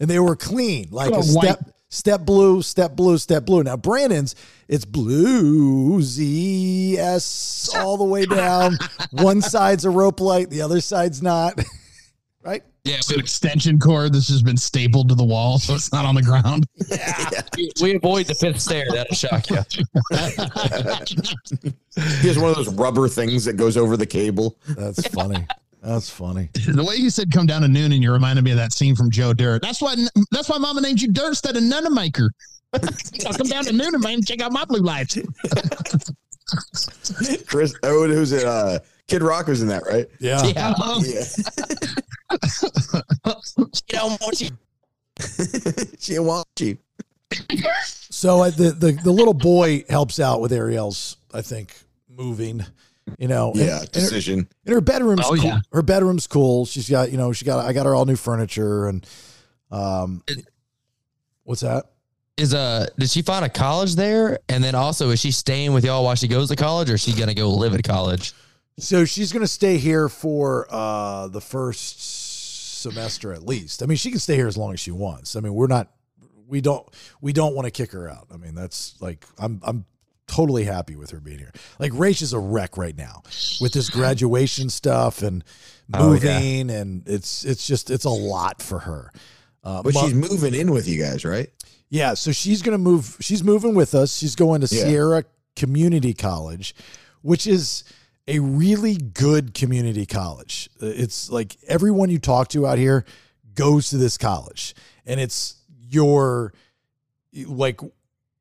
[0.01, 3.63] and they were clean, like oh, a step step blue, step blue, step blue.
[3.63, 4.35] Now Brandon's
[4.69, 8.79] it's blue Z S all the way down.
[9.11, 11.61] One side's a rope light, the other side's not.
[12.43, 12.63] right?
[12.85, 14.13] Yeah, with an extension cord.
[14.13, 16.67] This has been stapled to the wall, so it's not on the ground.
[16.89, 17.43] Yeah,
[17.81, 18.85] we avoid the fifth stair.
[18.91, 19.57] That'll shock you.
[22.21, 24.59] he has one of those rubber things that goes over the cable.
[24.69, 25.47] That's funny.
[25.83, 26.51] That's funny.
[26.55, 28.95] The way you said "come down to Newnan" and you reminded me of that scene
[28.95, 29.63] from Joe Dirt.
[29.63, 29.97] That's why.
[30.31, 32.29] That's why Mama named you Dirt instead of Nunemaker.
[33.27, 35.19] I'll come down to noon and man, check out my blue lights.
[37.47, 38.45] Chris, oh, who's it?
[38.45, 38.79] Uh,
[39.09, 40.07] Kid Rock was in that, right?
[40.21, 40.43] Yeah.
[40.45, 40.75] Yeah.
[41.03, 41.25] yeah.
[43.75, 44.51] She don't want you.
[45.99, 46.79] she don't want you.
[48.11, 51.75] So uh, the, the the little boy helps out with Ariel's, I think,
[52.09, 52.65] moving.
[53.19, 54.39] You know, yeah, and, decision.
[54.39, 55.45] And her, and her bedroom's Oh, cool.
[55.45, 55.59] yeah.
[55.73, 56.67] Her bedroom's cool.
[56.67, 57.65] She's got, you know, she got.
[57.65, 59.05] I got her all new furniture and,
[59.73, 60.23] um,
[61.43, 61.87] what's that?
[62.37, 64.39] Is uh, did she find a college there?
[64.49, 67.03] And then also, is she staying with y'all while she goes to college, or is
[67.03, 68.35] she gonna go live at college?
[68.79, 72.01] So she's going to stay here for uh, the first
[72.83, 73.83] semester at least.
[73.83, 75.37] I mean, she can stay here as long as she wants.
[75.37, 75.91] I mean, we're not,
[76.47, 76.87] we don't,
[77.21, 78.27] we don't want to kick her out.
[78.33, 79.85] I mean, that's like, I'm, I'm
[80.27, 81.53] totally happy with her being here.
[81.79, 83.23] Like, Rach is a wreck right now
[83.61, 85.45] with this graduation stuff and
[85.95, 86.39] Oh, yeah.
[86.39, 89.13] moving, and it's, it's just, it's a lot for her.
[89.65, 91.51] Uh, But Mo- she's moving in with you guys, right?
[91.91, 93.19] yeah, so she's going to move.
[93.21, 94.17] She's moving with us.
[94.17, 94.85] She's going to Yeah.
[94.85, 95.25] Sierra
[95.57, 96.75] Community College,
[97.21, 97.85] which is
[98.29, 100.71] a really good community college.
[100.81, 103.05] It's like everyone you talk to out here
[103.55, 104.75] goes to this college,
[105.07, 105.57] and it's
[105.91, 106.53] your
[107.33, 107.81] like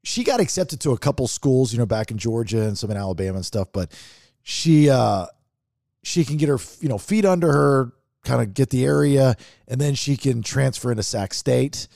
[0.04, 2.98] she got accepted to a couple schools, you know, back in Georgia and some in
[2.98, 3.92] Alabama and stuff, but
[4.44, 5.26] she uh
[6.04, 9.36] she can get her, you know, feet under her, kind of get the area,
[9.68, 11.88] and then she can transfer into Sac State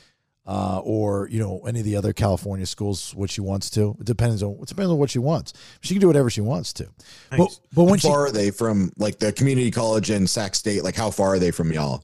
[0.47, 3.95] uh, or you know any of the other California schools what she wants to.
[3.99, 5.53] It depends on it depends on what she wants.
[5.81, 6.87] She can do whatever she wants to.
[7.31, 10.55] But but when How she far are they from like the community college in Sac
[10.55, 10.83] State?
[10.83, 12.03] Like how far are they from y'all?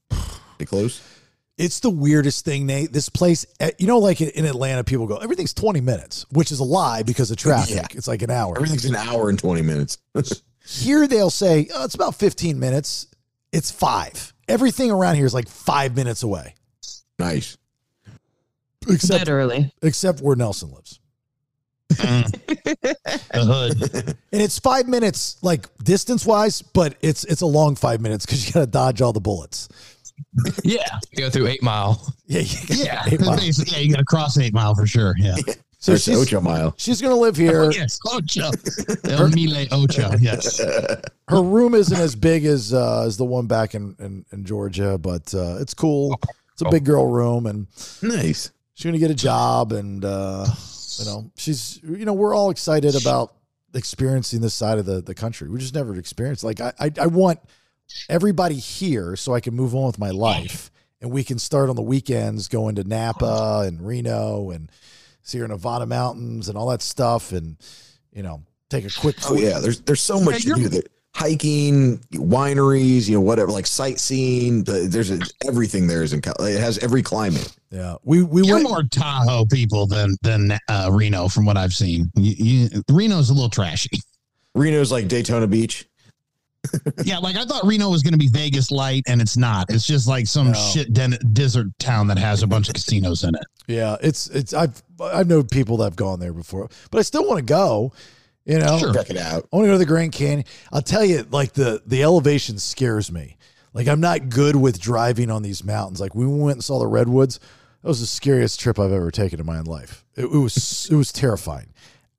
[0.57, 1.01] They close?
[1.57, 2.91] it's the weirdest thing, Nate.
[2.91, 6.51] This place, eh, you know, like in- in Atlanta, people go everything's twenty minutes, which
[6.51, 7.75] is a lie because of traffic.
[7.75, 7.85] Yeah.
[7.91, 8.55] It's like an hour.
[8.55, 9.97] Everything's an hour and 20 minutes.
[10.65, 13.07] Here they'll say oh, it's about fifteen minutes.
[13.51, 14.33] It's five.
[14.47, 16.55] Everything around here is like five minutes away,
[17.19, 17.57] nice.
[18.89, 19.71] Except Literally.
[19.81, 20.99] except where Nelson lives.
[23.33, 24.17] The hood.
[24.31, 28.45] And it's five minutes, like distance wise, but it's it's a long five minutes because
[28.47, 29.67] you got to dodge all the bullets.
[30.63, 30.99] Yeah.
[31.17, 32.01] Go through Eight Mile.
[32.27, 33.03] Yeah, you Yeah.
[33.07, 33.39] eight miles.
[33.41, 35.13] Basically, yeah, you got to cross eight mile for sure.
[35.17, 35.35] Yeah.
[35.79, 36.75] So There's she's Ocho Mile.
[36.77, 37.63] she's gonna live here.
[37.63, 38.51] Oh, yes, Ocho.
[39.05, 40.11] El Mile Ocho.
[40.19, 40.59] Yes.
[41.27, 44.97] Her room isn't as big as uh, as the one back in in, in Georgia,
[44.99, 46.19] but uh, it's cool.
[46.53, 47.65] It's a big girl room, and
[48.03, 48.51] Nice.
[48.81, 50.45] She's gonna get a job, and uh,
[50.97, 53.35] you know she's you know we're all excited about
[53.73, 55.49] experiencing this side of the the country.
[55.49, 56.43] We just never experienced.
[56.43, 57.39] Like I I, I want
[58.09, 61.75] everybody here so I can move on with my life, and we can start on
[61.75, 64.71] the weekends going to Napa and Reno and
[65.21, 67.57] Sierra Nevada mountains and all that stuff, and
[68.11, 69.17] you know take a quick.
[69.29, 70.81] Oh yeah, there's there's so much to do there.
[71.13, 74.63] Hiking, wineries, you know, whatever, like sightseeing.
[74.63, 76.21] The, there's a, everything there is in.
[76.21, 77.51] Cal- It has every climate.
[77.69, 78.69] Yeah, we we You're went.
[78.69, 82.09] more Tahoe people than than uh, Reno, from what I've seen.
[82.15, 82.33] You,
[82.69, 83.99] you, Reno's a little trashy.
[84.55, 85.85] Reno's like Daytona Beach.
[87.03, 89.65] yeah, like I thought Reno was going to be Vegas light, and it's not.
[89.69, 90.59] It's just like some No.
[90.71, 93.43] shit den- desert town that has a bunch of casinos in it.
[93.67, 97.27] Yeah, it's it's I've I've known people that have gone there before, but I still
[97.27, 97.91] want to go.
[98.45, 98.93] You know, Sure.
[98.93, 99.47] Check it out.
[99.51, 100.45] I want to go to the Grand Canyon.
[100.71, 103.37] I'll tell you, like the the elevation scares me.
[103.73, 106.01] Like I'm not good with driving on these mountains.
[106.01, 107.39] Like we went and saw the redwoods.
[107.81, 110.05] That was the scariest trip I've ever taken in my life.
[110.15, 111.73] It, it was it was terrifying,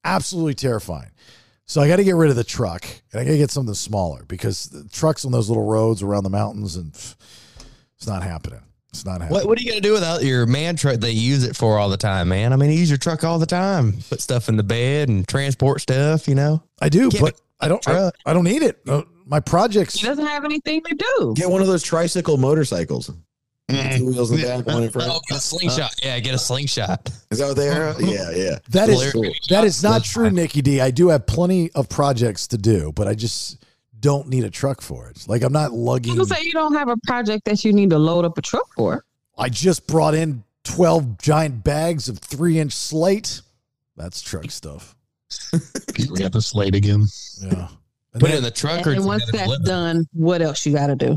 [0.04, 1.10] absolutely terrifying.
[1.66, 3.74] So I got to get rid of the truck and I got to get something
[3.74, 7.16] smaller because the trucks on those little roads around the mountains and pff,
[7.96, 8.60] it's not happening.
[8.93, 9.30] It's not happening.
[9.30, 11.57] What, what are you going to do without your man truck that you use it
[11.57, 12.53] for all the time, man?
[12.53, 13.95] I mean, you use your truck all the time.
[14.11, 16.62] Put stuff in the bed and transport stuff, you know?
[16.80, 17.88] I do, Can't but I don't.
[17.88, 18.11] I.
[18.26, 18.80] I don't need it.
[18.86, 19.95] Uh, my projects.
[19.95, 21.34] He doesn't have anything to do.
[21.36, 23.11] Get one of those tricycle motorcycles.
[23.70, 25.11] Two wheels in the back, one in front.
[25.11, 25.95] Oh, get a slingshot.
[26.03, 27.09] Yeah, get a slingshot.
[27.30, 27.95] Is that what they are?
[28.03, 28.59] Yeah, yeah.
[28.68, 29.47] That is Hilarious.
[29.49, 30.34] that is not That's true, fine.
[30.34, 30.80] Nicky D.
[30.82, 33.64] I do have plenty of projects to do, but I just
[34.03, 35.24] don't need a truck for it.
[35.26, 36.14] Like I'm not lugging.
[36.14, 38.68] You say you don't have a project that you need to load up a truck
[38.76, 39.07] for.
[39.38, 43.40] I just brought in twelve giant bags of three inch slate.
[43.96, 44.94] That's truck stuff.
[45.98, 47.07] We got the slate again.
[47.40, 47.68] Yeah.
[48.12, 50.88] And Put it in the truck or And once that's done, what else you got
[50.88, 51.16] to do?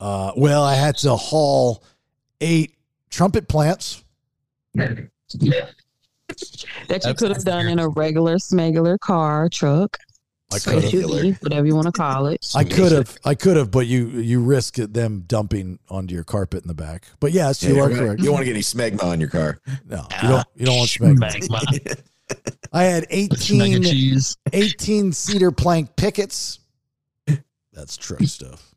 [0.00, 1.82] uh, well, I had to haul
[2.40, 2.76] eight
[3.10, 4.04] trumpet plants.
[4.74, 5.10] That
[7.04, 9.96] you could have done in a regular smuggler car, truck,
[10.52, 11.42] I could have.
[11.42, 12.46] Whatever you want to call it.
[12.54, 13.16] I could have.
[13.24, 17.06] I could have, but you you risk them dumping onto your carpet in the back.
[17.20, 18.20] But yes, you Yeah, are you don't- correct.
[18.20, 19.60] You don't want to get any smegma on your car.
[19.88, 20.46] No, you don't.
[20.56, 22.02] You don't want smegma.
[22.72, 24.36] I had Mega 18, cheese.
[24.52, 26.60] 18 cedar plank pickets.
[27.72, 28.72] That's truck stuff.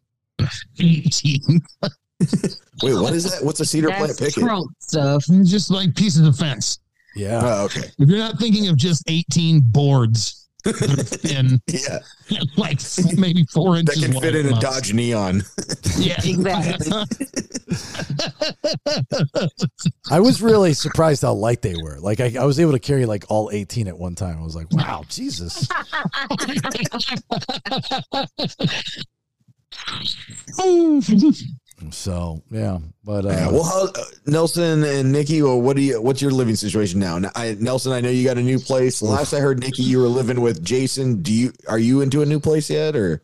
[0.79, 1.39] 18.
[1.81, 3.43] Wait, what is that?
[3.43, 4.33] What's a cedar plant picket?
[4.35, 5.23] trunk stuff.
[5.43, 6.79] Just like pieces of fence.
[7.15, 7.41] Yeah.
[7.43, 7.81] Oh, okay.
[7.99, 10.42] If you're not thinking of just 18 boards
[11.29, 11.99] in Yeah,
[12.57, 12.79] like
[13.17, 13.95] maybe four inches.
[13.95, 14.65] that inches can fit in a amounts.
[14.65, 15.43] Dodge Neon.
[15.97, 16.91] Yeah, Exactly.
[20.09, 21.99] I was really surprised how light they were.
[21.99, 24.39] Like I, I was able to carry like all 18 at one time.
[24.39, 25.67] I was like, wow, Jesus.
[31.91, 36.01] So yeah, but uh, Yeah, well, how, uh, Nelson and Nicky, well, what do you?
[36.01, 37.17] What's your living situation now?
[37.17, 39.01] N- I, Nelson, I know you got a new place.
[39.01, 41.21] Last I heard, Nicky, you were living with Jason.
[41.21, 41.53] Do you?
[41.67, 43.21] Are you into a new place yet, or?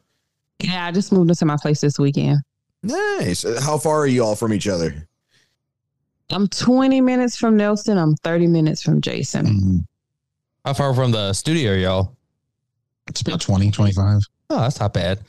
[0.60, 2.40] yeah, I just moved into my place this weekend.
[2.84, 3.46] Nice.
[3.46, 5.08] Uh, How far are you all from each other?
[6.32, 7.98] I'm 20 minutes from Nelson.
[7.98, 9.46] I'm 30 minutes from Jason.
[9.48, 9.86] Mhm.
[10.66, 12.16] How far from the studio, y'all?
[13.08, 14.22] It's about 20, 25.
[14.52, 15.20] Oh, that's not bad.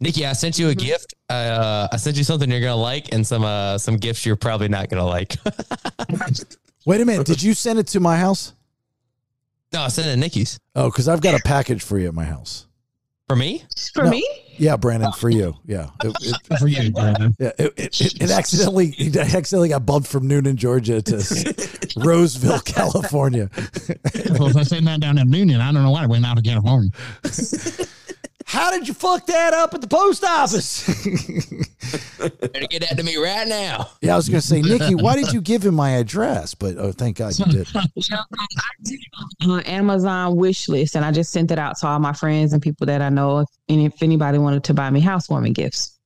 [0.00, 1.14] Nicky, I sent you a gift.
[1.28, 4.68] Uh, I sent you something you're gonna like, and some uh, some gifts you're probably
[4.68, 5.36] not gonna like.
[6.86, 7.26] wait a minute.
[7.26, 8.54] Did you send it to my house?
[9.72, 12.14] no, I sent it to Nicky's Oh, because I've got a package for you at
[12.14, 12.66] my house.
[13.28, 13.62] for me.
[13.94, 14.10] For No.
[14.10, 14.26] me?
[14.56, 15.54] Yeah, Branden, for you.
[15.64, 15.88] Yeah.
[16.04, 17.34] It, it, For you, Branden.
[17.38, 22.58] yeah, it, it, it, it accidentally it accidentally got bumped from Newnan, Georgia to Roseville,
[22.60, 23.48] California.
[24.38, 26.36] well, if I send that down in Union, I don't know why I went out
[26.36, 26.90] of California.
[28.50, 30.84] How did you fuck that up at the post office?
[32.18, 33.90] Better get that to me right now.
[34.00, 36.54] yeah, I was going to say, Nicky, why did you give him my address?
[36.56, 37.68] But oh, thank God you um, did.
[39.48, 42.60] on Amazon wish list, and I just sent it out to all my friends and
[42.60, 43.38] people that I know.
[43.38, 45.96] If, and if anybody wanted to buy me housewarming gifts,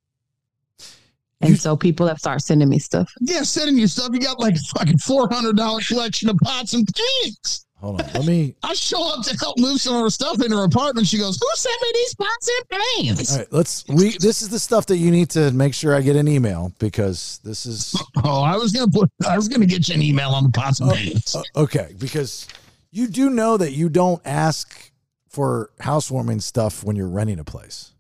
[1.41, 3.11] and You- so people have started sending me stuff.
[3.23, 4.11] Yeah, sending you stuff.
[4.13, 6.87] You got like a fucking $400 collection of pots and
[7.23, 7.65] pans.
[7.85, 8.09] Hold on.
[8.15, 8.55] Let me.
[8.63, 11.07] I show up to help move some of her stuff in her apartment.
[11.07, 12.69] She goes, Who sent me these pots and
[13.09, 13.33] pans?
[13.33, 13.85] All right, let's.
[13.89, 14.17] We.
[14.19, 17.41] This is the stuff that you need to make sure I get an email because
[17.45, 20.45] this is Oh, I was gonna put I was gonna get you an email on
[20.45, 21.37] the pots and pans.
[21.37, 22.49] uh, okay because
[22.91, 24.91] you do know that you don't ask
[25.29, 27.93] for housewarming stuff when you're renting a place.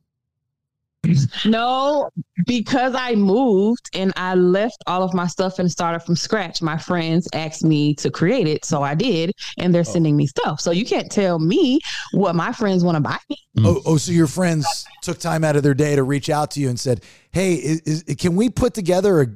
[1.44, 2.10] No,
[2.46, 6.62] because I moved and I left all of my stuff and started from scratch.
[6.62, 9.84] My friends asked me to create it, so I did, and they're oh.
[9.84, 10.60] sending me stuff.
[10.60, 11.80] So you can't tell me
[12.12, 13.38] what my friends want to buy me.
[13.58, 13.66] Mm.
[13.66, 16.60] Oh, oh, so your friends took time out of their day to reach out to
[16.60, 17.02] you and said,
[17.34, 19.26] "Hey, is, is, can we put together a,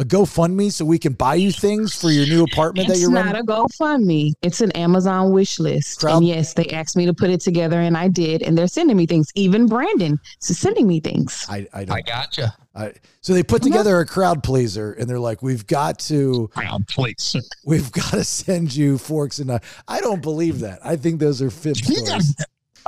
[0.00, 3.36] a GoFundMe so we can buy you things for your new apartment that you're renting?
[3.40, 4.32] It's not renting?" a GoFundMe.
[4.42, 6.00] It's an Amazon wish list.
[6.00, 8.42] Crowd- And yes, they asked me to put it together, and I did.
[8.42, 9.28] And they're sending me things.
[9.34, 11.44] Even Branden is sending me things.
[11.48, 11.96] I, I don't.
[11.96, 12.54] I gotcha.
[12.74, 12.92] I,
[13.22, 17.34] so they put together a crowd pleaser, and they're like, "We've got to, Crowd please.
[17.64, 20.78] we've got to send you forks and knives." I don't believe that.
[20.84, 22.36] I think those are fib She stories.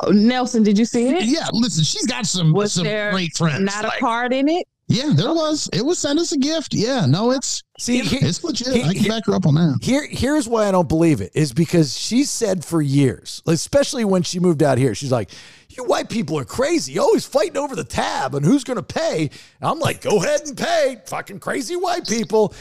[0.08, 1.24] Nelson, did you see it?
[1.24, 3.60] yeah, listen, she's got some Was some there great friends.
[3.62, 4.66] Not a card in it.
[4.88, 5.68] yeah, there was.
[5.72, 6.72] It was send us a gift.
[6.74, 8.68] Yeah, no, it's See, here, it's legit.
[8.68, 9.78] I he- can back her up on that.
[9.82, 14.22] here, here's why I don't believe it is because she said for years, especially when
[14.22, 15.30] she moved out here, she's like,
[15.68, 19.22] "You white people are crazy, always fighting over the tab and who's going to pay."
[19.60, 22.54] And I'm like, "Go ahead and pay, fucking crazy white people."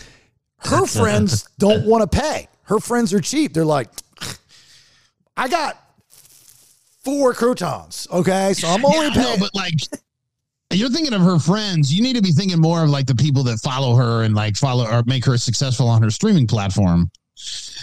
[0.59, 2.47] Her friends don't want to pay.
[2.63, 3.53] Her friends are cheap.
[3.53, 3.89] They're like,
[5.37, 5.81] "I got
[7.03, 9.73] four croutons, okay, so I'm only Yeah, no, paying." but like
[10.71, 11.91] you're thinking of her friends.
[11.91, 14.55] You need to be thinking more of like the people that follow her and like
[14.55, 17.09] follow or make her successful on her streaming platform.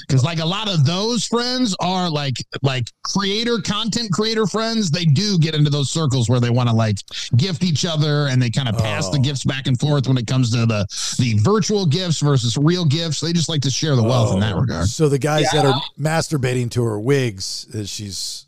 [0.06, 4.90] Because like a lot of those friends are like like creator content creator friends.
[4.90, 6.98] They do get into those circles where they want to like
[7.36, 9.22] gift each other and they kind of pass the Oh.
[9.22, 10.86] gifts back and forth when it comes to the
[11.18, 13.18] the virtual gifts versus real gifts.
[13.20, 14.88] They just like to share the wealth in that Oh, regard.
[14.88, 18.45] So the guys that are masturbating to her wigs, she's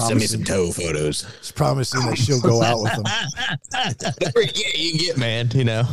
[0.00, 1.26] Send me promising, some toe photos.
[1.40, 3.04] she's promising that she'll go out with them.
[4.18, 5.50] Whatever you get, can get, man.
[5.54, 5.84] You know,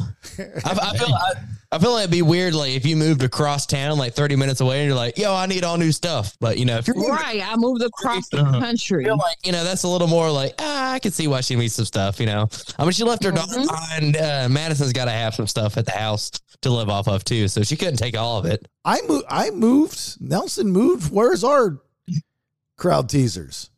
[0.66, 1.34] I, I feel I,
[1.72, 4.62] I feel like it'd be weird, like if you moved across town, like thirty minutes
[4.62, 6.96] away, and you're like, "Yo, I need all new stuff." But you know, if you're
[6.96, 7.42] moving, Right.
[7.46, 8.60] I moved across the Uh-huh.
[8.60, 9.04] country.
[9.06, 11.56] Feel like you know that's a little more like ah, I can see why she
[11.56, 12.20] needs some stuff.
[12.20, 12.48] You know,
[12.80, 13.68] I mean, she left her dog Mhm.
[13.68, 14.18] behind.
[14.18, 16.32] Uh, Madison's got to have some stuff at the house
[16.62, 18.68] to live off of too, so she couldn't take all of it.
[18.86, 19.26] I moved.
[19.30, 20.18] I moved.
[20.22, 21.12] Nelson moved.
[21.12, 21.80] Where's our
[22.78, 23.70] crowd teasers?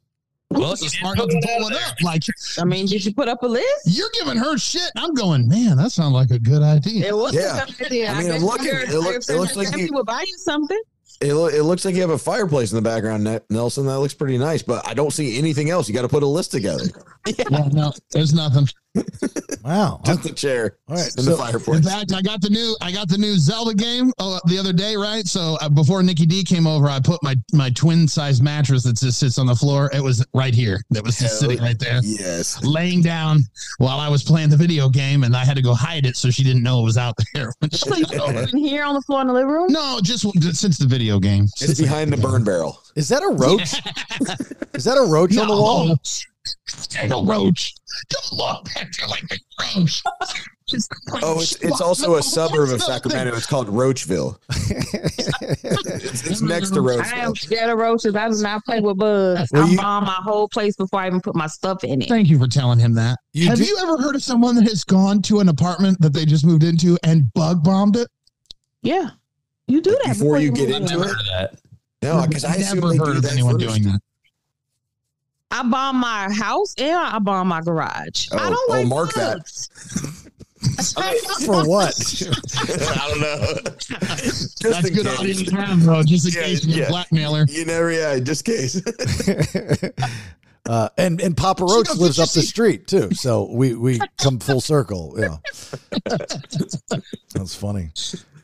[0.52, 1.95] Well, It's you a did smart put enough to pull it up.
[2.02, 2.24] Like
[2.60, 3.66] I mean, did you put up a list?
[3.86, 4.89] you're giving her shit.
[4.95, 5.76] I'm going, man.
[5.78, 7.08] That sounds like a good idea.
[7.08, 7.64] It was Yeah.
[7.64, 8.12] a good idea.
[8.12, 10.80] I mean, I'm looking- it look- it looks like you- people buy you something.
[11.20, 13.88] It, lo- it looks like you have a fireplace in the background, Nelson.
[13.88, 15.88] That looks pretty nice, but I don't see anything else.
[15.88, 16.84] You got to put a list together.
[17.28, 18.70] Yeah, no, there's nothing.
[19.64, 20.00] Wow.
[20.06, 21.04] Just the chair All right.
[21.16, 21.78] and So, the fireplace.
[21.78, 24.72] In fact, I got the new I got the new Zelda game uh, the other
[24.74, 25.26] day, right?
[25.28, 28.98] So uh, before Nicky D came over, I put my my twin size mattress that
[28.98, 29.89] just sits on the floor.
[29.93, 30.80] It was right here.
[30.91, 32.64] That was just Hell sitting right there, yes.
[32.64, 33.41] laying down
[33.80, 36.30] while I was playing the video game, and I had to go hide it so
[36.30, 37.52] she didn't know it was out there.
[37.60, 38.41] when she So you over.
[38.43, 39.68] in here on the floor in the living room?
[39.72, 40.26] no, just
[40.56, 41.45] since the video game.
[41.60, 42.80] It's behind the burn barrel.
[42.95, 43.74] is that a roach?
[44.76, 45.98] is that a roach on the wall?
[46.48, 47.02] No.
[47.02, 47.74] Take a roach.
[48.10, 49.38] Don't look back there like a
[49.80, 50.04] roach.
[50.68, 50.91] Just-
[51.24, 53.34] Oh, it's, it's also a suburb of Sacramento.
[53.36, 54.38] It's called Roachville.
[54.50, 57.36] it's, it's next to I am Roachville.
[57.36, 58.16] scared of roaches.
[58.16, 59.50] I do not play with bugs.
[59.54, 62.10] Well, I you- bomb my whole place before I even put my stuff in it.
[62.10, 63.18] Thank you for telling him that.
[63.34, 66.14] You Have do- you ever heard of someone that has gone to an apartment that
[66.14, 68.10] they just moved into and bug bombed it?
[68.82, 69.12] Yeah.
[69.68, 71.08] You do that Before you get into it?
[71.08, 71.60] Heard that.
[72.04, 73.68] No, because I assume never heard of anyone first.
[73.68, 74.00] doing that.
[75.50, 78.28] I bomb my house and I bomb my garage.
[78.32, 79.48] I Oh, don't oh, like mark that.
[81.45, 81.93] For what?
[82.98, 83.54] I don't know.
[84.18, 85.20] Just That's good case.
[85.20, 86.04] audience to have, bro.
[86.04, 86.86] Just in Yeah, case you're yeah.
[86.86, 87.45] a blackmailer.
[87.48, 88.82] You never, yeah, just case.
[90.66, 94.39] uh, and and Papa Roach lives that up the street too, so we we come
[94.39, 95.16] full circle.
[95.18, 95.38] Yeah,
[97.34, 97.91] that's funny.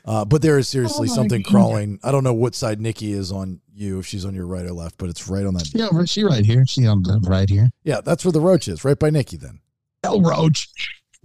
[0.05, 1.51] Uh, but there is seriously Oh something God.
[1.51, 1.99] crawling.
[2.03, 4.71] I don't know what side Nicky is on you, if she's on your right or
[4.73, 5.69] left, but it's right on that.
[5.73, 6.65] Yeah, she right here.
[6.65, 7.69] She on the right here.
[7.83, 9.37] Yeah, that's where the roach is, right by Nicky.
[9.37, 9.59] Then
[10.03, 10.69] Hell, Roach.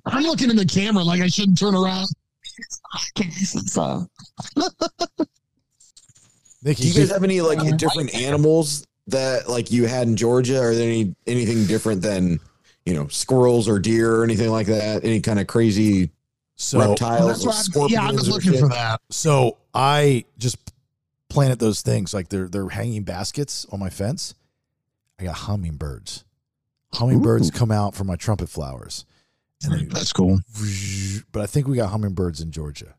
[0.06, 2.06] I'm looking in the camera like I shouldn't turn around.
[6.62, 10.16] Nicky, Do you do- guys have any like different animals that like you had in
[10.16, 10.60] Georgia?
[10.60, 12.40] Are there any anything different than
[12.84, 15.04] you know squirrels or deer or anything like that?
[15.04, 16.10] Any kind of crazy
[16.56, 17.92] so reptiles That's or I- scorpions?
[18.02, 18.60] yeah, I was looking shit?
[18.60, 19.00] for that.
[19.10, 20.58] So I just
[21.38, 24.34] planted those things like they're they're hanging baskets on my fence.
[25.20, 26.24] I got hummingbirds.
[26.94, 29.04] Hummingbirds come out from my trumpet flowers,
[29.62, 30.40] and they, That's cool.
[31.32, 32.94] but I think we got hummingbirds in Georgia.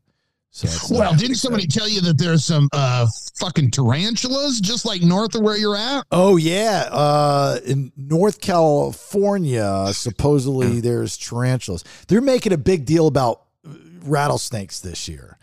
[0.51, 3.07] So Well, didn't somebody tell you that there's some uh
[3.39, 6.05] fucking tarantulas just like north of where you're at?
[6.11, 11.83] oh yeah, uh, in North California, supposedly there's tarantulas.
[12.07, 13.43] They're making a big deal about
[14.03, 15.37] rattlesnakes this year,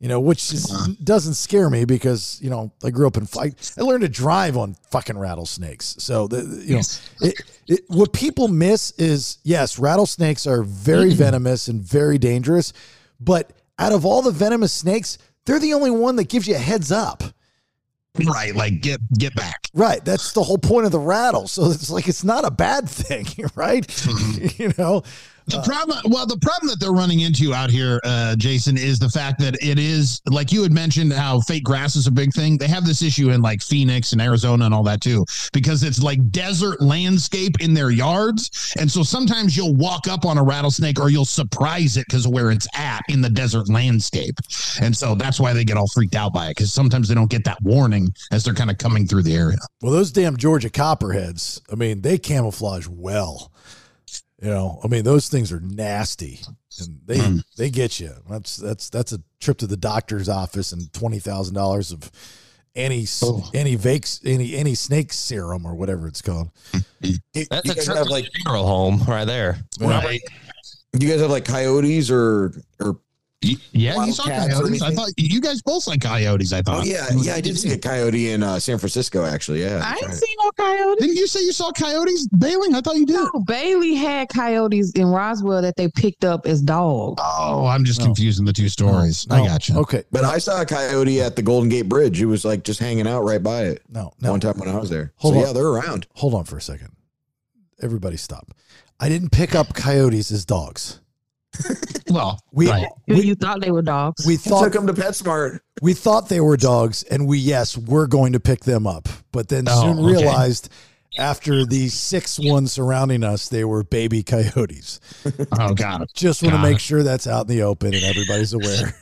[0.00, 0.92] You know, which is, uh-huh.
[1.04, 3.72] doesn't scare me because you know I grew up in fight.
[3.78, 5.96] I learned to drive on fucking rattlesnakes.
[5.98, 6.82] So the you know
[7.20, 11.18] it, it, what people miss is yes, rattlesnakes are very mm-hmm.
[11.18, 12.72] venomous and very dangerous,
[13.20, 16.58] but out of all the venomous snakes, they're the only one that gives you a
[16.58, 17.22] heads up.
[18.24, 19.68] Right, like get get back.
[19.72, 20.04] Right.
[20.04, 21.46] That's the whole point of the rattle.
[21.46, 23.86] So it's like it's not a bad thing, right?
[23.86, 24.62] Mm-hmm.
[24.62, 25.02] you know.
[25.50, 29.08] The problem, well, the problem that they're running into out here, uh, Jason, is the
[29.08, 32.56] fact that it is like you had mentioned how fake grass is a big thing.
[32.56, 36.02] They have this issue in like Phoenix and Arizona and all that too, because it's
[36.02, 41.00] like desert landscape in their yards, and so sometimes you'll walk up on a rattlesnake
[41.00, 44.38] or you'll surprise it because of where it's at in the desert landscape,
[44.80, 47.30] and so that's why they get all freaked out by it because sometimes they don't
[47.30, 49.58] get that warning as they're kind of coming through the area.
[49.82, 53.50] Well, those damn Georgia copperheads, I mean, they camouflage well.
[54.42, 56.40] You know, I mean, those things are nasty
[56.80, 57.42] and they Mm.
[57.58, 58.12] they get you.
[58.28, 62.10] That's that's that's a trip to the doctor's office and twenty thousand dollars of
[62.74, 63.50] any Oh.
[63.52, 66.50] any vakes any any snake serum or whatever it's called.
[67.00, 67.18] You-
[67.50, 69.62] That's you a guys trip have to like funeral home right there.
[69.80, 70.20] Right.
[70.98, 72.98] you guys have like coyotes or or
[73.42, 74.82] Yeah, you saw Wildcats or coyotes.
[74.82, 76.52] I thought you guys both saw coyotes.
[76.52, 76.80] I thought.
[76.82, 79.94] oh yeah yeah I did see a coyote in uh, San Francisco actually yeah I
[79.94, 81.00] ain't seen no coyotes.
[81.06, 82.74] Didn't you say you saw coyotes bailing?
[82.74, 83.14] I thought you did.
[83.14, 87.22] No, Bailey had coyotes in Roswell that they picked up as dogs.
[87.24, 88.06] Oh, I'm just No.
[88.06, 89.26] confusing the two stories.
[89.30, 89.46] I No.
[89.46, 89.76] got you.
[89.78, 90.04] Okay.
[90.12, 93.06] but I saw a coyote at the Golden Gate Bridge it was like just hanging
[93.08, 94.32] out right by it No, no.
[94.32, 95.46] one time when I was there Hold so on.
[95.46, 96.90] yeah they're around Hold on for a second.
[97.80, 98.50] Everybody stop.
[99.00, 100.99] I didn't pick up coyotes as dogs.
[102.10, 102.88] Well, We right.
[103.06, 104.26] You- we, you thought they were dogs.
[104.26, 108.06] we thought took them to PetSmart we thought they were dogs and we yes we're
[108.08, 110.16] going to pick them up but then Oh, soon okay.
[110.18, 110.70] realized
[111.18, 115.00] after the six ones surrounding us they were baby coyotes
[115.58, 116.06] Oh, God!
[116.14, 118.94] just want to make sure that's out in the open and everybody's aware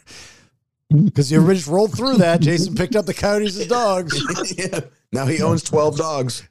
[1.04, 4.20] because everybody just rolled through that jason picked up the coyotes as dogs
[4.58, 4.80] yeah.
[5.12, 6.46] now he owns 12 dogs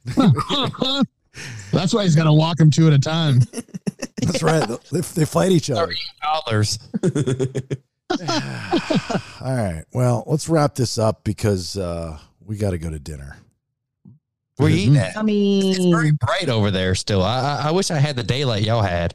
[1.72, 3.40] That's why he's got to walk them two at a time.
[4.22, 6.78] that's right they, they fight each other Dollars.
[9.40, 13.36] all right well let's wrap this up because uh we got to go to dinner
[14.58, 15.16] We're eating at?
[15.16, 17.22] I It's mean, very bright over there still.
[17.22, 19.14] I, I I wish I had the daylight y'all had.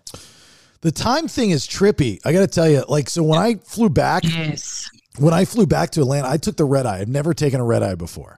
[0.81, 4.23] the time thing is trippy i gotta tell you like so when i flew back
[4.25, 4.89] yes.
[5.17, 7.63] when i flew back to atlanta i took the red eye i've never taken a
[7.63, 8.37] red eye before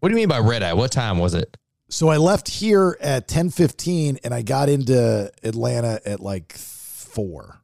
[0.00, 0.72] What do you mean by red eye?
[0.74, 1.56] What time was it?
[1.90, 7.60] So I left here at 10:15 and I got into Atlanta at like 4.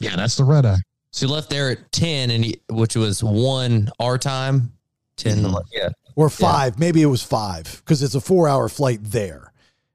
[0.00, 0.78] Yeah, that's the red eye.
[1.10, 4.72] So you left there at ten, and you, which was one our time.
[5.16, 5.56] 10 Mm-hmm.
[5.72, 5.88] Yeah.
[6.14, 9.52] Or 5, maybe it was 5 cuz it's a 4-hour flight there.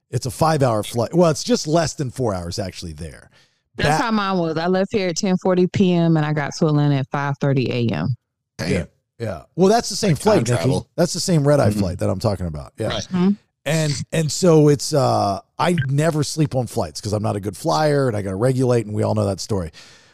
[0.09, 1.13] It's a 5-hour flight.
[1.13, 3.29] Well, it's just less than 4 hours actually there.
[3.75, 4.57] That's Back- how mine was.
[4.57, 6.17] I left here at 10:40 p.m.
[6.17, 8.15] and I got to Atlanta at 5:30 a.m.
[8.59, 8.85] yeah.
[9.19, 9.43] Yeah.
[9.55, 10.89] Well, that's the same Like flight, travel.
[10.97, 11.79] That's the same red eye Mhm.
[11.79, 12.73] flight that I'm talking about.
[12.77, 12.87] Yeah.
[12.89, 13.07] Right.
[13.09, 13.37] Mhm.
[13.65, 17.55] And and so it's uh I never sleep on flights cuz I'm not a good
[17.55, 19.71] flyer and I got to regulate and we all know that story.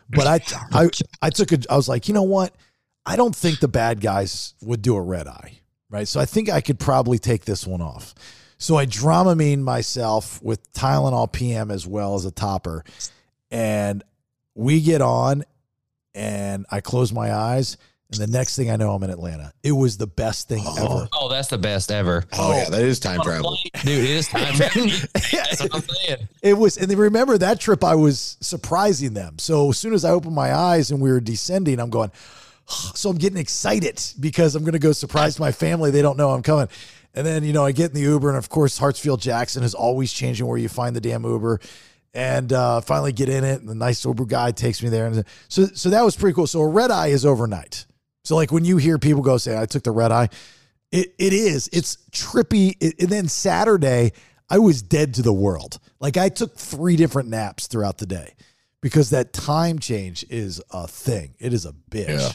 [0.10, 0.40] But I
[0.72, 0.90] I
[1.22, 2.54] I took a I was like, "You know what?
[3.06, 6.08] I don't think the bad guys would do a red eye." Right?
[6.08, 8.14] So I think I could probably take this one off.
[8.60, 12.84] So I dramamine myself with Tylenol PM as well as a topper
[13.50, 14.04] and
[14.54, 15.44] we get on
[16.14, 17.78] and I close my eyes
[18.12, 19.54] and the next thing I know I'm in Atlanta.
[19.62, 21.08] It was the best thing ever.
[21.14, 22.26] Oh, that's the best ever.
[22.34, 24.88] oh yeah that is time travel Dude, it is time travel.
[25.14, 26.28] That's what I'm saying.
[26.42, 29.38] It was, and then remember that trip, I was surprising them.
[29.38, 32.12] So as soon as I opened my eyes and we were descending, I'm going,
[32.68, 35.92] so I'm getting excited because I'm going to go surprise my family.
[35.92, 36.68] They don't know I'm coming.
[37.16, 39.74] And then, you know, I get in the Uber, and of course, Hartsfield Jackson is
[39.74, 41.60] always changing where you find the damn Uber.
[42.14, 45.06] And uh, finally get in it, and the nice Uber guy takes me there.
[45.06, 46.48] And so, so that was pretty cool.
[46.48, 47.86] So a red eye is overnight.
[48.24, 50.30] So like when you hear people go say, "I took the red eye,"
[50.92, 51.70] it it is.
[51.72, 52.76] It's trippy.
[52.80, 54.12] It, and then Saturday,
[54.50, 55.80] I was dead to the world.
[56.00, 58.34] Like I took three different naps throughout the day
[58.82, 61.36] because that time change is a thing.
[61.40, 62.20] It is a bitch.
[62.20, 62.32] Yeah.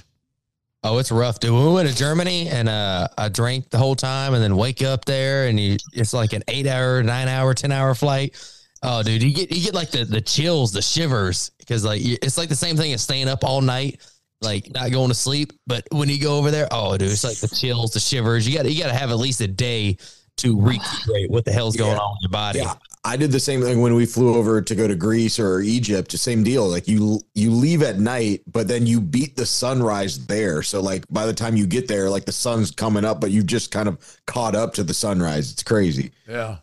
[0.87, 1.53] Oh, it's rough, dude.
[1.53, 4.83] When we went to Germany and uh, I drank the whole time and then wake
[4.83, 8.37] up there and you, it's like an eight hour, nine hour, 10 hour flight.
[8.83, 12.37] Oh, dude, you get, you get like the, the chills, the shivers because like it's
[12.37, 14.03] like the same thing as staying up all night,
[14.41, 15.53] like not going to sleep.
[15.67, 18.47] But when you go over there, oh, dude, it's like the chills, the shivers.
[18.49, 19.97] You got you got to have at least a day
[20.37, 21.99] to recuperate what the hell's going Yeah.
[21.99, 22.59] on with your body.
[22.59, 22.75] Yeah,
[23.05, 26.11] I did the same thing when we flew over to go to Greece or Egypt.
[26.11, 26.69] The same deal.
[26.69, 30.63] Like you, you leave at night, but then you beat the sunrise there.
[30.65, 33.45] So like by the time you get there, like the sun's coming up, but you
[33.45, 35.53] just kind of caught up to the sunrise.
[35.53, 36.11] It's crazy.
[36.29, 36.57] Yeah.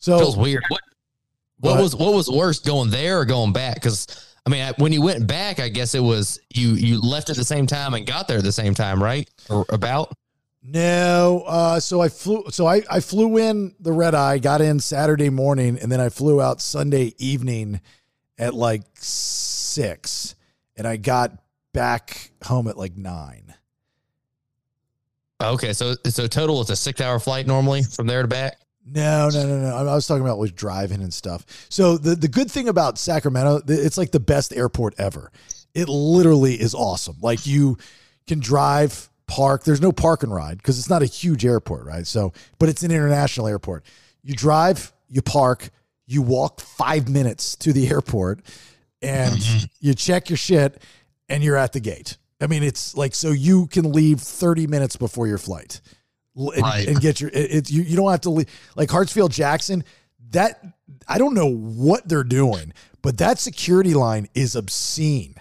[0.00, 0.64] feels So weird.
[0.68, 0.80] What
[1.62, 3.76] Go what was what was worse going there or going back?
[3.76, 7.30] Because I mean, I- when you went back, I guess it was you you left
[7.30, 9.28] at the same time and got there at the same time, right?
[9.48, 10.12] Or about?
[10.66, 12.44] No, uh, so I flew.
[12.50, 16.08] So I, I flew in the red eye, got in Saturday morning, and then I
[16.08, 17.80] flew out Sunday evening
[18.38, 20.34] at like six,
[20.76, 21.32] and I got
[21.74, 23.54] back home at like nine.
[25.42, 28.58] Okay, so so total it's a six hour flight normally from there to back.
[28.86, 29.76] No, no, no, no.
[29.76, 31.46] I was talking about was driving and stuff.
[31.70, 35.32] So the the good thing about Sacramento, it's like the best airport ever.
[35.74, 37.16] It literally is awesome.
[37.20, 37.78] Like you
[38.26, 39.64] can drive, park.
[39.64, 42.06] There's no park and ride because it's not a huge airport, right?
[42.06, 43.84] So, but it's an international airport.
[44.22, 45.70] You drive, you park,
[46.06, 48.40] you walk five minutes to the airport,
[49.02, 49.64] and mm-hmm.
[49.80, 50.82] you check your shit,
[51.28, 52.18] and you're at the gate.
[52.40, 55.80] I mean, it's like so you can leave 30 minutes before your flight
[56.36, 56.88] and, Right.
[56.88, 59.84] and get your it, it- you, you don't have to leave like Hartsfield Jackson
[60.30, 60.60] that
[61.06, 65.34] I don't know what they're doing but that security line is obscene.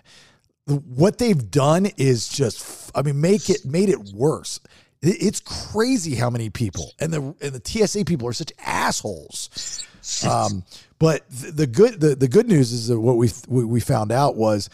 [0.66, 4.60] What they've done is just I mean make it made it worse.
[5.02, 9.84] It- it's crazy how many people and the and the TSA people are such assholes.
[10.28, 10.64] Um
[11.00, 14.36] but th- the good the, the good news is that what we we found out
[14.36, 14.70] was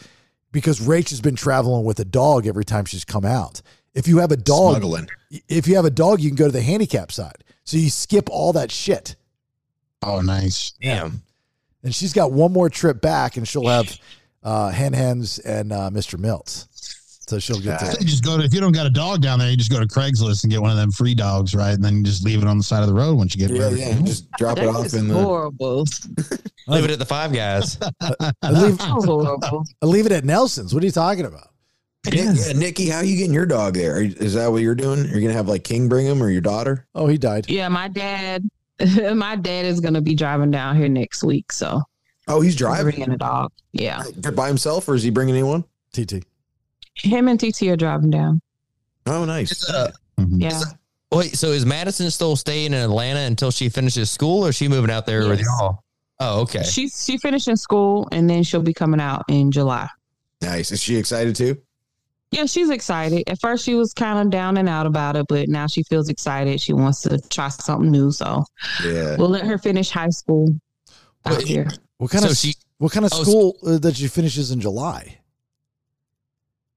[0.52, 3.62] because Rach has been traveling with a dog every time she's come out
[3.94, 5.08] if you have a dog Smuggling.
[5.48, 7.44] if you have a dog, you can go to the handicap side.
[7.64, 9.16] So you skip all that shit.
[10.02, 10.72] Oh, nice.
[10.80, 11.22] Damn.
[11.82, 13.96] And she's got one more trip back, and she'll have
[14.42, 16.18] uh, Hen Hens and uh, Mr.
[16.18, 16.66] Milts.
[17.28, 18.04] So she'll get You to.
[18.04, 19.86] just go to if you don't got a dog down there, you just go to
[19.86, 21.70] Craigslist and get one of them free dogs, right?
[21.72, 23.54] And then you just leave it on the side of the road once you get
[23.56, 23.76] Yeah, ready.
[23.80, 24.00] yeah.
[24.02, 25.14] Just drop it off is in the.
[25.14, 25.84] horrible.
[26.66, 27.78] Leave it at the five guys.
[28.00, 29.64] I leave, horrible.
[29.82, 30.72] I leave it at Nelson's.
[30.74, 31.48] What are you talking about?
[32.10, 33.96] Yeah, yeah, Nicky, how are you getting your dog there?
[33.96, 35.04] Are you- Is that what you're doing?
[35.10, 36.86] You're gonna have like King bring him or your daughter?
[36.94, 37.48] Oh, he died.
[37.50, 38.48] Yeah, my dad.
[39.14, 41.82] my dad is gonna be driving down here next week, so
[42.26, 43.52] Oh, he's driving bringing a dog.
[43.72, 44.02] Yeah,
[44.34, 45.64] by himself, or is he bringing anyone?
[45.92, 46.24] TT.
[46.94, 48.40] him and TT are driving down.
[49.06, 49.68] Oh, nice.
[49.68, 50.40] Uh, Mhm.
[50.40, 50.62] Yeah,
[51.12, 54.68] wait, so is Madison still staying in Atlanta until she finishes school, or is she
[54.68, 55.82] moving out there with y'all?
[56.18, 56.62] Oh, okay.
[56.62, 59.88] she's she finishing school and then she'll be coming out in July.
[60.42, 60.70] Nice.
[60.70, 61.56] Is she excited too?
[62.30, 63.24] Yeah, she's excited.
[63.28, 66.08] At first, she was kind of down and out about it, but now she feels
[66.08, 66.60] excited.
[66.60, 68.44] She wants to try something new, so
[68.84, 69.16] Yeah.
[69.16, 70.48] we'll let her finish high school
[71.26, 71.48] out Wait.
[71.48, 71.68] here.
[71.98, 74.60] What kind So of she- what kind of Oh, school uh, that she finishes in
[74.60, 75.16] July?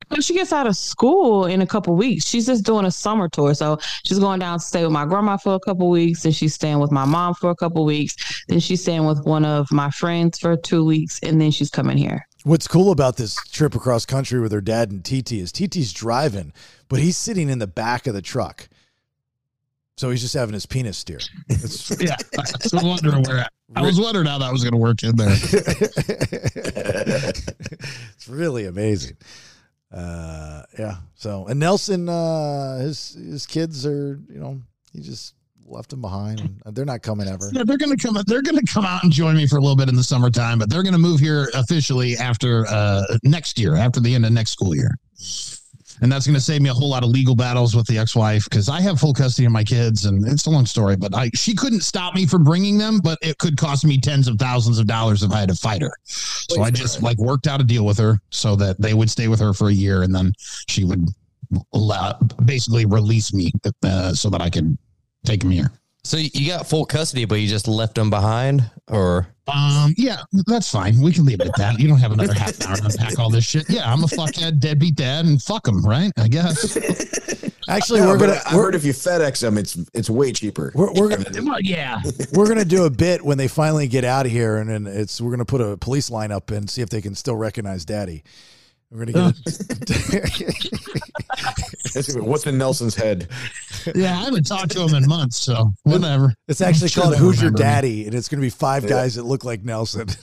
[0.09, 3.29] When she gets out of school in a couple weeks, she's just doing a summer
[3.29, 3.53] tour.
[3.53, 6.53] So she's going down to stay with my grandma for a couple weeks, and she's
[6.55, 8.15] staying with my mom for a couple weeks.
[8.47, 11.97] Then she's staying with one of my friends for two weeks, and then she's coming
[11.97, 12.27] here.
[12.43, 16.51] What's cool about this trip across country with her dad and TT is TT's driving,
[16.89, 18.67] but he's sitting in the back of the truck.
[19.95, 21.19] So he's just having his penis steer.
[21.99, 22.43] Yeah, I
[22.73, 25.29] was wondering where I was wondering how that was going to work in there.
[28.15, 29.17] it's really amazing.
[29.91, 30.97] Uh, yeah.
[31.15, 34.61] So and Nelson, uh, his his kids are, you know,
[34.91, 35.35] he just
[35.73, 36.61] left them behind.
[36.67, 37.49] They're not coming ever.
[37.51, 38.17] Yeah, they're to come.
[38.27, 40.69] They're to come out and join me for a little bit in the summertime, but
[40.69, 44.75] they're to move here officially after uh, next year, after the end of next school
[44.75, 44.95] year.
[46.01, 48.67] And that's to save me a whole lot of legal battles with the ex-wife because
[48.67, 50.95] I have full custody of my kids, and it's a long story.
[50.95, 54.27] But I, she couldn't stop me from bringing them, but it could cost me tens
[54.27, 55.93] of thousands of dollars if I had to fight her.
[56.03, 59.27] So I just like worked out a deal with her so that they would stay
[59.27, 60.33] with her for a year, and then
[60.67, 61.07] she would
[62.43, 63.51] basically release me
[63.83, 64.77] uh, so that I could
[65.25, 65.71] take them here.
[66.05, 70.17] So you got full custody, but you just left them behind, or Um, yeah,
[70.47, 70.99] that's fine.
[71.01, 71.79] We can leave it at that.
[71.79, 73.69] You don't have another half an hour to unpack all this shit.
[73.69, 76.11] Yeah, I'm a fuckhead, deadbeat dad, and fuck them, right?
[76.17, 76.77] I guess.
[77.69, 80.73] Actually, No, we're gonna I we're, heard if you FedEx them, it's it's way cheaper.
[80.75, 82.01] we're, we're gonna Well, yeah.
[82.33, 85.21] we're gonna do a bit when they finally get out of here, and then it's
[85.21, 88.23] we're gonna put a police line up and see if they can still recognize Daddy.
[88.91, 90.99] We're gonna get.
[92.15, 93.27] What's in Nelson's head?
[93.95, 96.33] Yeah, I haven't talked to him in months, so whatever.
[96.47, 97.63] It's actually sure called "Who's Your remember me.
[97.63, 100.07] Daddy," and it's gonna be five guys that look like Nelson.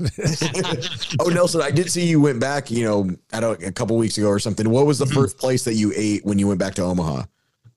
[1.21, 2.71] Oh, Nelson, I did see you went back.
[2.71, 4.69] You know, I don't a couple weeks ago or something.
[4.71, 5.15] What was the Mm-hmm.
[5.15, 7.25] first place that you ate when you went back to Omaha?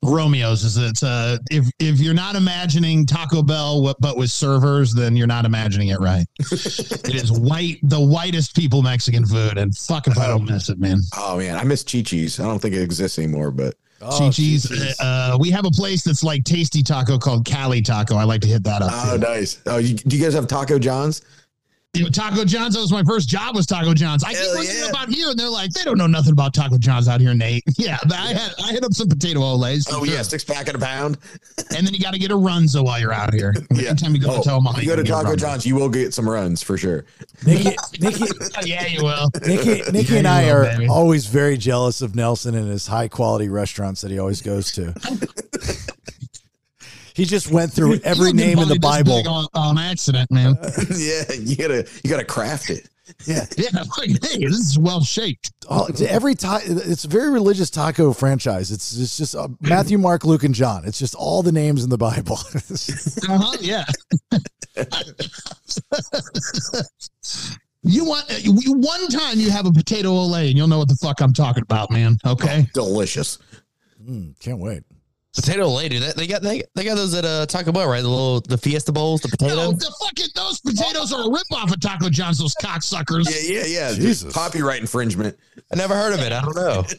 [0.03, 4.93] Romeo's is it's uh if if you're not imagining Taco Bell what but with servers,
[4.93, 6.25] then you're not imagining it right.
[6.39, 10.79] it is white, the whitest people Mexican food, and fuck if I don't miss it,
[10.79, 10.99] man.
[11.17, 12.39] Oh man, I miss Chi Chi's.
[12.39, 13.75] I don't think it exists anymore, but
[14.05, 14.67] Oh, Chi-Chi's.
[14.67, 14.99] Chi-Chi's.
[14.99, 18.17] Uh, we have a place that's like tasty taco called Cali Taco.
[18.17, 18.91] I like to hit that up.
[18.93, 19.21] oh too.
[19.21, 19.61] nice.
[19.65, 21.21] Oh, you, do you guys have Taco John's?
[21.95, 22.73] You know, Taco John's.
[22.73, 23.55] That was my first job.
[23.55, 24.23] Was Taco John's.
[24.23, 24.89] I keep Hell looking yeah.
[24.89, 27.63] about here, and they're like, they don't know nothing about Taco John's out here, Nate.
[27.77, 29.85] Yeah, I had I hit up some potato Olés.
[29.91, 30.15] Oh sure.
[30.15, 31.17] yeah, six pack at a pound.
[31.75, 33.53] and then you got to get a runza while you're out here.
[33.73, 33.89] Yeah.
[33.89, 35.75] Anytime you go Oh, to Omaha, you go to gotta get a Taco John's, you
[35.75, 37.05] will get some runs for sure.
[37.45, 39.29] Nicky, Nicky, oh, yeah, you will.
[39.45, 40.87] Nicky, Nicky Yeah, and I will, are baby.
[40.87, 44.93] always very jealous of Nelson and his high quality restaurants that he always goes to.
[47.15, 49.27] He just went through every You don't get name in the Bible.
[49.27, 50.55] On, on accident, man.
[50.95, 52.89] yeah, you gotta you gotta craft it.
[53.25, 55.51] Yeah, yeah, like, hey, this is well shaped.
[55.67, 58.71] all, it's every time it's a very religious taco franchise.
[58.71, 60.85] It's it's just uh, Matthew, Mark, Luke, and John.
[60.85, 62.39] It's just all the names in the Bible.
[63.29, 63.85] Uh-huh, yeah.
[67.83, 70.95] you want you, one time you have a potato Olé and you'll know what the
[70.95, 72.17] fuck I'm talking about, man.
[72.25, 72.67] Okay.
[72.73, 73.39] Delicious.
[74.03, 74.83] Mm, can't wait.
[75.35, 75.97] Potato lady.
[75.99, 78.01] They, they got they, they got those at uh, Taco Bell, right?
[78.01, 79.55] The little the Fiesta bowls, the potato.
[79.55, 82.37] No, the fucking those potatoes are a ripoff of Taco John's.
[82.37, 83.25] Those cocksuckers.
[83.29, 83.93] Yeah, yeah, yeah.
[83.95, 84.33] Jesus.
[84.33, 85.35] Copyright infringement.
[85.71, 86.31] I never heard of it.
[86.31, 86.83] I don't know.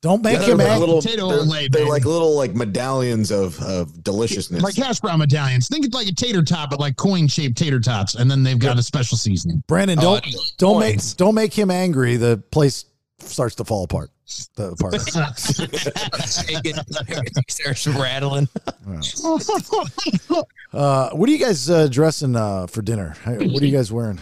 [0.00, 0.80] Don't make Yeah, him they're angry.
[0.86, 1.88] little, Potato they're, Olé, they're baby.
[1.88, 4.62] like little like medallions of of deliciousness.
[4.62, 5.66] Like hash brown medallions.
[5.66, 8.58] Think it's like a tater tot, but like coin shaped tater tots, and then they've
[8.58, 9.62] got a special seasoning.
[9.66, 12.18] Branden, Oh, don't I- don't make don't make him angry.
[12.18, 12.84] The place
[13.20, 14.10] starts to fall apart.
[14.56, 15.02] The apartment.
[17.50, 18.48] Starts rattling.
[20.72, 23.16] uh, what are you guys uh, dressing uh, for dinner?
[23.24, 24.18] Hey, What are you guys wearing?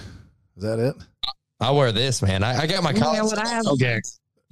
[0.57, 0.95] Is that it?
[1.61, 2.43] I wear this, man.
[2.43, 3.23] I, I got my Yeah, college.
[3.23, 3.67] what I have.
[3.67, 4.01] Okay.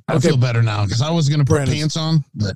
[0.09, 0.29] I Okay.
[0.29, 2.55] feel better now because I was going to put Branden's- pants on, but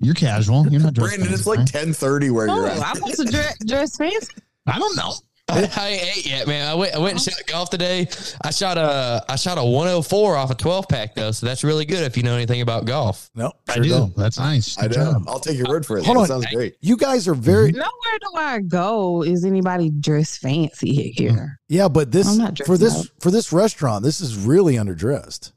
[0.00, 0.66] you're casual.
[0.68, 1.68] You're not dressed Branden, it's fancy, like right?
[1.68, 2.82] ten thirty where Oh, you're at.
[2.82, 4.32] I'm supposed to dress, dress fancy.
[4.66, 5.12] I don't know.
[5.52, 6.66] I, I ain't ate yet, man.
[6.68, 8.08] I went I went and shot golf today.
[8.44, 11.84] I shot a I shot a 104 off a 12 pack though, so that's really
[11.84, 13.30] good if you know anything about golf.
[13.34, 13.88] No, I sure do.
[13.90, 14.16] don't.
[14.16, 14.76] That's nice.
[14.78, 15.12] I Good know.
[15.12, 15.22] job.
[15.28, 16.04] I'll take your word for it.
[16.04, 16.26] Hold that on.
[16.28, 16.76] sounds great.
[16.80, 21.58] You guys are very Nowhere do I go is anybody dressed fancy here.
[21.68, 23.06] yeah, but this I'm not for this up.
[23.20, 25.52] for this restaurant, this is really underdressed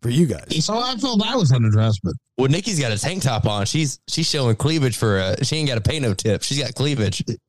[0.00, 0.64] for you guys.
[0.64, 3.66] So I felt I was underdressed, but Well, Nicky's got a tank top on.
[3.66, 6.42] She's she's showing cleavage for uh she ain't got to pay no tip.
[6.42, 7.22] She's got cleavage.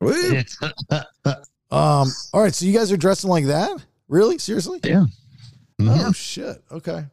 [1.70, 1.76] Woo.
[1.78, 3.70] Um, all right, so you guys are dressing like that?
[4.08, 4.38] Really?
[4.38, 4.80] Seriously?
[4.84, 5.04] yeah.
[5.80, 6.62] Oh shit.
[6.70, 7.04] Okay.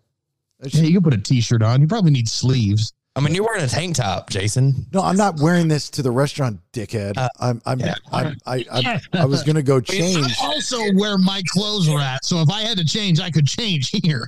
[0.59, 1.81] That's- Yeah, you can put a t-shirt on.
[1.81, 2.93] You probably need sleeves.
[3.15, 4.85] I mean, you're wearing a tank top, Jason.
[4.93, 7.17] No, I'm not wearing this to the restaurant, dickhead.
[7.17, 7.95] Uh, I'm I'm, yeah.
[8.11, 10.17] I'm I I, I was gonna go change.
[10.41, 12.23] I also where my clothes were at.
[12.23, 14.25] So if I had to change, I could change here.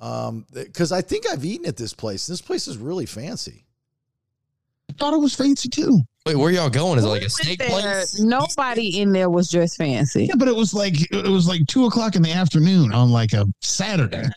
[0.00, 2.26] Um, because I think I've eaten at this place.
[2.26, 3.64] This place is really fancy.
[4.88, 6.00] I thought it was fancy too.
[6.24, 6.98] Wait, where y'all going?
[6.98, 8.20] Is it like a went steak there, place?
[8.20, 10.26] Nobody in there was dressed fancy.
[10.26, 13.32] Yeah, but it was like it was like two o'clock in the afternoon on like
[13.32, 14.28] a Saturday.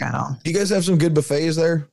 [0.00, 0.36] Wow.
[0.44, 1.88] You guys have some good buffets there?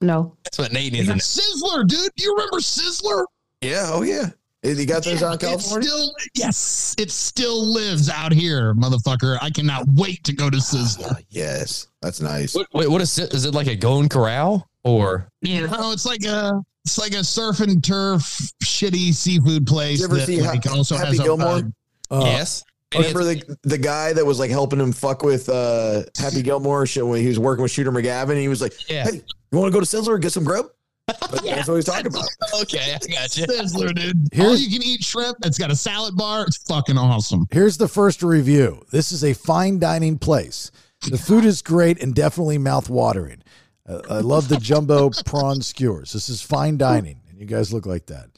[0.00, 0.36] No.
[0.44, 1.14] That's what Nate needs to.
[1.14, 2.10] Sizzler, dude.
[2.16, 3.24] Do you remember Sizzler?
[3.62, 3.90] Yeah.
[3.90, 4.30] Oh yeah.
[4.64, 5.88] You got those out in California?
[5.88, 9.36] still, yes, it still lives out here, motherfucker.
[9.42, 11.22] I cannot wait to go to Sizzler.
[11.28, 11.88] yes.
[12.00, 12.54] That's nice.
[12.54, 13.32] Wait, wait, what is it?
[13.34, 17.24] Is it like a Golden Corral or Yeah, no, it's like a it's like a
[17.24, 18.22] surf and turf
[18.62, 21.62] shitty seafood place you ever that see like, Ha- also Happy has Gilmore?
[22.10, 22.62] uh, Uh, yes?
[22.94, 27.20] Remember the the guy that was like helping him fuck with uh Happy Gilmore when
[27.20, 28.30] he was working with Shooter McGavin?
[28.30, 29.04] And he was like, Yeah.
[29.04, 30.66] "Hey, you want to go to Sizzler and get some grub?"
[31.06, 32.24] But That's what he's talking about.
[32.62, 33.46] Okay, I got you.
[33.46, 34.28] Sizzler, dude.
[34.32, 35.36] Here's- All you can eat shrimp.
[35.44, 36.44] It's got a salad bar.
[36.46, 37.46] It's fucking awesome.
[37.50, 38.82] Here's the first review.
[38.92, 40.70] This is a fine dining place.
[41.10, 43.42] The food is great and definitely mouth watering.
[43.86, 46.12] Uh, I love the jumbo prawn skewers.
[46.12, 48.28] This is fine dining, and you guys look like that.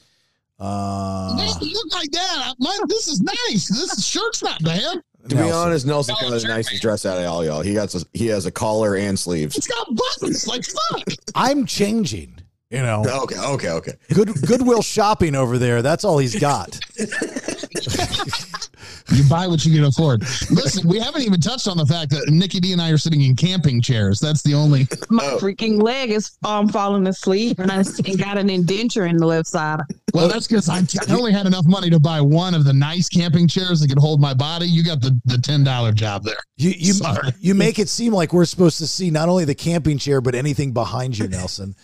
[0.59, 2.55] Uh, Doesn't look like that.
[2.59, 3.68] Mine, this is nice.
[3.68, 5.02] This is, shirt's not bad.
[5.28, 7.60] To be honest, Nelson's kind of the nicest dress out of all y'all.
[7.60, 9.56] He got he has a collar and sleeves.
[9.59, 10.47] It's got buttons.
[10.48, 11.02] Like fuck.
[11.34, 12.38] I'm changing.
[12.70, 13.93] You know, Okay, okay, okay.
[14.12, 15.82] good Goodwill shopping over there.
[15.82, 16.78] That's all he's got.
[19.12, 20.22] You buy what you can afford.
[20.51, 23.22] Listen, we haven't even touched on the fact that Nicky D and I are sitting
[23.22, 24.18] in camping chairs.
[24.18, 24.88] That's the only.
[25.10, 25.38] My Oh.
[25.38, 29.47] freaking leg is um, falling asleep and I and got an indenture in the left
[29.47, 29.80] side.
[30.12, 30.78] Well, that's because I,
[31.09, 33.98] I only had enough money to buy one of the nice camping chairs that could
[33.98, 34.66] hold my body.
[34.66, 36.36] You got the the ten dollar job there.
[36.56, 37.30] You you Sorry.
[37.38, 40.34] you make it seem like we're supposed to see not only the camping chair but
[40.34, 41.76] anything behind you, Nelson.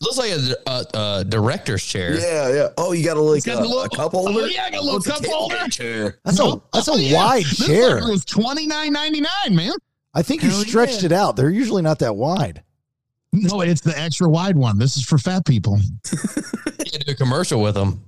[0.00, 0.86] Looks like a, a,
[1.20, 2.18] a director's chair.
[2.18, 2.68] Yeah, yeah.
[2.76, 4.40] Oh, you got a like got a, the little- a cup oh, holder.
[4.42, 5.68] Oh, yeah, I got a little Oh, cup tailgate holder.
[5.68, 6.18] chair.
[6.24, 7.14] That's a that's a Oh, yeah.
[7.16, 8.00] wide This chair.
[8.00, 9.72] fucker was twenty nine ninety nine, man.
[10.14, 11.06] I think you stretched yeah.
[11.06, 11.36] it out.
[11.36, 12.62] They're usually not that wide.
[13.32, 14.78] No, it's the extra wide one.
[14.78, 15.78] This is for fat people.
[16.78, 18.02] You can do a commercial with them.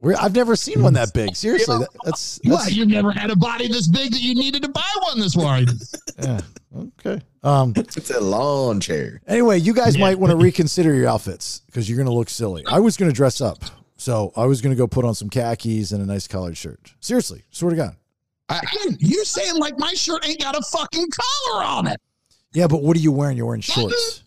[0.00, 1.34] We're, I've never seen one that big.
[1.34, 2.58] Seriously, that, that's, What?
[2.58, 5.34] that's You've never had a body this big that you needed to buy one this
[5.34, 5.68] wide.
[6.22, 6.40] yeah,
[6.76, 7.20] okay.
[7.42, 7.72] Um.
[7.76, 9.20] It's a lawn chair.
[9.26, 12.64] Anyway, you guys might want to reconsider your outfits because you're going to look silly.
[12.70, 13.58] I was going to dress up
[13.96, 16.94] So I was going to go put on some khakis and a nice collared shirt.
[17.00, 17.96] Seriously, swear to God.
[18.48, 22.00] I, I, you're saying like my shirt ain't got a fucking collar on it.
[22.52, 23.36] Yeah, but what are you wearing?
[23.36, 24.22] You're wearing shorts.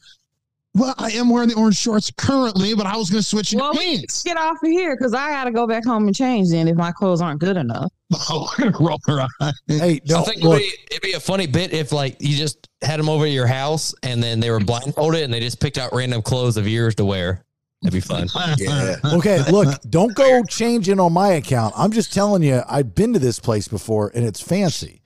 [0.74, 3.64] Well, I am wearing the orange shorts currently, but I was going to switch into
[3.66, 4.24] Well, pants.
[4.24, 6.50] get off of here because I got to go back home and change.
[6.50, 7.92] Then if my clothes aren't good enough.
[8.30, 9.52] Oh, we're gonna roll her eye.
[9.68, 12.70] Hey, I no, think it'd be, it'd be a funny bit if like you just
[12.82, 15.78] had them over at your house and then they were blindfolded and they just picked
[15.78, 17.44] out random clothes of yours to wear.
[17.82, 18.28] That'd be fun.
[18.58, 18.96] Yeah.
[19.06, 21.74] okay, look, don't go changing on my account.
[21.78, 25.02] I'm just telling you, I've been to this place before and it's fancy.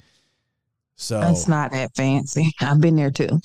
[0.96, 2.52] So That's not that fancy.
[2.62, 3.40] I've been there too.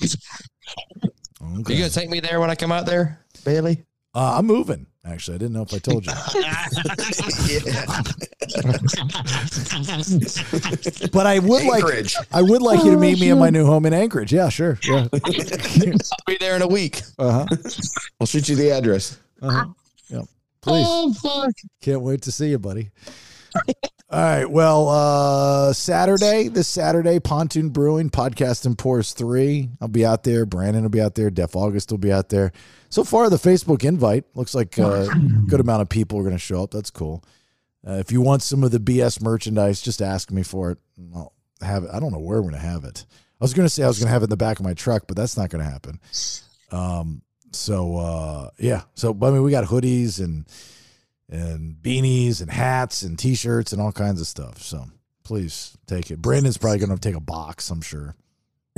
[1.41, 1.73] Okay.
[1.73, 3.83] You gonna take me there when I come out there, Bailey?
[4.13, 4.85] uh, I'm moving.
[5.03, 6.11] Actually, I didn't know if I told you,
[11.11, 11.83] but I would like
[12.31, 14.31] I would like you to meet me in my new home in Anchorage.
[14.31, 14.77] Yeah, sure.
[14.83, 15.07] Yeah.
[15.13, 15.19] I'll
[16.27, 17.01] be there in a week.
[17.17, 17.45] Uh huh.
[18.19, 19.17] I'll shoot you the address.
[19.41, 19.65] Uh-huh.
[20.09, 20.21] Yeah.
[20.61, 20.85] Please.
[20.87, 21.53] Oh fuck!
[21.81, 22.91] Can't wait to see you, buddy.
[24.11, 24.49] All right.
[24.49, 29.69] Well, uh Saturday, this Saturday, Pontoon Brewing Podcast and Pours 3.
[29.79, 30.45] I'll be out there.
[30.45, 31.29] Branden will be out there.
[31.29, 32.51] Def August will be out there.
[32.89, 35.07] So far, the Facebook invite looks like a
[35.47, 36.71] good amount of people are going to show up.
[36.71, 37.23] That's cool.
[37.87, 40.77] Uh, if you want some of the BS merchandise, just ask me for it.
[41.15, 41.31] I'll
[41.61, 41.89] have it.
[41.93, 43.05] I don't know where we're going to have it.
[43.39, 44.65] I was going to say I was going to have it in the back of
[44.65, 46.01] my truck, but that's not going to happen.
[46.69, 47.21] Um,
[47.53, 48.81] so uh, yeah.
[48.93, 50.45] So I mean, we got hoodies and
[51.31, 54.61] and beanies and hats and t-shirts and all kinds of stuff.
[54.61, 54.85] So
[55.23, 56.21] please take it.
[56.21, 58.15] Branden's probably going to take a box, I'm sure.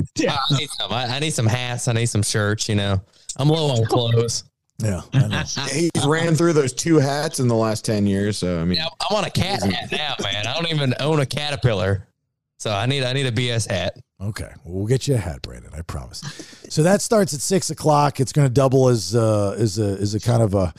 [0.18, 0.92] I need some.
[0.92, 1.88] I, I need some hats.
[1.88, 2.68] I need some shirts.
[2.68, 3.00] You know,
[3.36, 4.44] I'm low on clothes.
[4.78, 5.42] Yeah, I know.
[5.70, 8.38] He's ran through those two hats in the last 10 years.
[8.38, 10.46] So, I mean, Yeah, I want a cat hat now, man.
[10.46, 12.08] I don't even own a caterpillar,
[12.58, 13.96] so I need I need a BS hat.
[14.20, 15.76] Okay, well, we'll get you a hat, Branden.
[15.76, 16.20] I promise.
[16.68, 18.18] So that starts at six o'clock.
[18.20, 20.74] It's going to double as uh, as a as a kind of a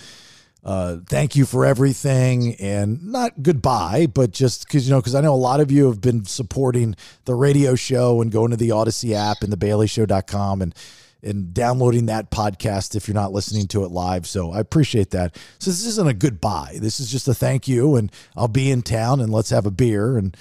[0.66, 5.22] uh, thank you for everything and not goodbye, but just because you know because I
[5.22, 8.70] know a lot of you have been supporting the radio show and going to the
[8.70, 10.74] Audacy app and the BaileyShow.com and
[11.22, 14.28] and downloading that podcast if you're not listening to it live.
[14.28, 15.36] So I appreciate that.
[15.60, 16.78] So this isn't a goodbye.
[16.82, 19.72] This is just a thank you, and I'll be in town and let's have a
[19.72, 20.36] beer and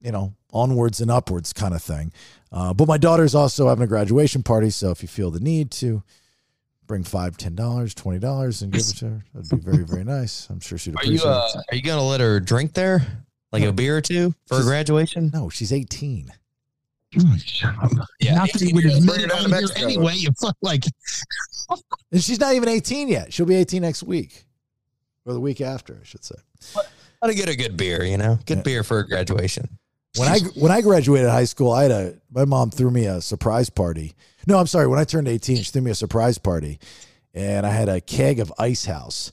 [0.00, 2.12] you know, onwards and upwards kind of thing.
[2.50, 5.70] Uh, but my daughter's also having a graduation party, so if you feel the need
[5.70, 6.02] to
[6.90, 10.02] bring five, ten dollars, twenty dollars, and give it to her, that'd be very, very
[10.02, 10.48] nice.
[10.50, 13.06] I'm sure she'd Are you appreciate uh, are you gonna let her drink there,
[13.52, 15.30] like a beer or two for She's- graduation?
[15.32, 16.32] No, she's 18.
[17.12, 19.82] Yeah, Not that you would 18 admit Bring her it on here Mexico.
[19.82, 20.14] anyway.
[20.16, 20.84] You fuck like
[22.12, 23.32] And she's not even 18 yet.
[23.32, 24.44] She'll be 18 next week.
[25.24, 26.36] Or the week after, I should say.
[27.22, 28.04] Gotta get a good beer.
[28.04, 28.62] You know, good Yeah.
[28.62, 29.68] beer for graduation.
[30.16, 33.20] When I when I graduated high school, I had a my mom threw me a
[33.20, 34.14] surprise party.
[34.46, 34.86] No, I'm sorry.
[34.86, 36.78] When I turned 18, she threw me a surprise party,
[37.34, 39.32] and I had a keg of Ice House,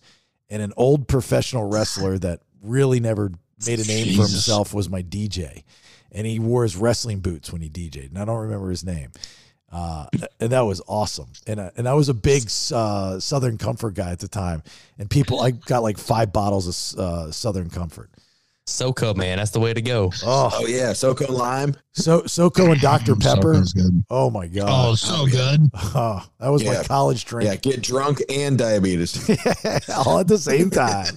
[0.50, 3.32] and an old professional wrestler that really never
[3.66, 5.64] made a name for himself was my DJ,
[6.12, 9.12] and he wore his wrestling boots when he DJ'd, and I don't remember his name.
[9.70, 10.06] Uh,
[10.40, 11.28] and that was awesome.
[11.46, 12.44] And I, and I was a big
[12.74, 14.64] uh, Southern Comfort guy at the time,
[14.98, 18.10] and people I got like five bottles of uh, Southern Comfort.
[18.68, 20.12] SoCo man, that's the way to go.
[20.26, 20.92] Oh, oh, yeah.
[20.92, 21.74] SoCo Lime.
[21.94, 23.64] so SoCo and Dr Pepper.
[23.74, 24.04] Good.
[24.10, 25.00] Oh my god, Oh, god!
[25.00, 25.70] so good.
[25.74, 27.50] Oh, that was my college drink.
[27.50, 27.56] Yeah.
[27.56, 29.18] Get drunk and diabetes.
[30.06, 31.06] all at the same time.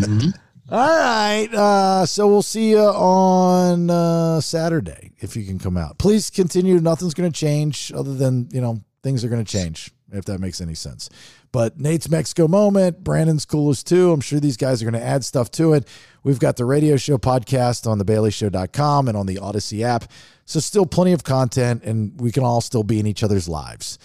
[0.00, 0.32] Mhm.
[0.70, 1.48] All right.
[1.52, 5.98] Uh, so we'll see you on uh, Saturday if you can come out.
[5.98, 6.78] Please continue.
[6.78, 10.38] Nothing's going to change other than, you know, things are going to change, if that
[10.40, 11.10] makes any sense.
[11.52, 14.12] But Nate's Mexico moment, Branden's coolest too.
[14.12, 15.88] I'm sure these guys are going to add stuff to it.
[16.22, 20.10] We've got the radio show podcast on thebaileyshow.com and on the Audacy app.
[20.44, 23.98] So still plenty of content and we can all still be in each other's lives.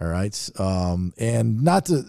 [0.00, 0.50] All right.
[0.58, 2.04] Um, and not to,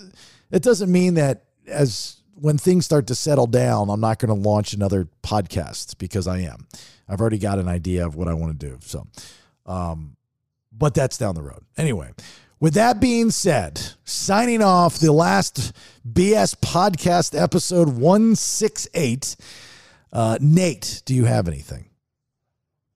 [0.51, 4.49] it doesn't mean that as when things start to settle down, I'm not going to
[4.49, 6.67] launch another podcast because I am.
[7.07, 8.77] I've already got an idea of what I want to do.
[8.81, 9.07] So,
[9.65, 10.15] um,
[10.71, 11.63] but that's down the road.
[11.77, 12.11] Anyway,
[12.59, 15.73] with that being said, signing off the last
[16.07, 19.35] BS podcast episode 168.
[20.11, 21.85] Uh, Nate, do you have anything?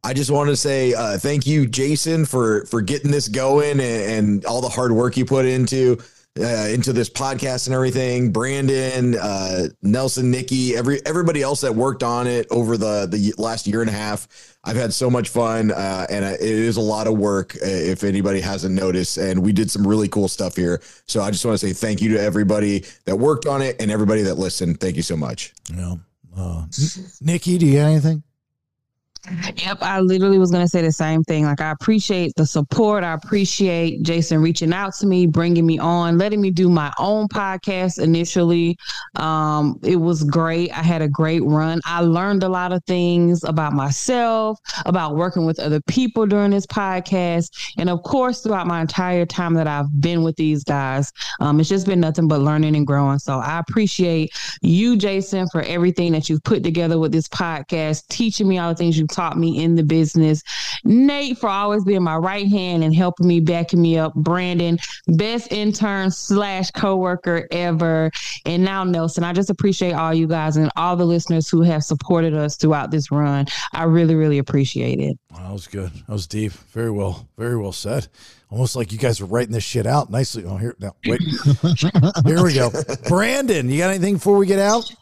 [0.04, 3.82] I just want to say uh, thank you, Jason, for for getting this going and,
[3.82, 5.98] and all the hard work you put into
[6.40, 8.34] uh, into this podcast and everything.
[8.34, 13.68] Branden, uh, Nelson, Nicky, every everybody else that worked on it over the the last
[13.68, 14.28] year and a half.
[14.64, 17.56] I've had so much fun, uh, and it is a lot of work.
[17.58, 20.82] uh, If anybody hasn't noticed, and we did some really cool stuff here.
[21.06, 23.92] So I just want to say thank you to everybody that worked on it and
[23.92, 24.80] everybody that listened.
[24.80, 25.54] Thank you so much.
[25.70, 26.00] No.
[26.36, 26.66] Uh,
[27.22, 28.24] Nicky, do you have anything?
[29.32, 31.46] Yep, I literally was going to say the same thing.
[31.46, 33.06] Like, I appreciate the support.
[33.06, 37.30] I appreciate Jason reaching out to me, bringing me on, letting me do my own
[37.30, 38.78] podcast initially.
[39.16, 40.78] Um, it was great.
[40.78, 41.80] I had a great run.
[41.86, 46.66] I learned a lot of things about myself, about working with other people during this
[46.66, 47.50] podcast.
[47.78, 51.70] And of course, throughout my entire time that I've been with these guys, um, it's
[51.70, 53.20] just been nothing but learning and growing.
[53.20, 58.50] So I appreciate you, Jason, for everything that you've put together with this podcast, teaching
[58.50, 60.44] me all the things you've taught me in the business.
[60.84, 64.14] Nate for always being my right hand and helping me, backing me up.
[64.16, 68.12] Branden, best intern slash coworker ever.
[68.46, 71.84] And now Nelson, I just appreciate all you guys and all the listeners who have
[71.84, 73.46] supported us throughout this run.
[73.72, 75.18] I really, really appreciate it.
[75.32, 75.92] Wow, that was good.
[75.94, 76.52] That was deep.
[76.52, 77.28] Very well.
[77.38, 78.08] Very well said.
[78.50, 80.44] Almost like you guys were writing this shit out nicely.
[80.46, 80.96] Oh, here now.
[81.08, 81.22] Wait.
[82.26, 82.70] here we go.
[83.10, 84.94] Branden, you got anything before we get out?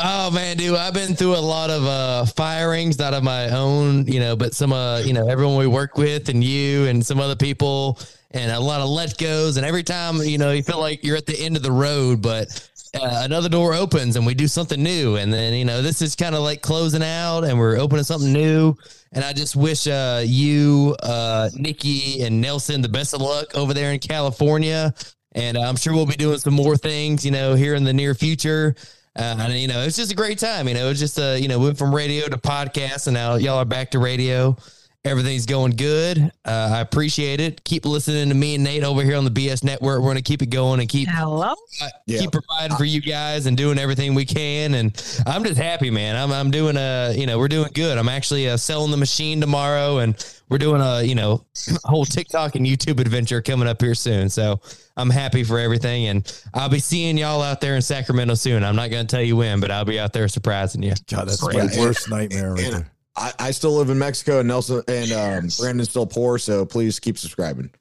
[0.00, 4.06] Oh man, dude, I've been through a lot of uh firings, not of my own,
[4.06, 7.18] you know, but some uh, you know, everyone we work with and you and some
[7.18, 7.98] other people
[8.30, 9.56] and a lot of let goes.
[9.56, 12.22] And every time, you know, you feel like you're at the end of the road,
[12.22, 12.46] but
[12.94, 15.16] uh, another door opens and we do something new.
[15.16, 18.32] And then, you know, this is kind of like closing out and we're opening something
[18.32, 18.76] new.
[19.10, 23.74] And I just wish uh, you, uh, Nicky, and Nelson the best of luck over
[23.74, 24.94] there in California.
[25.32, 28.14] And I'm sure we'll be doing some more things, you know, here in the near
[28.14, 28.76] future.
[29.18, 30.68] Uh, and you know, it's just a great time.
[30.68, 33.58] You know, it's just uh, you know, went from radio to podcast, and now y'all
[33.58, 34.56] are back to radio.
[35.04, 36.18] Everything's going good.
[36.44, 37.62] Uh, I appreciate it.
[37.64, 40.00] Keep listening to me and Nate over here on the BS Network.
[40.00, 41.54] We're going to keep it going and keep Hello.
[41.80, 44.74] uh, keep providing for you guys and doing everything we can.
[44.74, 46.16] And I'm just happy, man.
[46.16, 47.96] I'm I'm doing a you know we're doing good.
[47.96, 50.14] I'm actually uh, selling the machine tomorrow, and
[50.48, 51.44] we're doing a you know
[51.84, 54.28] whole TikTok and YouTube adventure coming up here soon.
[54.28, 54.60] So
[54.96, 58.64] I'm happy for everything, and I'll be seeing y'all out there in Sacramento soon.
[58.64, 60.94] I'm not going to tell you when, but I'll be out there surprising you.
[61.08, 62.90] God, that's Yeah, my worst nightmare right there.
[63.18, 67.00] I, I still live in Mexico, and Nelson and um, Branden's still poor, so please
[67.00, 67.70] keep subscribing.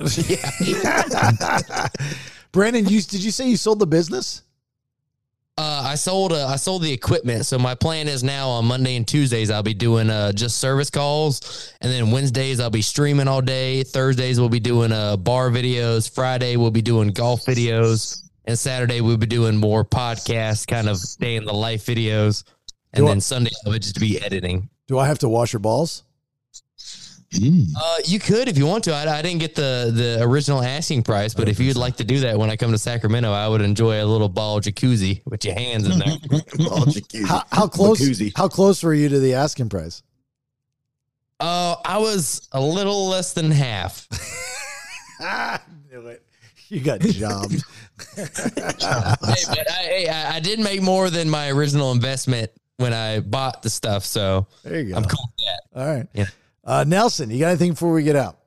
[2.52, 4.42] Branden, you did you say you sold the business?
[5.60, 8.96] Uh, I sold uh, I sold the equipment, so my plan is now on Monday
[8.96, 13.28] and Tuesdays I'll be doing uh, just service calls, and then Wednesdays I'll be streaming
[13.28, 13.84] all day.
[13.84, 16.14] Thursdays we'll be doing uh, bar videos.
[16.14, 21.00] Friday we'll be doing golf videos, and Saturday we'll be doing more podcast kind of
[21.20, 22.44] day in the life videos,
[22.94, 24.70] and then Sunday I would just be editing.
[24.88, 26.04] Do I have to wash your balls?
[27.36, 28.94] Uh, you could if you want to.
[28.94, 32.22] I, I didn't get the the original asking price, but if you'd like to do
[32.22, 35.54] that when I come to Sacramento, I would enjoy a little ball jacuzzi with your
[35.54, 36.08] hands in there.
[36.72, 37.26] All jacuzzi.
[37.26, 38.00] How, how close?
[38.00, 38.32] Jacuzzi.
[38.36, 40.04] How close were you to the asking price?
[41.40, 44.08] Uh, I was a little less than half.
[45.20, 45.62] Ah,
[45.92, 46.24] knew it.
[46.70, 47.64] You got jobbed.
[48.16, 53.20] hey, but I, hey, I, I did make more than my original investment when I
[53.20, 54.98] bought the stuff, so there you go.
[54.98, 55.80] I'm cool with that.
[55.80, 56.08] All right.
[56.14, 56.26] Yeah.
[56.64, 58.38] Uh, Nelson, you got anything before we get out?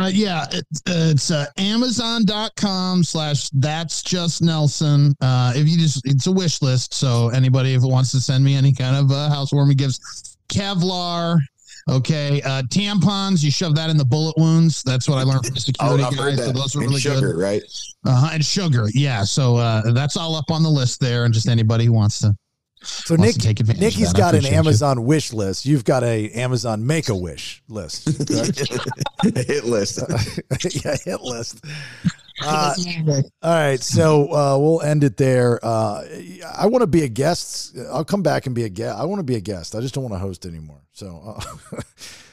[0.00, 5.14] Uh, yeah, it's, it's uh, amazon.com slash that's just Nelson.
[5.20, 6.94] Uh, if you just, it's a wish list.
[6.94, 11.38] So anybody, if it wants to send me any kind of uh, housewarming gifts, Kevlar,
[11.90, 14.82] okay, uh, tampons, you shove that in the bullet wounds.
[14.82, 16.36] That's what I learned from the Oh, security I've guy.
[16.36, 17.42] So those are really sugar, good.
[17.42, 17.62] right?
[18.06, 18.86] Uh-huh, and sugar.
[18.94, 19.24] Yeah.
[19.24, 21.24] So uh, that's all up on the list there.
[21.26, 22.34] And just anybody who wants to.
[22.84, 24.18] So wants Nick, to take advantage Nicky's that.
[24.18, 24.58] Got an appreciate you.
[24.58, 25.66] Amazon wish list.
[25.66, 28.08] You've got a Amazon make a wish list.
[29.22, 30.00] Hit list.
[30.84, 31.64] yeah, hit list.
[32.44, 32.74] Uh,
[33.42, 35.60] all right, so uh, we'll end it there.
[35.62, 36.02] Uh,
[36.56, 37.76] I want to be a guest.
[37.92, 38.98] I'll come back and be a guest.
[38.98, 39.76] I want to be a guest.
[39.76, 40.80] I just don't want to host anymore.
[40.92, 41.80] So, uh,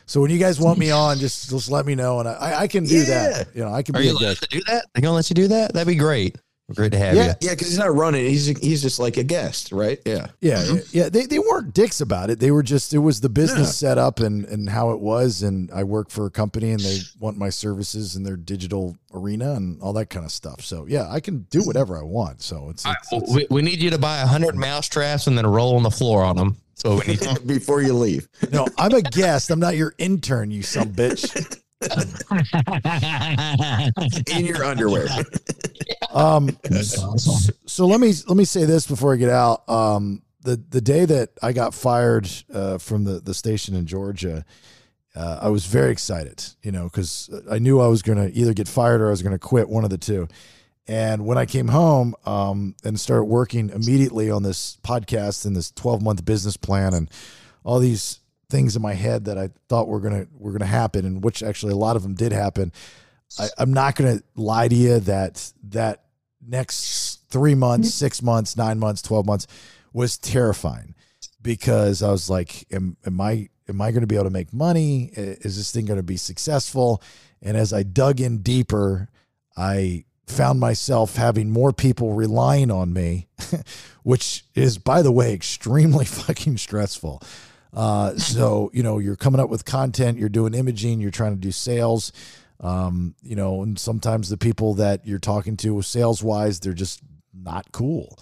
[0.08, 2.68] so when you guys want me on, just just let me know, and I, I
[2.68, 3.50] can do that.
[3.54, 4.44] You know, I can Are be you a allowed guest.
[4.44, 4.86] to do that?
[4.96, 5.74] They gonna let you do that?
[5.74, 6.38] That'd be great.
[6.76, 7.28] Great to have Yeah.
[7.28, 7.34] you.
[7.42, 8.26] Yeah, because he's not running.
[8.26, 10.00] He's he's just like a guest, right?
[10.06, 10.28] Yeah.
[10.42, 10.76] Yeah, mm-hmm.
[10.76, 11.10] yeah, yeah.
[11.10, 12.40] They, they weren't dicks about it.
[12.40, 15.42] They were just it was the business setup and and how it was.
[15.42, 19.54] And I work for a company and they want my services in their digital arena
[19.54, 20.62] and all that kind of stuff.
[20.62, 22.42] So yeah, I can do whatever I want.
[22.42, 24.56] So it's, All right, it's, well, it's- we, we need you to buy a hundred
[24.56, 26.58] mouse traps and then roll on the floor on them.
[26.76, 28.28] So we need Before you leave.
[28.52, 28.66] no.
[28.78, 29.50] I'm a guest.
[29.50, 30.50] I'm not your intern.
[30.52, 31.60] You some bitch.
[34.36, 35.08] in your underwear.
[36.12, 37.54] Um, awesome.
[37.68, 39.68] so let me let me say this before I get out.
[39.70, 44.44] Um, the the day that I got fired uh, from the the station in Georgia,
[45.16, 46.44] uh, I was very excited.
[46.64, 49.22] You know, because I knew I was going to either get fired or I was
[49.22, 50.28] going to quit, one of the two.
[50.88, 55.70] And when I came home um, and started working immediately on this podcast and this
[55.72, 57.10] 12 month business plan and
[57.64, 58.20] all these
[58.50, 61.74] things in my head that I thought were gonna were gonna happen, and which actually
[61.74, 62.72] a lot of them did happen.
[63.40, 66.04] I, I'm not gonna lie to you that that
[66.46, 69.48] next three months, six months, nine months, twelve months
[69.94, 70.96] was terrifying
[71.42, 74.52] because I was like, am, am I am I going to be able to make
[74.52, 75.12] money?
[75.14, 77.02] Is this thing going to be successful?
[77.42, 79.10] And as I dug in deeper,
[79.56, 83.28] I found myself having more people relying on me,
[84.04, 87.22] which is, by the way, extremely fucking stressful.
[87.74, 91.40] Uh, so, you know, you're coming up with content, you're doing imaging, you're trying to
[91.40, 92.12] do sales.
[92.62, 97.02] Um, you know, and sometimes the people that you're talking to sales wise, they're just
[97.34, 98.20] not cool.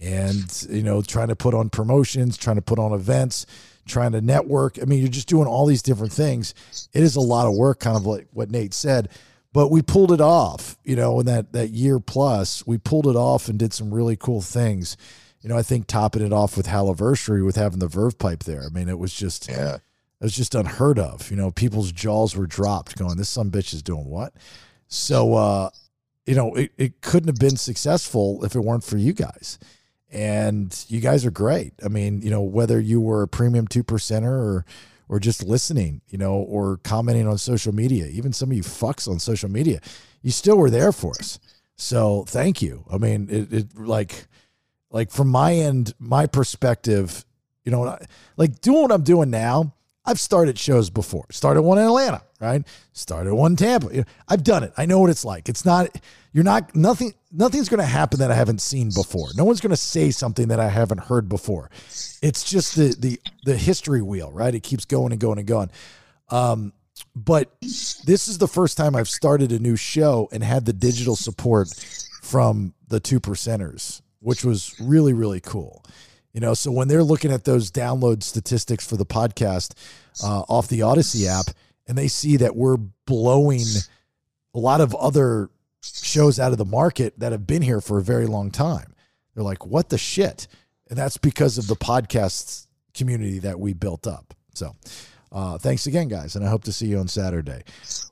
[0.00, 3.46] And, you know, trying to put on promotions, trying to put on events,
[3.86, 4.78] trying to network.
[4.80, 6.54] I mean, you're just doing all these different things.
[6.92, 9.10] It is a lot of work, kind of like what Nate said
[9.54, 13.16] but we pulled it off you know in that that year plus we pulled it
[13.16, 14.98] off and did some really cool things
[15.44, 18.64] you know i think topping it off with Haliversary with having the verve pipe there
[18.64, 22.34] i mean it was just yeah it was just unheard of you know people's jaws
[22.34, 24.32] were dropped going this some bitch is doing what
[24.88, 25.70] so uh
[26.26, 29.58] you know it, it couldn't have been successful if it weren't for you guys
[30.10, 33.84] and you guys are great i mean you know whether you were a premium two
[33.84, 34.64] percenter or
[35.08, 39.08] or just listening, you know, or commenting on social media, even some of you fucks
[39.08, 39.80] on social media,
[40.22, 41.38] you still were there for us.
[41.76, 42.84] So thank you.
[42.90, 44.26] I mean, it, it like,
[44.94, 47.24] like from my end, my perspective,
[47.64, 47.98] you know,
[48.36, 49.74] like doing what I'm doing now,
[50.06, 51.24] I've started shows before.
[51.30, 52.62] Started one in Atlanta, right?
[52.92, 54.04] Started one in Tampa.
[54.28, 54.72] I've done it.
[54.76, 55.48] I know what it's like.
[55.48, 55.88] It's not
[56.32, 59.28] you're not nothing nothing's going to happen that I haven't seen before.
[59.34, 61.70] No one's going to say something that I haven't heard before.
[62.22, 64.54] It's just the the the history wheel, right?
[64.54, 65.70] It keeps going and going and going.
[66.28, 66.72] Um,
[67.16, 71.16] but this is the first time I've started a new show and had the digital
[71.16, 71.68] support
[72.22, 75.84] from the two percenters, which was really really cool.
[76.32, 79.74] You know, so when they're looking at those download statistics for the podcast
[80.22, 81.54] uh, off the Audacy app,
[81.86, 83.62] and they see that we're blowing
[84.52, 85.50] a lot of other
[85.82, 88.94] shows out of the market that have been here for a very long time,
[89.34, 90.48] they're like, "What the shit?"
[90.88, 94.34] And that's because of the podcast community that we built up.
[94.54, 94.74] So,
[95.30, 97.62] uh, thanks again, guys, and I hope to see you on Saturday.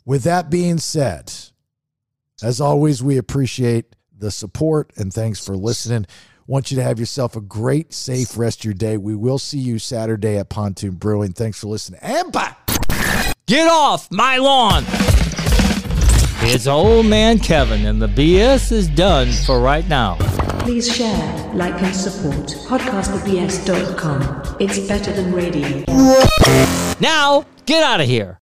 [0.04, 1.32] With that being said,
[2.42, 6.06] as always, we appreciate the support and thanks for listening.
[6.46, 8.96] Want you to have yourself a great, safe rest of your day.
[8.96, 11.32] We will see you Saturday at Pontoon Brewing.
[11.32, 12.00] Thanks for listening.
[12.02, 12.54] And bye.
[13.46, 14.84] Get off my lawn.
[16.44, 20.16] It's old man Kevin, and the BS is done for right now.
[20.60, 24.56] Please share, like, and support podcastthebs.com.
[24.60, 25.84] It's better than radio.
[27.00, 28.38] Now, get out of here.